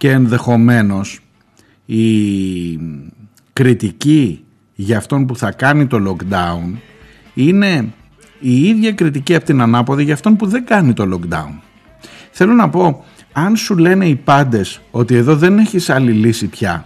και 0.04 0.12
ενδεχομένως 0.12 1.20
η 1.86 2.04
κριτική 3.54 4.43
για 4.74 4.97
αυτόν 4.97 5.26
που 5.26 5.38
θα 5.38 5.51
κάνει 5.51 5.88
το 5.88 5.97
lockdown 6.08 6.78
είναι 7.34 7.93
η 8.39 8.64
ίδια 8.64 8.91
κριτική 8.91 9.36
από 9.36 9.45
την 9.45 9.62
ανάποδη 9.62 10.04
για 10.04 10.14
αυτόν 10.14 10.36
που 10.36 10.45
δεν 10.47 10.66
κάνει 10.66 10.93
το 10.93 11.10
lockdown. 11.14 11.60
Θέλω 12.32 12.54
να 12.54 12.70
πω, 12.70 13.04
αν 13.34 13.56
σου 13.56 13.78
λένε 13.78 14.06
οι 14.06 14.16
πάντες 14.16 14.82
ότι 14.91 15.16
εδώ 15.16 15.36
δεν 15.36 15.60
έχεις 15.60 15.89
άλλη 15.89 16.12
λύση 16.12 16.47
πια, 16.47 16.86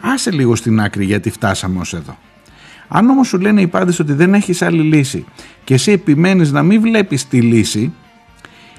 άσε 0.00 0.30
λίγο 0.30 0.56
στην 0.56 0.80
άκρη 0.80 1.04
γιατί 1.04 1.30
φτάσαμε 1.30 1.80
ως 1.80 1.94
εδώ. 1.94 2.18
Αν 2.88 3.10
όμως 3.10 3.28
σου 3.28 3.38
λένε 3.38 3.60
οι 3.60 3.66
πάντες 3.66 3.98
ότι 3.98 4.12
δεν 4.12 4.34
έχεις 4.34 4.62
άλλη 4.62 4.82
λύση 4.82 5.24
και 5.64 5.74
εσύ 5.74 5.92
επιμένεις 5.92 6.52
να 6.52 6.62
μην 6.62 6.80
βλέπεις 6.80 7.28
τη 7.28 7.40
λύση, 7.40 7.92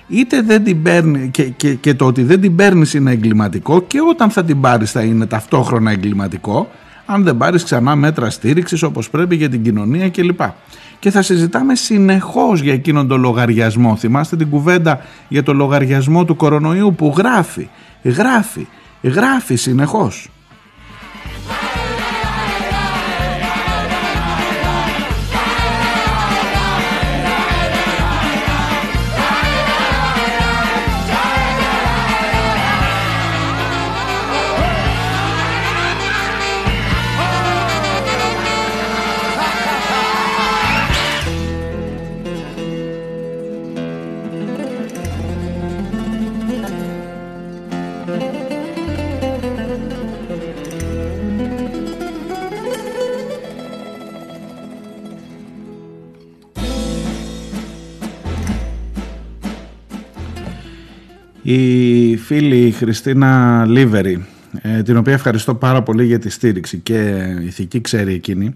είτε 0.08 0.42
δεν 0.42 0.64
την 0.64 0.82
παίρνει 0.82 1.30
και, 1.30 1.44
και, 1.44 1.74
και 1.74 1.94
το 1.94 2.06
ότι 2.06 2.24
δεν 2.24 2.42
την 2.42 2.56
παίρνεις 2.56 2.94
είναι 2.94 3.12
εγκληματικό 3.12 3.82
και 3.82 4.00
όταν 4.10 4.30
θα 4.30 4.44
την 4.44 4.62
πάρεις 4.62 4.92
θα 4.92 5.02
είναι 5.02 5.26
ταυτόχρονα 5.26 5.92
εγκληματικό 5.92 6.70
αν 7.06 7.24
δεν 7.24 7.38
πάρεις 7.38 7.64
ξανά 7.64 7.96
μέτρα 7.96 8.30
στήριξης 8.30 8.84
όπως 8.84 9.10
πρέπει 9.10 9.36
για 9.36 9.50
την 9.50 9.64
κοινωνία 9.64 10.10
κλπ. 10.10 10.42
Και 11.00 11.12
θα 11.12 11.22
συζητάμε 11.22 11.76
συνεχώς 11.76 12.62
για 12.62 12.74
εκείνον 12.74 13.08
τον 13.08 13.22
λογαριασμό. 13.22 13.96
Θυμάστε 13.96 14.36
την 14.36 14.50
κουβέντα 14.50 15.02
για 15.28 15.44
το 15.44 15.54
λογαριασμό 15.54 16.26
του 16.26 16.36
κορονοϊού 16.36 16.96
που 16.96 17.14
γράφει, 17.18 17.70
γράφει, 18.04 18.68
γράφει 19.02 19.56
συνεχώς. 19.56 20.30
Η 61.42 62.18
φίλη 62.18 62.72
Χριστίνα 62.72 63.66
Λίβερη, 63.66 64.26
ε, 64.62 64.82
την 64.82 64.98
οποία 64.98 65.14
ευχαριστώ 65.14 65.56
πάρα 65.56 65.84
πολύ 65.84 66.06
για 66.06 66.20
τη 66.20 66.30
στήριξη 66.30 66.78
και 66.78 67.26
ηθική 67.42 67.82
ξέρει 67.82 68.14
εκείνη, 68.14 68.56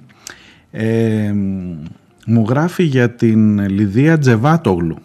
ε, 0.72 1.34
μου 2.26 2.46
γράφει 2.50 2.84
για 2.84 3.10
την 3.10 3.70
Λιδία 3.70 4.18
Τζεβάτογλου. 4.18 4.98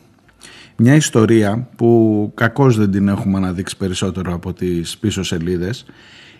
Μια 0.77 0.95
ιστορία 0.95 1.69
που 1.77 2.33
κακώς 2.35 2.77
δεν 2.77 2.91
την 2.91 3.09
έχουμε 3.09 3.37
αναδείξει 3.37 3.77
περισσότερο 3.77 4.35
από 4.35 4.53
τις 4.53 4.99
πίσω 4.99 5.23
σελίδες. 5.23 5.85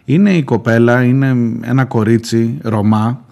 Είναι 0.05 0.37
η 0.37 0.43
κοπέλα, 0.43 1.03
είναι 1.03 1.59
ένα 1.63 1.85
κορίτσι 1.85 2.59
Ρωμά, 2.63 3.25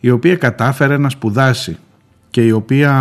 η 0.00 0.10
οποία 0.10 0.36
κατάφερε 0.36 0.98
να 0.98 1.08
σπουδάσει 1.08 1.76
και 2.32 2.44
η 2.44 2.50
οποία 2.50 2.92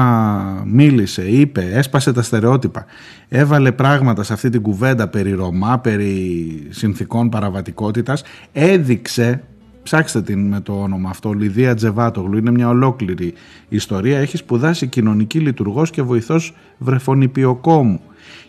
μίλησε, 0.66 1.30
είπε, 1.30 1.70
έσπασε 1.74 2.14
τα 2.14 2.22
στερεότυπα, 2.22 2.86
έβαλε 3.30 3.72
πράγματα 3.72 4.24
σε 4.24 4.34
αυτή 4.34 4.50
την 4.50 4.62
κουβέντα 4.62 5.08
περί 5.08 5.32
Ρωμά, 5.32 5.80
περί 5.80 6.68
συνθήκων 6.70 7.30
παραβατικότητας, 7.30 8.24
έδειξε, 8.52 9.44
ψάξτε 9.84 10.22
την 10.22 10.48
με 10.48 10.60
το 10.62 10.82
όνομα 10.82 11.10
αυτό, 11.10 11.32
Λιδία 11.32 11.76
Τζεβάτογλου, 11.76 12.38
είναι 12.38 12.52
μια 12.52 12.70
ολόκληρη 12.70 13.34
ιστορία, 13.70 14.20
έχει 14.20 14.38
σπουδάσει 14.38 14.88
κοινωνική 14.88 15.40
λειτουργός 15.40 15.90
και 15.90 16.02
βοηθός 16.02 16.56
βρεφονιπιοκόμου. 16.78 18.02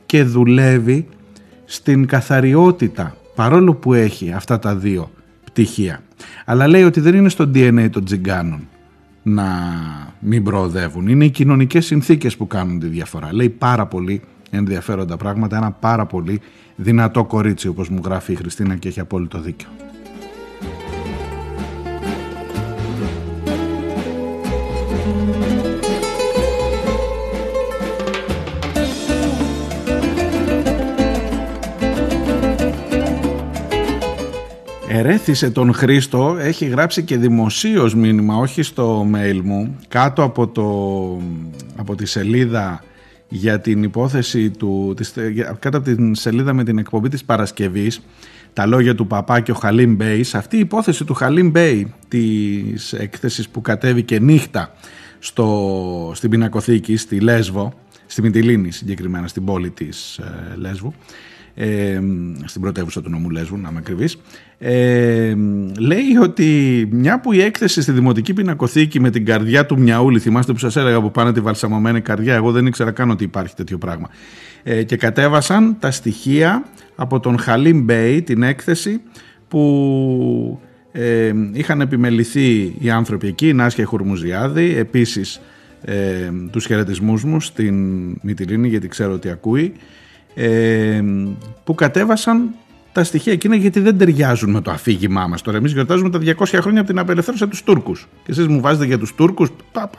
Και 0.07 0.25
δουλεύει 0.25 1.07
στην 1.65 2.07
καθαριότητα, 2.07 3.17
παρόλο 3.35 3.75
που 3.75 3.95
έχει 3.95 4.33
αυτά 4.33 4.59
τα 4.59 4.77
δύο 4.77 5.11
πτυχία. 5.45 6.03
Αλλά 6.45 6.69
λέει 6.69 6.83
ότι 6.83 7.01
δεν 7.01 7.15
είναι 7.15 7.29
στο 7.29 7.51
DNA 7.55 7.89
των 7.91 8.05
τζιγκάνων 8.05 8.61
να 9.23 9.45
μην 10.21 10.45
προοδεύουν. 10.45 11.09
Είναι 11.09 11.25
οι 11.25 11.31
κοινωνικές 11.31 11.87
συνθήκες 11.87 12.37
που 12.37 12.47
κάνουν 12.47 12.79
τη 12.79 12.87
διαφορά. 12.87 13.35
Λέει 13.35 13.49
πάρα 13.49 13.87
πολύ 13.87 14.21
ενδιαφέροντα 14.51 15.17
πράγματα, 15.17 15.57
ένα 15.57 15.71
πάρα 15.71 16.07
πολύ 16.07 16.41
δυνατό 16.77 17.25
κορίτσι 17.25 17.69
όπως 17.69 17.89
μου 17.89 18.01
γράφει 18.05 18.33
η 18.33 18.37
Χριστίνα 18.37 18.77
και 18.77 18.89
έχει 18.89 19.01
απόλυτο 19.01 19.41
δίκιο. 19.41 19.69
Ερέθισε 35.05 35.51
τον 35.51 35.73
Χρήστο, 35.73 36.37
έχει 36.41 36.67
γράψει 36.67 37.03
και 37.03 37.17
δημοσίως 37.17 37.95
μήνυμα, 37.95 38.37
όχι 38.37 38.63
στο 38.63 39.07
mail 39.15 39.41
μου, 39.43 39.77
κάτω 39.89 40.23
από, 40.23 40.49
το, 40.49 40.67
από 41.77 41.95
τη 41.95 42.07
σελίδα 42.07 42.85
για 43.29 43.61
την 43.61 43.83
υπόθεση 43.83 44.51
του, 44.51 44.95
κάτω 45.59 45.77
από 45.77 45.81
την 45.81 46.15
σελίδα 46.15 46.53
με 46.53 46.65
την 46.65 46.79
εκπομπή 46.79 47.09
της 47.09 47.25
Παρασκευής, 47.25 48.01
τα 48.53 48.67
λόγια 48.67 48.95
του 48.95 49.07
παπά 49.07 49.41
και 49.41 49.51
ο 49.51 49.55
Χαλίμ 49.55 49.95
Μπέι, 49.95 50.25
αυτή 50.33 50.57
η 50.57 50.61
υπόθεση 50.61 51.05
του 51.05 51.15
Χαλίμ 51.15 51.51
Μπέι 51.51 51.95
της 52.09 52.93
έκθεσης 52.93 53.49
που 53.49 53.61
κατέβηκε 53.61 54.21
νύχτα 54.21 54.75
στο, 55.19 56.13
στην 56.15 56.31
Πινακοθήκη, 56.31 56.97
στη 56.97 57.21
Λέσβο, 57.21 57.73
στη 58.07 58.23
Μυτιλήνη 58.23 58.71
συγκεκριμένα, 58.71 59.27
στην 59.27 59.45
πόλη 59.45 59.71
της 59.71 60.19
ε, 60.19 60.55
Λέσβου, 60.57 60.95
ε, 61.55 62.01
στην 62.45 62.61
πρωτεύουσα 62.61 63.03
του 63.03 63.11
νομού 63.11 63.31
Λέσβου, 63.31 63.57
να 63.57 63.69
είμαι 63.69 63.79
ακριβής, 63.79 64.19
ε, 64.59 65.35
λέει 65.79 66.17
ότι 66.23 66.89
μια 66.91 67.21
που 67.21 67.33
η 67.33 67.41
έκθεση 67.41 67.83
στη 67.83 67.93
Δημοτική 67.93 68.33
Πινακοθήκη 68.33 69.01
με 69.01 69.11
την 69.11 69.25
καρδιά 69.25 69.67
του 69.67 69.79
Μιαούλη, 69.81 70.19
θυμάστε 70.19 70.53
που 70.53 70.59
σας 70.59 70.77
έλεγα 70.77 71.01
που 71.01 71.11
πάνε 71.11 71.33
τη 71.33 71.41
βαλσαμωμένη 71.41 72.01
καρδιά, 72.01 72.35
εγώ 72.35 72.53
δεν 72.53 72.67
ήξερα 72.67 72.91
καν 72.91 73.11
ότι 73.11 73.25
υπάρχει 73.25 73.55
τέτοιο 73.55 73.79
πράγμα, 73.79 74.09
ε, 74.63 74.83
και 74.83 74.97
κατέβασαν 74.97 75.77
τα 75.79 75.91
στοιχεία 75.91 76.65
από 76.95 77.21
τον 77.21 77.39
Χαλίμ 77.39 77.81
Μπέι, 77.83 78.23
την 78.23 78.43
έκθεση 78.43 79.01
που 79.49 80.61
ε, 80.93 81.33
είχαν 81.53 81.81
επιμεληθεί 81.81 82.75
οι 82.79 82.91
άνθρωποι 82.91 83.27
εκεί, 83.27 83.49
η 83.49 83.53
Νάσια 83.53 83.85
Χουρμουζιάδη, 83.85 84.77
επίσης 84.77 85.41
ε, 85.85 86.31
τους 86.51 86.67
χαιρετισμούς 86.67 87.25
μου 87.25 87.41
στην 87.41 87.75
Μυτιλήνη 88.23 88.69
γιατί 88.69 88.89
ξέρω 88.89 89.13
ότι 89.13 89.31
ακούει 89.31 89.73
ε, 90.35 91.03
που 91.65 91.75
κατέβασαν 91.75 92.51
τα 92.93 93.05
στοιχεία 93.05 93.33
εκείνα 93.33 93.57
γιατί 93.57 93.81
δεν 93.81 93.99
ταιριάζουν 93.99 94.51
με 94.51 94.61
το 94.61 94.71
αφήγημά 94.71 95.27
μας. 95.27 95.43
Τώρα, 95.43 95.57
εμείς 95.57 95.73
γιορτάζουμε 95.73 96.11
τα 96.11 96.19
200 96.19 96.59
χρόνια 96.61 96.81
από 96.81 96.89
την 96.89 96.99
απελευθέρωση 96.99 97.47
τους 97.47 97.63
Τούρκους. 97.63 98.09
Και 98.25 98.31
εσείς 98.31 98.47
μου 98.47 98.61
βάζετε 98.61 98.85
για 98.85 98.99
τους 98.99 99.15
Τούρκους, 99.15 99.49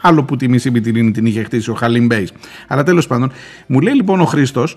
άλλο 0.02 0.24
που 0.24 0.36
τη 0.36 0.48
μισή 0.48 0.72
Μυτιλήνη 0.72 1.12
την 1.12 1.26
είχε 1.26 1.44
χτίσει 1.44 1.70
ο 1.70 1.74
Χαλίμ 1.74 2.06
Μπέι. 2.06 2.28
Αλλά 2.68 2.84
τέλος 2.84 3.08
πάντων, 3.08 3.32
μου 3.68 3.80
λέει 3.80 3.94
λοιπόν 3.94 4.20
ο 4.20 4.26
Χρήστος 4.26 4.76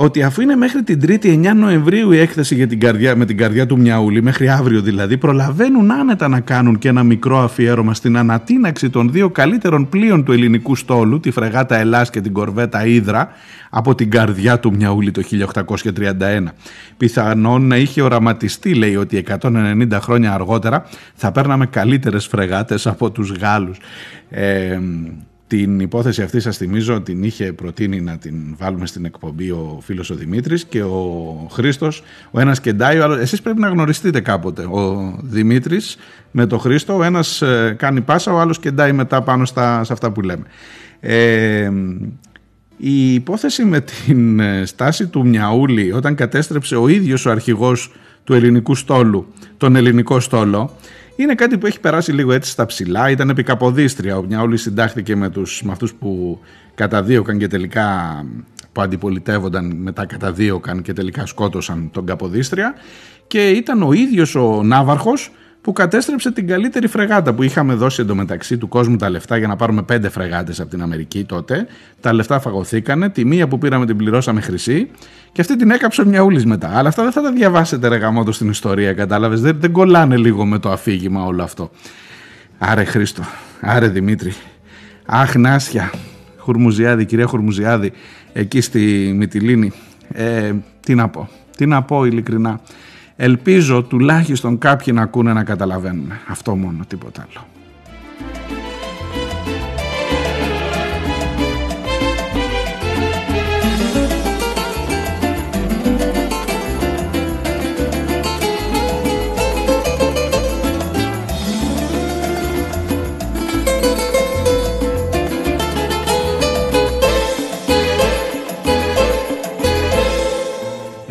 ότι 0.00 0.22
αφού 0.22 0.40
είναι 0.40 0.56
μέχρι 0.56 0.82
την 0.82 1.00
Τρίτη 1.02 1.50
9 1.50 1.54
Νοεμβρίου 1.56 2.12
η 2.12 2.18
έκθεση 2.18 2.54
για 2.54 2.66
την 2.66 2.80
καρδιά, 2.80 3.16
με 3.16 3.24
την 3.24 3.36
καρδιά 3.36 3.66
του 3.66 3.78
Μιαούλη, 3.78 4.22
μέχρι 4.22 4.48
αύριο 4.48 4.80
δηλαδή, 4.80 5.16
προλαβαίνουν 5.16 5.90
άνετα 5.90 6.28
να 6.28 6.40
κάνουν 6.40 6.78
και 6.78 6.88
ένα 6.88 7.02
μικρό 7.02 7.38
αφιέρωμα 7.38 7.94
στην 7.94 8.16
ανατείναξη 8.16 8.90
των 8.90 9.12
δύο 9.12 9.30
καλύτερων 9.30 9.88
πλοίων 9.88 10.24
του 10.24 10.32
ελληνικού 10.32 10.76
στόλου, 10.76 11.20
τη 11.20 11.30
φρεγάτα 11.30 11.76
Ελλάς 11.76 12.10
και 12.10 12.20
την 12.20 12.32
κορβέτα 12.32 12.86
Ύδρα, 12.86 13.28
από 13.70 13.94
την 13.94 14.10
καρδιά 14.10 14.58
του 14.58 14.74
Μιαούλη 14.74 15.10
το 15.10 15.22
1831. 15.22 16.52
Πιθανόν 16.96 17.66
να 17.66 17.76
είχε 17.76 18.02
οραματιστεί, 18.02 18.74
λέει, 18.74 18.96
ότι 18.96 19.24
190 19.40 19.98
χρόνια 20.00 20.32
αργότερα 20.32 20.84
θα 21.14 21.32
παίρναμε 21.32 21.66
καλύτερες 21.66 22.26
φρεγάτες 22.26 22.86
από 22.86 23.10
τους 23.10 23.30
Γάλλους. 23.30 23.78
Ε, 24.30 24.78
την 25.48 25.80
υπόθεση 25.80 26.22
αυτή 26.22 26.40
σας 26.40 26.56
θυμίζω 26.56 27.00
την 27.00 27.22
είχε 27.22 27.52
προτείνει 27.52 28.00
να 28.00 28.18
την 28.18 28.34
βάλουμε 28.58 28.86
στην 28.86 29.04
εκπομπή 29.04 29.50
ο 29.50 29.78
φίλος 29.82 30.10
ο 30.10 30.14
Δημήτρης 30.14 30.64
και 30.64 30.82
ο 30.82 31.46
Χρήστος, 31.50 32.02
ο 32.30 32.40
ένας 32.40 32.60
κεντάει, 32.60 32.98
ο 32.98 33.04
άλλος, 33.04 33.18
εσείς 33.18 33.42
πρέπει 33.42 33.60
να 33.60 33.68
γνωριστείτε 33.68 34.20
κάποτε. 34.20 34.62
Ο 34.62 35.14
Δημήτρης 35.22 35.96
με 36.30 36.46
τον 36.46 36.58
Χρήστο, 36.58 36.96
ο 36.96 37.02
ένας 37.02 37.42
ε, 37.42 37.74
κάνει 37.78 38.00
πάσα, 38.00 38.32
ο 38.32 38.38
άλλος 38.38 38.58
κεντάει 38.58 38.92
μετά 38.92 39.22
πάνω 39.22 39.44
στα, 39.44 39.84
σε 39.84 39.92
αυτά 39.92 40.10
που 40.10 40.20
λέμε. 40.20 40.44
Ε, 41.00 41.70
η 42.76 43.14
υπόθεση 43.14 43.64
με 43.64 43.80
την 43.80 44.40
ε, 44.40 44.64
στάση 44.64 45.06
του 45.06 45.26
Μιαούλη 45.26 45.92
όταν 45.92 46.14
κατέστρεψε 46.14 46.76
ο 46.76 46.88
ίδιος 46.88 47.26
ο 47.26 47.30
αρχηγός 47.30 47.92
του 48.24 48.34
ελληνικού 48.34 48.74
στόλου, 48.74 49.32
τον 49.56 49.76
ελληνικό 49.76 50.20
στόλο, 50.20 50.76
είναι 51.22 51.34
κάτι 51.34 51.58
που 51.58 51.66
έχει 51.66 51.80
περάσει 51.80 52.12
λίγο 52.12 52.32
έτσι 52.32 52.50
στα 52.50 52.66
ψηλά. 52.66 53.10
Ήταν 53.10 53.30
επί 53.30 53.42
Καποδίστρια. 53.42 54.16
Ο 54.16 54.22
Μιαούλη 54.22 54.56
συντάχθηκε 54.56 55.16
με, 55.16 55.30
τους, 55.30 55.62
με 55.62 55.72
αυτούς 55.72 55.94
που 55.94 56.40
καταδίωκαν 56.74 57.38
και 57.38 57.46
τελικά 57.46 57.86
που 58.72 58.80
αντιπολιτεύονταν 58.80 59.76
μετά 59.76 60.06
καταδίωκαν 60.06 60.82
και 60.82 60.92
τελικά 60.92 61.26
σκότωσαν 61.26 61.90
τον 61.92 62.06
Καποδίστρια 62.06 62.74
και 63.26 63.48
ήταν 63.50 63.82
ο 63.82 63.92
ίδιος 63.92 64.34
ο 64.34 64.62
Ναύαρχος 64.62 65.30
που 65.60 65.72
κατέστρεψε 65.72 66.32
την 66.32 66.46
καλύτερη 66.46 66.86
φρεγάτα 66.86 67.34
που 67.34 67.42
είχαμε 67.42 67.74
δώσει 67.74 68.00
εντωμεταξύ 68.00 68.58
του 68.58 68.68
κόσμου 68.68 68.96
τα 68.96 69.10
λεφτά 69.10 69.36
για 69.36 69.46
να 69.46 69.56
πάρουμε 69.56 69.82
πέντε 69.82 70.08
φρεγάτες 70.08 70.60
από 70.60 70.70
την 70.70 70.82
Αμερική 70.82 71.24
τότε. 71.24 71.66
Τα 72.00 72.12
λεφτά 72.12 72.40
φαγωθήκανε, 72.40 73.08
τη 73.08 73.24
μία 73.24 73.48
που 73.48 73.58
πήραμε 73.58 73.86
την 73.86 73.96
πληρώσαμε 73.96 74.40
χρυσή 74.40 74.90
και 75.32 75.40
αυτή 75.40 75.56
την 75.56 75.70
έκαψε 75.70 76.06
μια 76.06 76.20
ούλης 76.20 76.46
μετά. 76.46 76.70
Αλλά 76.74 76.88
αυτά 76.88 77.02
δεν 77.02 77.12
θα 77.12 77.22
τα 77.22 77.32
διαβάσετε 77.32 77.88
ρε 77.88 77.96
γαμότο 77.96 78.32
στην 78.32 78.48
ιστορία, 78.50 78.92
κατάλαβες. 78.92 79.40
Δεν, 79.40 79.56
δεν 79.60 79.72
κολλάνε 79.72 80.16
λίγο 80.16 80.46
με 80.46 80.58
το 80.58 80.70
αφήγημα 80.70 81.24
όλο 81.24 81.42
αυτό. 81.42 81.70
Άρε 82.58 82.84
Χρήστο, 82.84 83.22
άρε 83.60 83.88
Δημήτρη, 83.88 84.34
αχ 85.06 85.34
Νάσια, 85.34 85.90
Χουρμουζιάδη, 86.36 87.04
κυρία 87.04 87.26
Χουρμουζιάδη, 87.26 87.92
εκεί 88.32 88.60
στη 88.60 89.12
Μυτιλίνη. 89.16 89.72
Ε, 90.12 90.52
τι 90.80 90.94
να 90.94 91.08
πω, 91.08 91.28
τι 91.56 91.66
να 91.66 91.82
πω 91.82 92.04
ειλικρινά. 92.04 92.60
Ελπίζω 93.20 93.82
τουλάχιστον 93.82 94.58
κάποιοι 94.58 94.92
να 94.96 95.02
ακούνε 95.02 95.32
να 95.32 95.44
καταλαβαίνουν. 95.44 96.12
Αυτό 96.28 96.56
μόνο, 96.56 96.84
τίποτα 96.88 97.26
άλλο. 97.30 97.46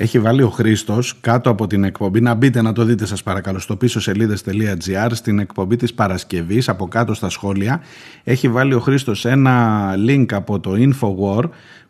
Έχει 0.08 0.20
βάλει 0.20 0.42
ο 0.42 0.50
Χρήστος 0.50 1.18
κάτω 1.22 1.50
από 1.50 1.68
την 1.68 1.84
εκπομπή. 1.84 2.22
Να 2.22 2.34
μπείτε 2.34 2.62
να 2.62 2.74
το 2.74 2.84
δείτε, 2.84 3.06
σας 3.06 3.24
παρακαλώ, 3.24 3.60
στο 3.60 3.76
πίσω 3.76 4.00
σελίδε.gr 4.00 5.10
στην 5.12 5.40
εκπομπή 5.40 5.76
της 5.76 5.94
Παρασκευής, 5.94 6.70
από 6.70 6.88
κάτω 6.88 7.14
στα 7.14 7.30
σχόλια. 7.30 7.82
Έχει 8.24 8.50
βάλει 8.50 8.74
ο 8.74 8.80
Χρήστος 8.80 9.26
ένα 9.26 9.94
link 10.08 10.26
από 10.34 10.60
το 10.60 10.72
Infowar 10.76 11.44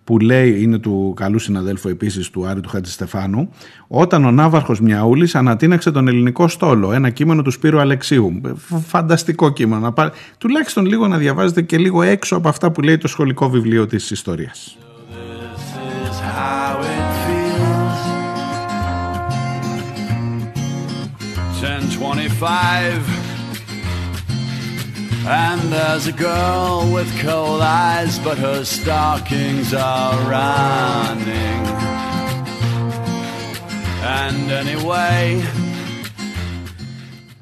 που 0.04 0.20
λέει, 0.20 0.62
είναι 0.62 0.78
του 0.78 1.14
καλού 1.16 1.40
συναδέλφου 1.40 1.90
επίσης 1.90 2.30
του 2.30 2.46
Άρη 2.46 2.60
του 2.60 2.70
Χατζηστεφάνου, 2.70 3.50
όταν 3.88 4.26
ο 4.26 4.32
Ναύαρχος 4.32 4.80
Μιαούλης 4.80 5.36
ανατείναξε 5.36 5.92
τον 5.92 6.08
ελληνικό 6.08 6.48
στόλο. 6.48 6.92
Ένα 6.92 7.10
κείμενο 7.10 7.42
του 7.42 7.52
Σπύρου 7.52 7.80
Αλεξίου. 7.80 8.42
Φανταστικό 8.88 9.50
κείμενο. 9.50 9.94
Τουλάχιστον 10.38 10.86
λίγο 10.86 11.08
να 11.08 11.18
διαβάζετε 11.18 11.62
και 11.62 11.78
λίγο 11.78 12.02
έξω 12.02 12.36
από 12.36 12.50
αυτά 12.50 12.72
που 12.72 12.82
λέει 12.82 12.98
το 12.98 13.08
σχολικό 13.08 13.50
βιβλίο 13.50 13.88
της 13.88 14.12
ιστορίας. 14.12 14.78
1025 22.00 23.04
And 25.26 25.62
there's 25.74 26.06
a 26.08 26.16
girl 26.28 26.74
with 26.96 27.10
cold 27.26 27.62
eyes 27.62 28.20
But 28.20 28.38
her 28.38 28.64
stockings 28.64 29.74
are 29.74 30.16
running 30.36 31.62
And 34.04 34.52
anyway 34.52 35.44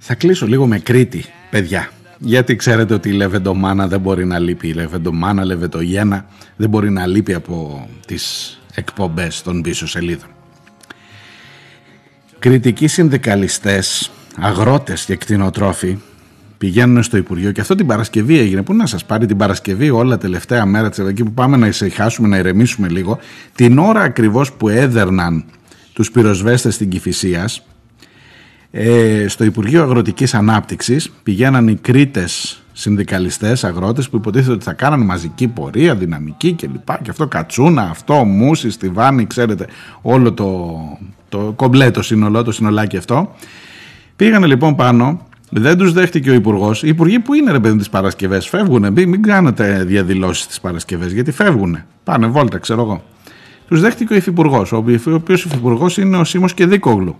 Θα 0.07 0.15
κλείσω 0.15 0.47
λίγο 0.47 0.67
με 0.67 0.79
Κρήτη, 0.79 1.25
παιδιά. 1.49 1.89
Γιατί 2.19 2.55
ξέρετε 2.55 2.93
ότι 2.93 3.09
η 3.09 3.11
Λεβεντομάνα 3.11 3.87
δεν 3.87 3.99
μπορεί 3.99 4.25
να 4.25 4.39
λείπει. 4.39 4.67
Η 4.67 4.73
Λεβεντομάνα, 4.73 5.45
Λεβετογένα 5.45 6.25
δεν 6.55 6.69
μπορεί 6.69 6.89
να 6.89 7.07
λείπει 7.07 7.33
από 7.33 7.87
τις 8.07 8.57
εκπομπές 8.75 9.41
των 9.41 9.61
πίσω 9.61 9.87
σελίδων. 9.87 10.29
Κριτικοί 12.39 12.87
συνδικαλιστές, 12.87 14.11
αγρότες 14.37 15.05
και 15.05 15.15
κτηνοτρόφοι 15.15 15.97
πηγαίνουν 16.57 17.03
στο 17.03 17.17
Υπουργείο 17.17 17.51
και 17.51 17.61
αυτό 17.61 17.75
την 17.75 17.87
Παρασκευή 17.87 18.39
έγινε. 18.39 18.63
Πού 18.63 18.73
να 18.73 18.85
σας 18.85 19.05
πάρει 19.05 19.25
την 19.25 19.37
Παρασκευή 19.37 19.89
όλα 19.89 20.17
τελευταία 20.17 20.65
μέρα 20.65 20.89
της 20.89 20.99
εκεί 20.99 21.23
που 21.23 21.31
πάμε 21.31 21.57
να 21.57 21.67
ησυχάσουμε, 21.67 22.27
να 22.27 22.37
ηρεμήσουμε 22.37 22.87
λίγο. 22.87 23.19
Την 23.55 23.77
ώρα 23.77 24.01
ακριβώς 24.01 24.53
που 24.53 24.69
έδερναν 24.69 25.45
τους 25.93 26.11
πυροσβέστες 26.11 26.73
στην 26.73 26.89
Κηφισίας 26.89 27.65
ε, 28.71 29.25
στο 29.27 29.43
Υπουργείο 29.43 29.83
Αγροτικής 29.83 30.33
Ανάπτυξης 30.33 31.11
πηγαίναν 31.23 31.67
οι 31.67 31.75
Κρήτες 31.75 32.59
συνδικαλιστές, 32.77 33.63
αγρότες 33.63 34.09
που 34.09 34.15
υποτίθεται 34.15 34.51
ότι 34.51 34.63
θα 34.63 34.73
κάναν 34.73 35.01
μαζική 35.01 35.47
πορεία, 35.47 35.95
δυναμική 35.95 36.53
κλπ. 36.53 37.01
Και 37.01 37.09
αυτό 37.09 37.27
κατσούνα, 37.27 37.81
αυτό 37.81 38.13
μουσι, 38.13 38.69
στιβάνι, 38.69 39.27
ξέρετε, 39.27 39.67
όλο 40.01 40.33
το, 40.33 40.79
το 41.29 41.53
κομπλέ 41.55 41.91
σύνολό, 41.99 42.43
το 42.43 42.51
συνολάκι 42.51 42.97
αυτό. 42.97 43.35
Πήγανε 44.15 44.47
λοιπόν 44.47 44.75
πάνω, 44.75 45.27
δεν 45.49 45.77
τους 45.77 45.93
δέχτηκε 45.93 46.29
ο 46.29 46.33
Υπουργός. 46.33 46.83
Οι 46.83 46.87
Υπουργοί 46.87 47.19
που 47.19 47.33
είναι 47.33 47.51
ρε 47.51 47.59
παιδί 47.59 47.77
τις 47.77 47.89
Παρασκευές, 47.89 48.47
φεύγουν. 48.47 48.91
Μην 48.91 49.23
κάνετε 49.23 49.83
διαδηλώσεις 49.83 50.47
τις 50.47 50.59
Παρασκευές, 50.59 51.11
γιατί 51.11 51.31
φεύγουν. 51.31 51.77
Πάνε 52.03 52.27
βόλτα, 52.27 52.57
ξέρω 52.57 52.81
εγώ. 52.81 53.03
Τους 53.67 53.81
δέχτηκε 53.81 54.13
ο 54.13 54.15
Υφυπουργός, 54.15 54.71
ο 54.71 54.83
οποίος 55.13 55.45
Υφυπουργός 55.45 55.97
είναι 55.97 56.17
ο 56.17 56.23
Σίμω 56.23 56.47
Κεδίκογλου. 56.47 57.15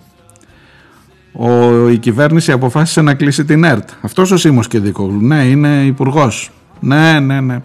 Ο, 1.32 1.90
η 1.90 1.98
κυβέρνηση 1.98 2.52
αποφάσισε 2.52 3.02
να 3.02 3.14
κλείσει 3.14 3.46
την 3.46 3.64
ΕΡΤ. 3.64 3.90
Αυτός 4.02 4.32
ο 4.32 4.38
Σίμω 4.38 4.62
Κεδίκογλου, 4.62 5.22
ναι, 5.22 5.44
είναι 5.44 5.84
υπουργός. 5.86 6.52
Ναι, 6.80 7.20
ναι, 7.20 7.42
ναι. 7.42 7.60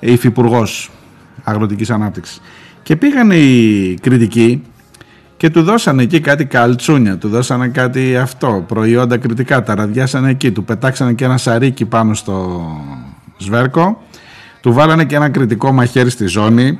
Υφυπουργός 0.00 0.90
Αγροτικής 1.44 1.90
Ανάπτυξης. 1.90 2.40
Και 2.82 2.96
πήγαν 2.96 3.30
οι 3.30 3.94
κριτικοί 4.02 4.62
και 5.40 5.50
του 5.50 5.62
δώσανε 5.62 6.02
εκεί 6.02 6.20
κάτι 6.20 6.44
καλτσούνια, 6.44 7.16
του 7.16 7.28
δώσανε 7.28 7.68
κάτι 7.68 8.16
αυτό, 8.16 8.64
προϊόντα 8.68 9.16
κριτικά, 9.16 9.62
τα 9.62 9.74
ραδιάσανε 9.74 10.30
εκεί, 10.30 10.50
του 10.50 10.64
πετάξανε 10.64 11.12
και 11.12 11.24
ένα 11.24 11.36
σαρίκι 11.36 11.84
πάνω 11.84 12.14
στο 12.14 12.66
σβέρκο, 13.38 14.02
του 14.60 14.72
βάλανε 14.72 15.04
και 15.04 15.14
ένα 15.14 15.28
κριτικό 15.28 15.72
μαχαίρι 15.72 16.10
στη 16.10 16.26
ζώνη, 16.26 16.78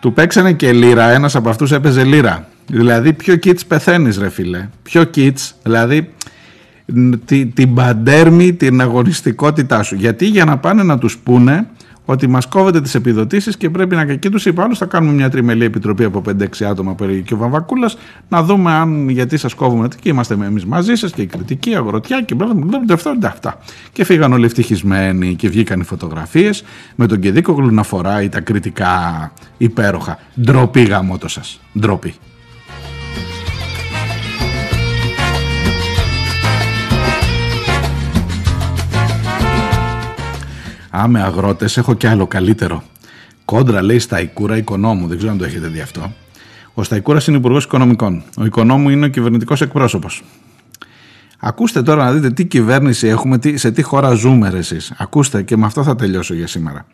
του 0.00 0.12
παίξανε 0.12 0.52
και 0.52 0.72
λύρα, 0.72 1.10
ένας 1.10 1.34
από 1.34 1.48
αυτούς 1.48 1.72
έπαιζε 1.72 2.04
λύρα. 2.04 2.48
Δηλαδή 2.66 3.12
ποιο 3.12 3.36
κίτς 3.36 3.66
πεθαίνεις 3.66 4.18
ρε 4.18 4.28
φίλε, 4.28 4.68
ποιο 4.82 5.04
κίτς, 5.04 5.54
δηλαδή 5.62 6.12
την, 7.24 7.54
την 7.54 7.74
παντέρμη, 7.74 8.52
την 8.52 8.80
αγωνιστικότητά 8.80 9.82
σου. 9.82 9.94
Γιατί 9.94 10.26
για 10.26 10.44
να 10.44 10.58
πάνε 10.58 10.82
να 10.82 10.98
τους 10.98 11.16
πούνε 11.16 11.66
ότι 12.10 12.26
μας 12.26 12.46
κόβετε 12.46 12.80
τις 12.80 12.94
επιδοτήσεις 12.94 13.56
και 13.56 13.70
πρέπει 13.70 13.94
να. 13.94 14.14
Και 14.14 14.30
τους 14.30 14.46
είπα, 14.46 14.62
άλλω 14.62 14.74
θα 14.74 14.84
κάνουμε 14.86 15.12
μια 15.12 15.30
τριμελή 15.30 15.64
επιτροπή 15.64 16.04
από 16.04 16.22
5-6 16.28 16.64
άτομα 16.64 16.94
που 16.94 17.04
έλεγε 17.04 17.20
και 17.20 17.34
ο 17.34 17.36
Βαμβακούλας, 17.36 17.98
να 18.28 18.42
δούμε 18.42 18.72
αν 18.72 19.08
γιατί 19.08 19.36
σας 19.36 19.54
κόβουμε. 19.54 19.88
Και 20.00 20.08
είμαστε 20.08 20.34
εμείς 20.34 20.64
μαζί 20.64 20.94
σας 20.94 21.12
και 21.12 21.22
η 21.22 21.26
κριτική, 21.26 21.74
αγροτιά 21.74 22.22
και 22.22 22.36
αυτά. 22.92 23.18
αυτά. 23.22 23.58
Και 23.92 24.04
φύγαν 24.04 24.32
όλοι 24.32 24.44
ευτυχισμένοι 24.44 25.34
και 25.34 25.48
βγήκαν 25.48 25.80
οι 25.80 25.84
φωτογραφίες 25.84 26.64
με 26.94 27.06
τον 27.06 27.20
Κεδίκογλου 27.20 27.74
να 27.74 27.82
φοράει 27.82 28.28
τα 28.28 28.40
κριτικά 28.40 29.32
υπέροχα. 29.56 30.18
Ντροπή 30.40 30.82
γαμότο 30.82 31.28
σας. 31.28 31.60
Ντροπή. 31.78 32.14
Άμε 40.90 41.22
αγρότες, 41.22 41.76
έχω 41.76 41.94
κι 41.94 42.06
άλλο 42.06 42.26
καλύτερο. 42.26 42.82
Κόντρα 43.44 43.82
λέει 43.82 43.98
στα 43.98 44.20
Ικούρα 44.20 44.56
Οικονόμου. 44.56 45.06
Δεν 45.06 45.16
ξέρω 45.16 45.32
αν 45.32 45.38
το 45.38 45.44
έχετε 45.44 45.66
δει 45.66 45.80
αυτό. 45.80 46.12
Ο 46.74 46.82
Σταϊκούρα 46.82 47.20
είναι 47.28 47.36
υπουργός 47.36 47.64
Οικονομικών. 47.64 48.22
Ο 48.36 48.44
Οικονόμου 48.44 48.90
είναι 48.90 49.06
ο 49.06 49.08
κυβερνητικός 49.08 49.60
εκπρόσωπος. 49.60 50.24
Ακούστε 51.38 51.82
τώρα 51.82 52.04
να 52.04 52.12
δείτε 52.12 52.30
τι 52.30 52.44
κυβέρνηση 52.44 53.06
έχουμε, 53.06 53.38
σε 53.54 53.70
τι 53.70 53.82
χώρα 53.82 54.10
ζούμε 54.10 54.52
εσείς. 54.54 54.92
Ακούστε 54.96 55.42
και 55.42 55.56
με 55.56 55.66
αυτό 55.66 55.82
θα 55.82 55.96
τελειώσω 55.96 56.34
για 56.34 56.46
σήμερα. 56.46 56.86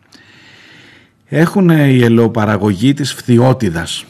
Έχουν 1.25 1.69
η 1.69 2.01
ελαιοπαραγωγή 2.03 2.93
της 2.93 3.13
φθιώτιδας. 3.13 4.05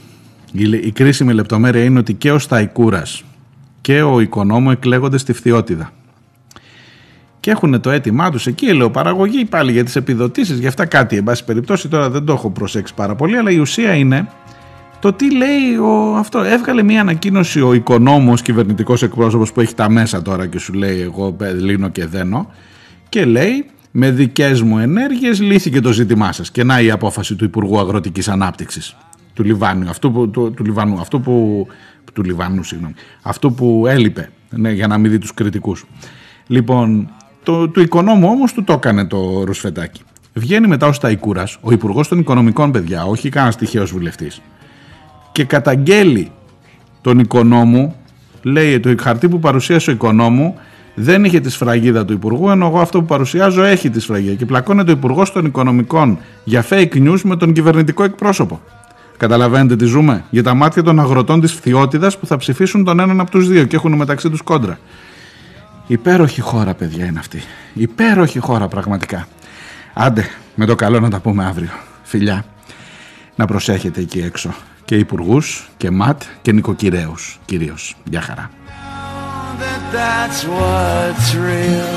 Η 0.83 0.91
κρίσιμη 0.91 1.33
λεπτομέρεια 1.33 1.83
είναι 1.83 1.99
ότι 1.99 2.13
και 2.13 2.31
ο 2.31 2.39
Σταϊκούρας 2.39 3.23
και 3.81 4.01
ο 4.01 4.19
Οικονόμου 4.19 4.71
εκλέγονται 4.71 5.17
στη 5.17 5.33
φθιώτιδα 5.33 5.91
και 7.45 7.51
έχουν 7.51 7.81
το 7.81 7.89
αίτημά 7.89 8.31
τους 8.31 8.47
εκεί, 8.47 8.65
ελαιοπαραγωγή 8.65 9.45
πάλι 9.45 9.71
για 9.71 9.83
τις 9.83 9.95
επιδοτήσεις, 9.95 10.59
για 10.59 10.67
αυτά 10.67 10.85
κάτι. 10.85 11.17
Εν 11.17 11.23
πάση 11.23 11.43
περιπτώσει, 11.43 11.87
τώρα 11.87 12.09
δεν 12.09 12.25
το 12.25 12.33
έχω 12.33 12.49
προσέξει 12.49 12.93
πάρα 12.93 13.15
πολύ, 13.15 13.37
αλλά 13.37 13.51
η 13.51 13.57
ουσία 13.57 13.93
είναι 13.93 14.27
το 14.99 15.13
τι 15.13 15.35
λέει 15.35 15.77
ο, 15.81 16.15
αυτό. 16.15 16.39
Έβγαλε 16.39 16.83
μια 16.83 17.01
ανακοίνωση 17.01 17.61
ο 17.61 17.73
οικονόμος 17.73 18.41
κυβερνητικός 18.41 19.03
εκπρόσωπος 19.03 19.51
που 19.51 19.61
έχει 19.61 19.73
τα 19.73 19.89
μέσα 19.89 20.21
τώρα 20.21 20.47
και 20.47 20.59
σου 20.59 20.73
λέει: 20.73 21.01
Εγώ 21.01 21.35
λύνω 21.59 21.89
και 21.89 22.05
δένω. 22.05 22.51
Και 23.09 23.25
λέει: 23.25 23.65
Με 23.91 24.11
δικές 24.11 24.61
μου 24.61 24.79
ενέργειες 24.79 25.41
λύθηκε 25.41 25.79
το 25.79 25.91
ζήτημά 25.91 26.31
σας. 26.31 26.51
Και 26.51 26.63
να 26.63 26.81
η 26.81 26.91
απόφαση 26.91 27.35
του 27.35 27.43
Υπουργού 27.43 27.79
Αγροτικής 27.79 28.27
Ανάπτυξης 28.27 28.95
του 29.33 29.43
Λιβάνου, 29.43 29.89
αυτού 29.89 30.11
που, 30.11 30.29
του, 30.29 30.53
του 30.55 30.65
Λιβανού, 30.65 30.99
αυτού 30.99 31.21
που, 31.21 31.67
του 32.13 32.23
Λιβανού, 32.23 32.63
συγγνώμη, 32.63 32.93
αυτού 33.21 33.53
που 33.53 33.85
έλειπε 33.87 34.29
ναι, 34.49 34.71
για 34.71 34.87
να 34.87 34.97
μην 34.97 35.11
δει 35.11 35.17
τους 35.17 35.33
κριτικούς. 35.33 35.85
Λοιπόν, 36.47 37.09
το, 37.45 37.67
του 37.67 37.81
οικονόμου 37.81 38.27
όμως 38.29 38.53
του 38.53 38.63
το 38.63 38.73
έκανε 38.73 39.05
το 39.05 39.43
Ρουσφετάκι. 39.43 40.01
Βγαίνει 40.33 40.67
μετά 40.67 40.87
ο 40.87 40.93
Σταϊκούρας, 40.93 41.57
ο 41.61 41.71
υπουργός 41.71 42.07
των 42.07 42.19
Οικονομικών, 42.19 42.71
παιδιά, 42.71 43.05
όχι 43.05 43.29
κανένας 43.29 43.55
τυχαίος 43.55 43.91
βουλευτής, 43.91 44.41
και 45.31 45.43
καταγγέλει 45.43 46.31
τον 47.01 47.19
οικονόμου, 47.19 47.95
λέει 48.41 48.79
το 48.79 48.95
χαρτί 48.99 49.29
που 49.29 49.39
παρουσίασε 49.39 49.89
ο 49.89 49.93
οικονόμου 49.93 50.55
δεν 50.95 51.23
είχε 51.23 51.39
τη 51.39 51.49
σφραγίδα 51.49 52.05
του 52.05 52.13
Υπουργού, 52.13 52.49
ενώ 52.49 52.65
εγώ 52.65 52.79
αυτό 52.79 52.99
που 52.99 53.05
παρουσιάζω 53.05 53.63
έχει 53.63 53.89
τη 53.89 53.99
σφραγίδα. 53.99 54.35
Και 54.35 54.45
πλακώνεται 54.45 54.91
ο 54.91 54.93
Υπουργός 54.93 55.31
των 55.31 55.45
Οικονομικών 55.45 56.17
για 56.43 56.65
fake 56.69 56.93
news 56.93 57.21
με 57.23 57.35
τον 57.35 57.53
κυβερνητικό 57.53 58.03
εκπρόσωπο. 58.03 58.61
Καταλαβαίνετε 59.17 59.75
τι 59.75 59.85
ζούμε; 59.85 60.23
Για 60.29 60.43
τα 60.43 60.53
μάτια 60.53 60.83
των 60.83 60.99
αγροτών 60.99 61.41
της 61.41 61.53
φθιώτιδα 61.53 62.11
που 62.19 62.25
θα 62.25 62.37
ψηφίσουν 62.37 62.83
τον 62.83 62.99
έναν 62.99 63.19
από 63.19 63.31
τους 63.31 63.47
δύο 63.47 63.63
και 63.63 63.75
έχουν 63.75 63.93
μεταξύ 63.93 64.29
τους 64.29 64.41
κόντρα. 64.41 64.79
Υπέροχη 65.87 66.41
χώρα, 66.41 66.73
παιδιά, 66.73 67.05
είναι 67.05 67.19
αυτή. 67.19 67.41
Υπέροχη 67.73 68.39
χώρα, 68.39 68.67
πραγματικά. 68.67 69.27
Άντε, 69.93 70.29
με 70.55 70.65
το 70.65 70.75
καλό 70.75 70.99
να 70.99 71.09
τα 71.09 71.19
πούμε 71.19 71.45
αύριο. 71.45 71.69
Φιλιά. 72.03 72.45
Να 73.35 73.45
προσέχετε 73.45 74.01
εκεί 74.01 74.19
έξω. 74.19 74.53
Και 74.85 74.95
υπουργούς 74.95 75.69
και 75.77 75.91
ματ 75.91 76.23
και 76.41 76.51
νοικοκυρέους 76.51 77.39
κυρίως. 77.45 77.95
Γεια 78.03 78.21
χαρά. 78.21 78.49
that 79.59 79.83
that's 79.91 80.39
what's 80.45 81.27
real. 81.35 81.95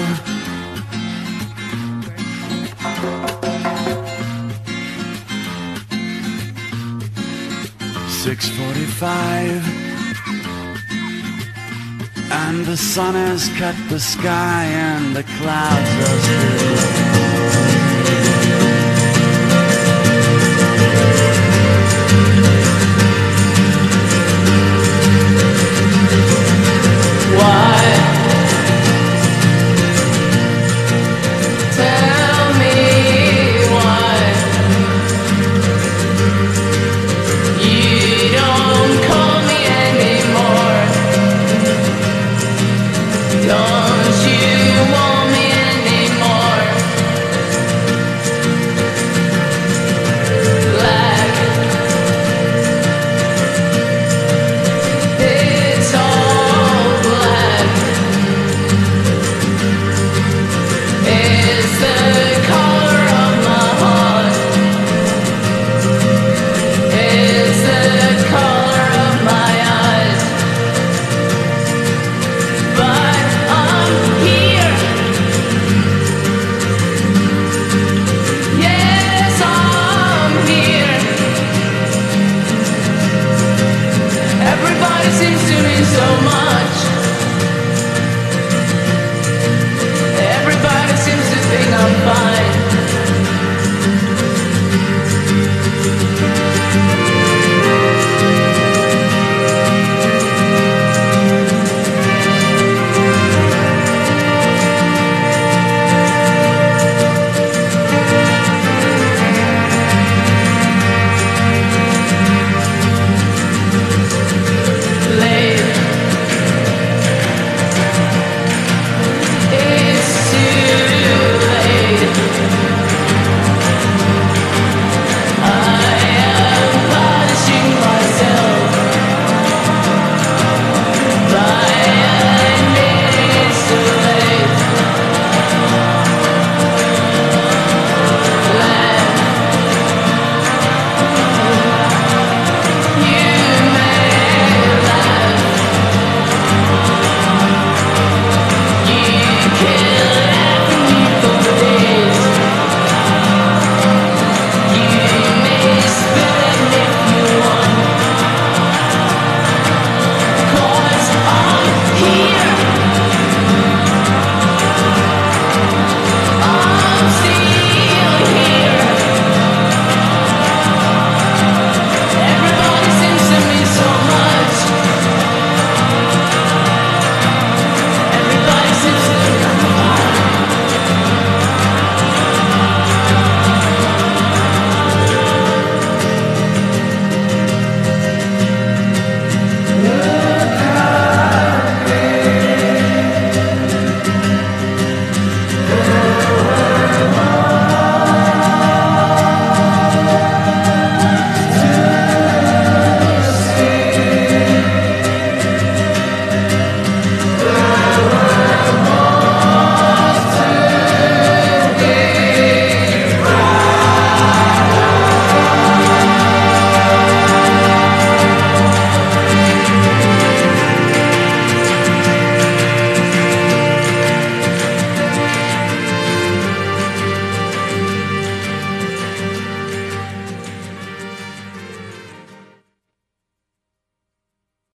Six 8.25 8.49
forty-five, 8.59 9.63
and 12.31 12.65
the 12.67 12.77
sun 12.77 13.15
has 13.15 13.49
cut 13.59 13.77
the 13.89 14.01
sky, 14.01 14.65
and 14.65 15.17
the 15.17 15.25
clouds 15.25 15.91
are 16.09 16.21
still. 16.21 17.48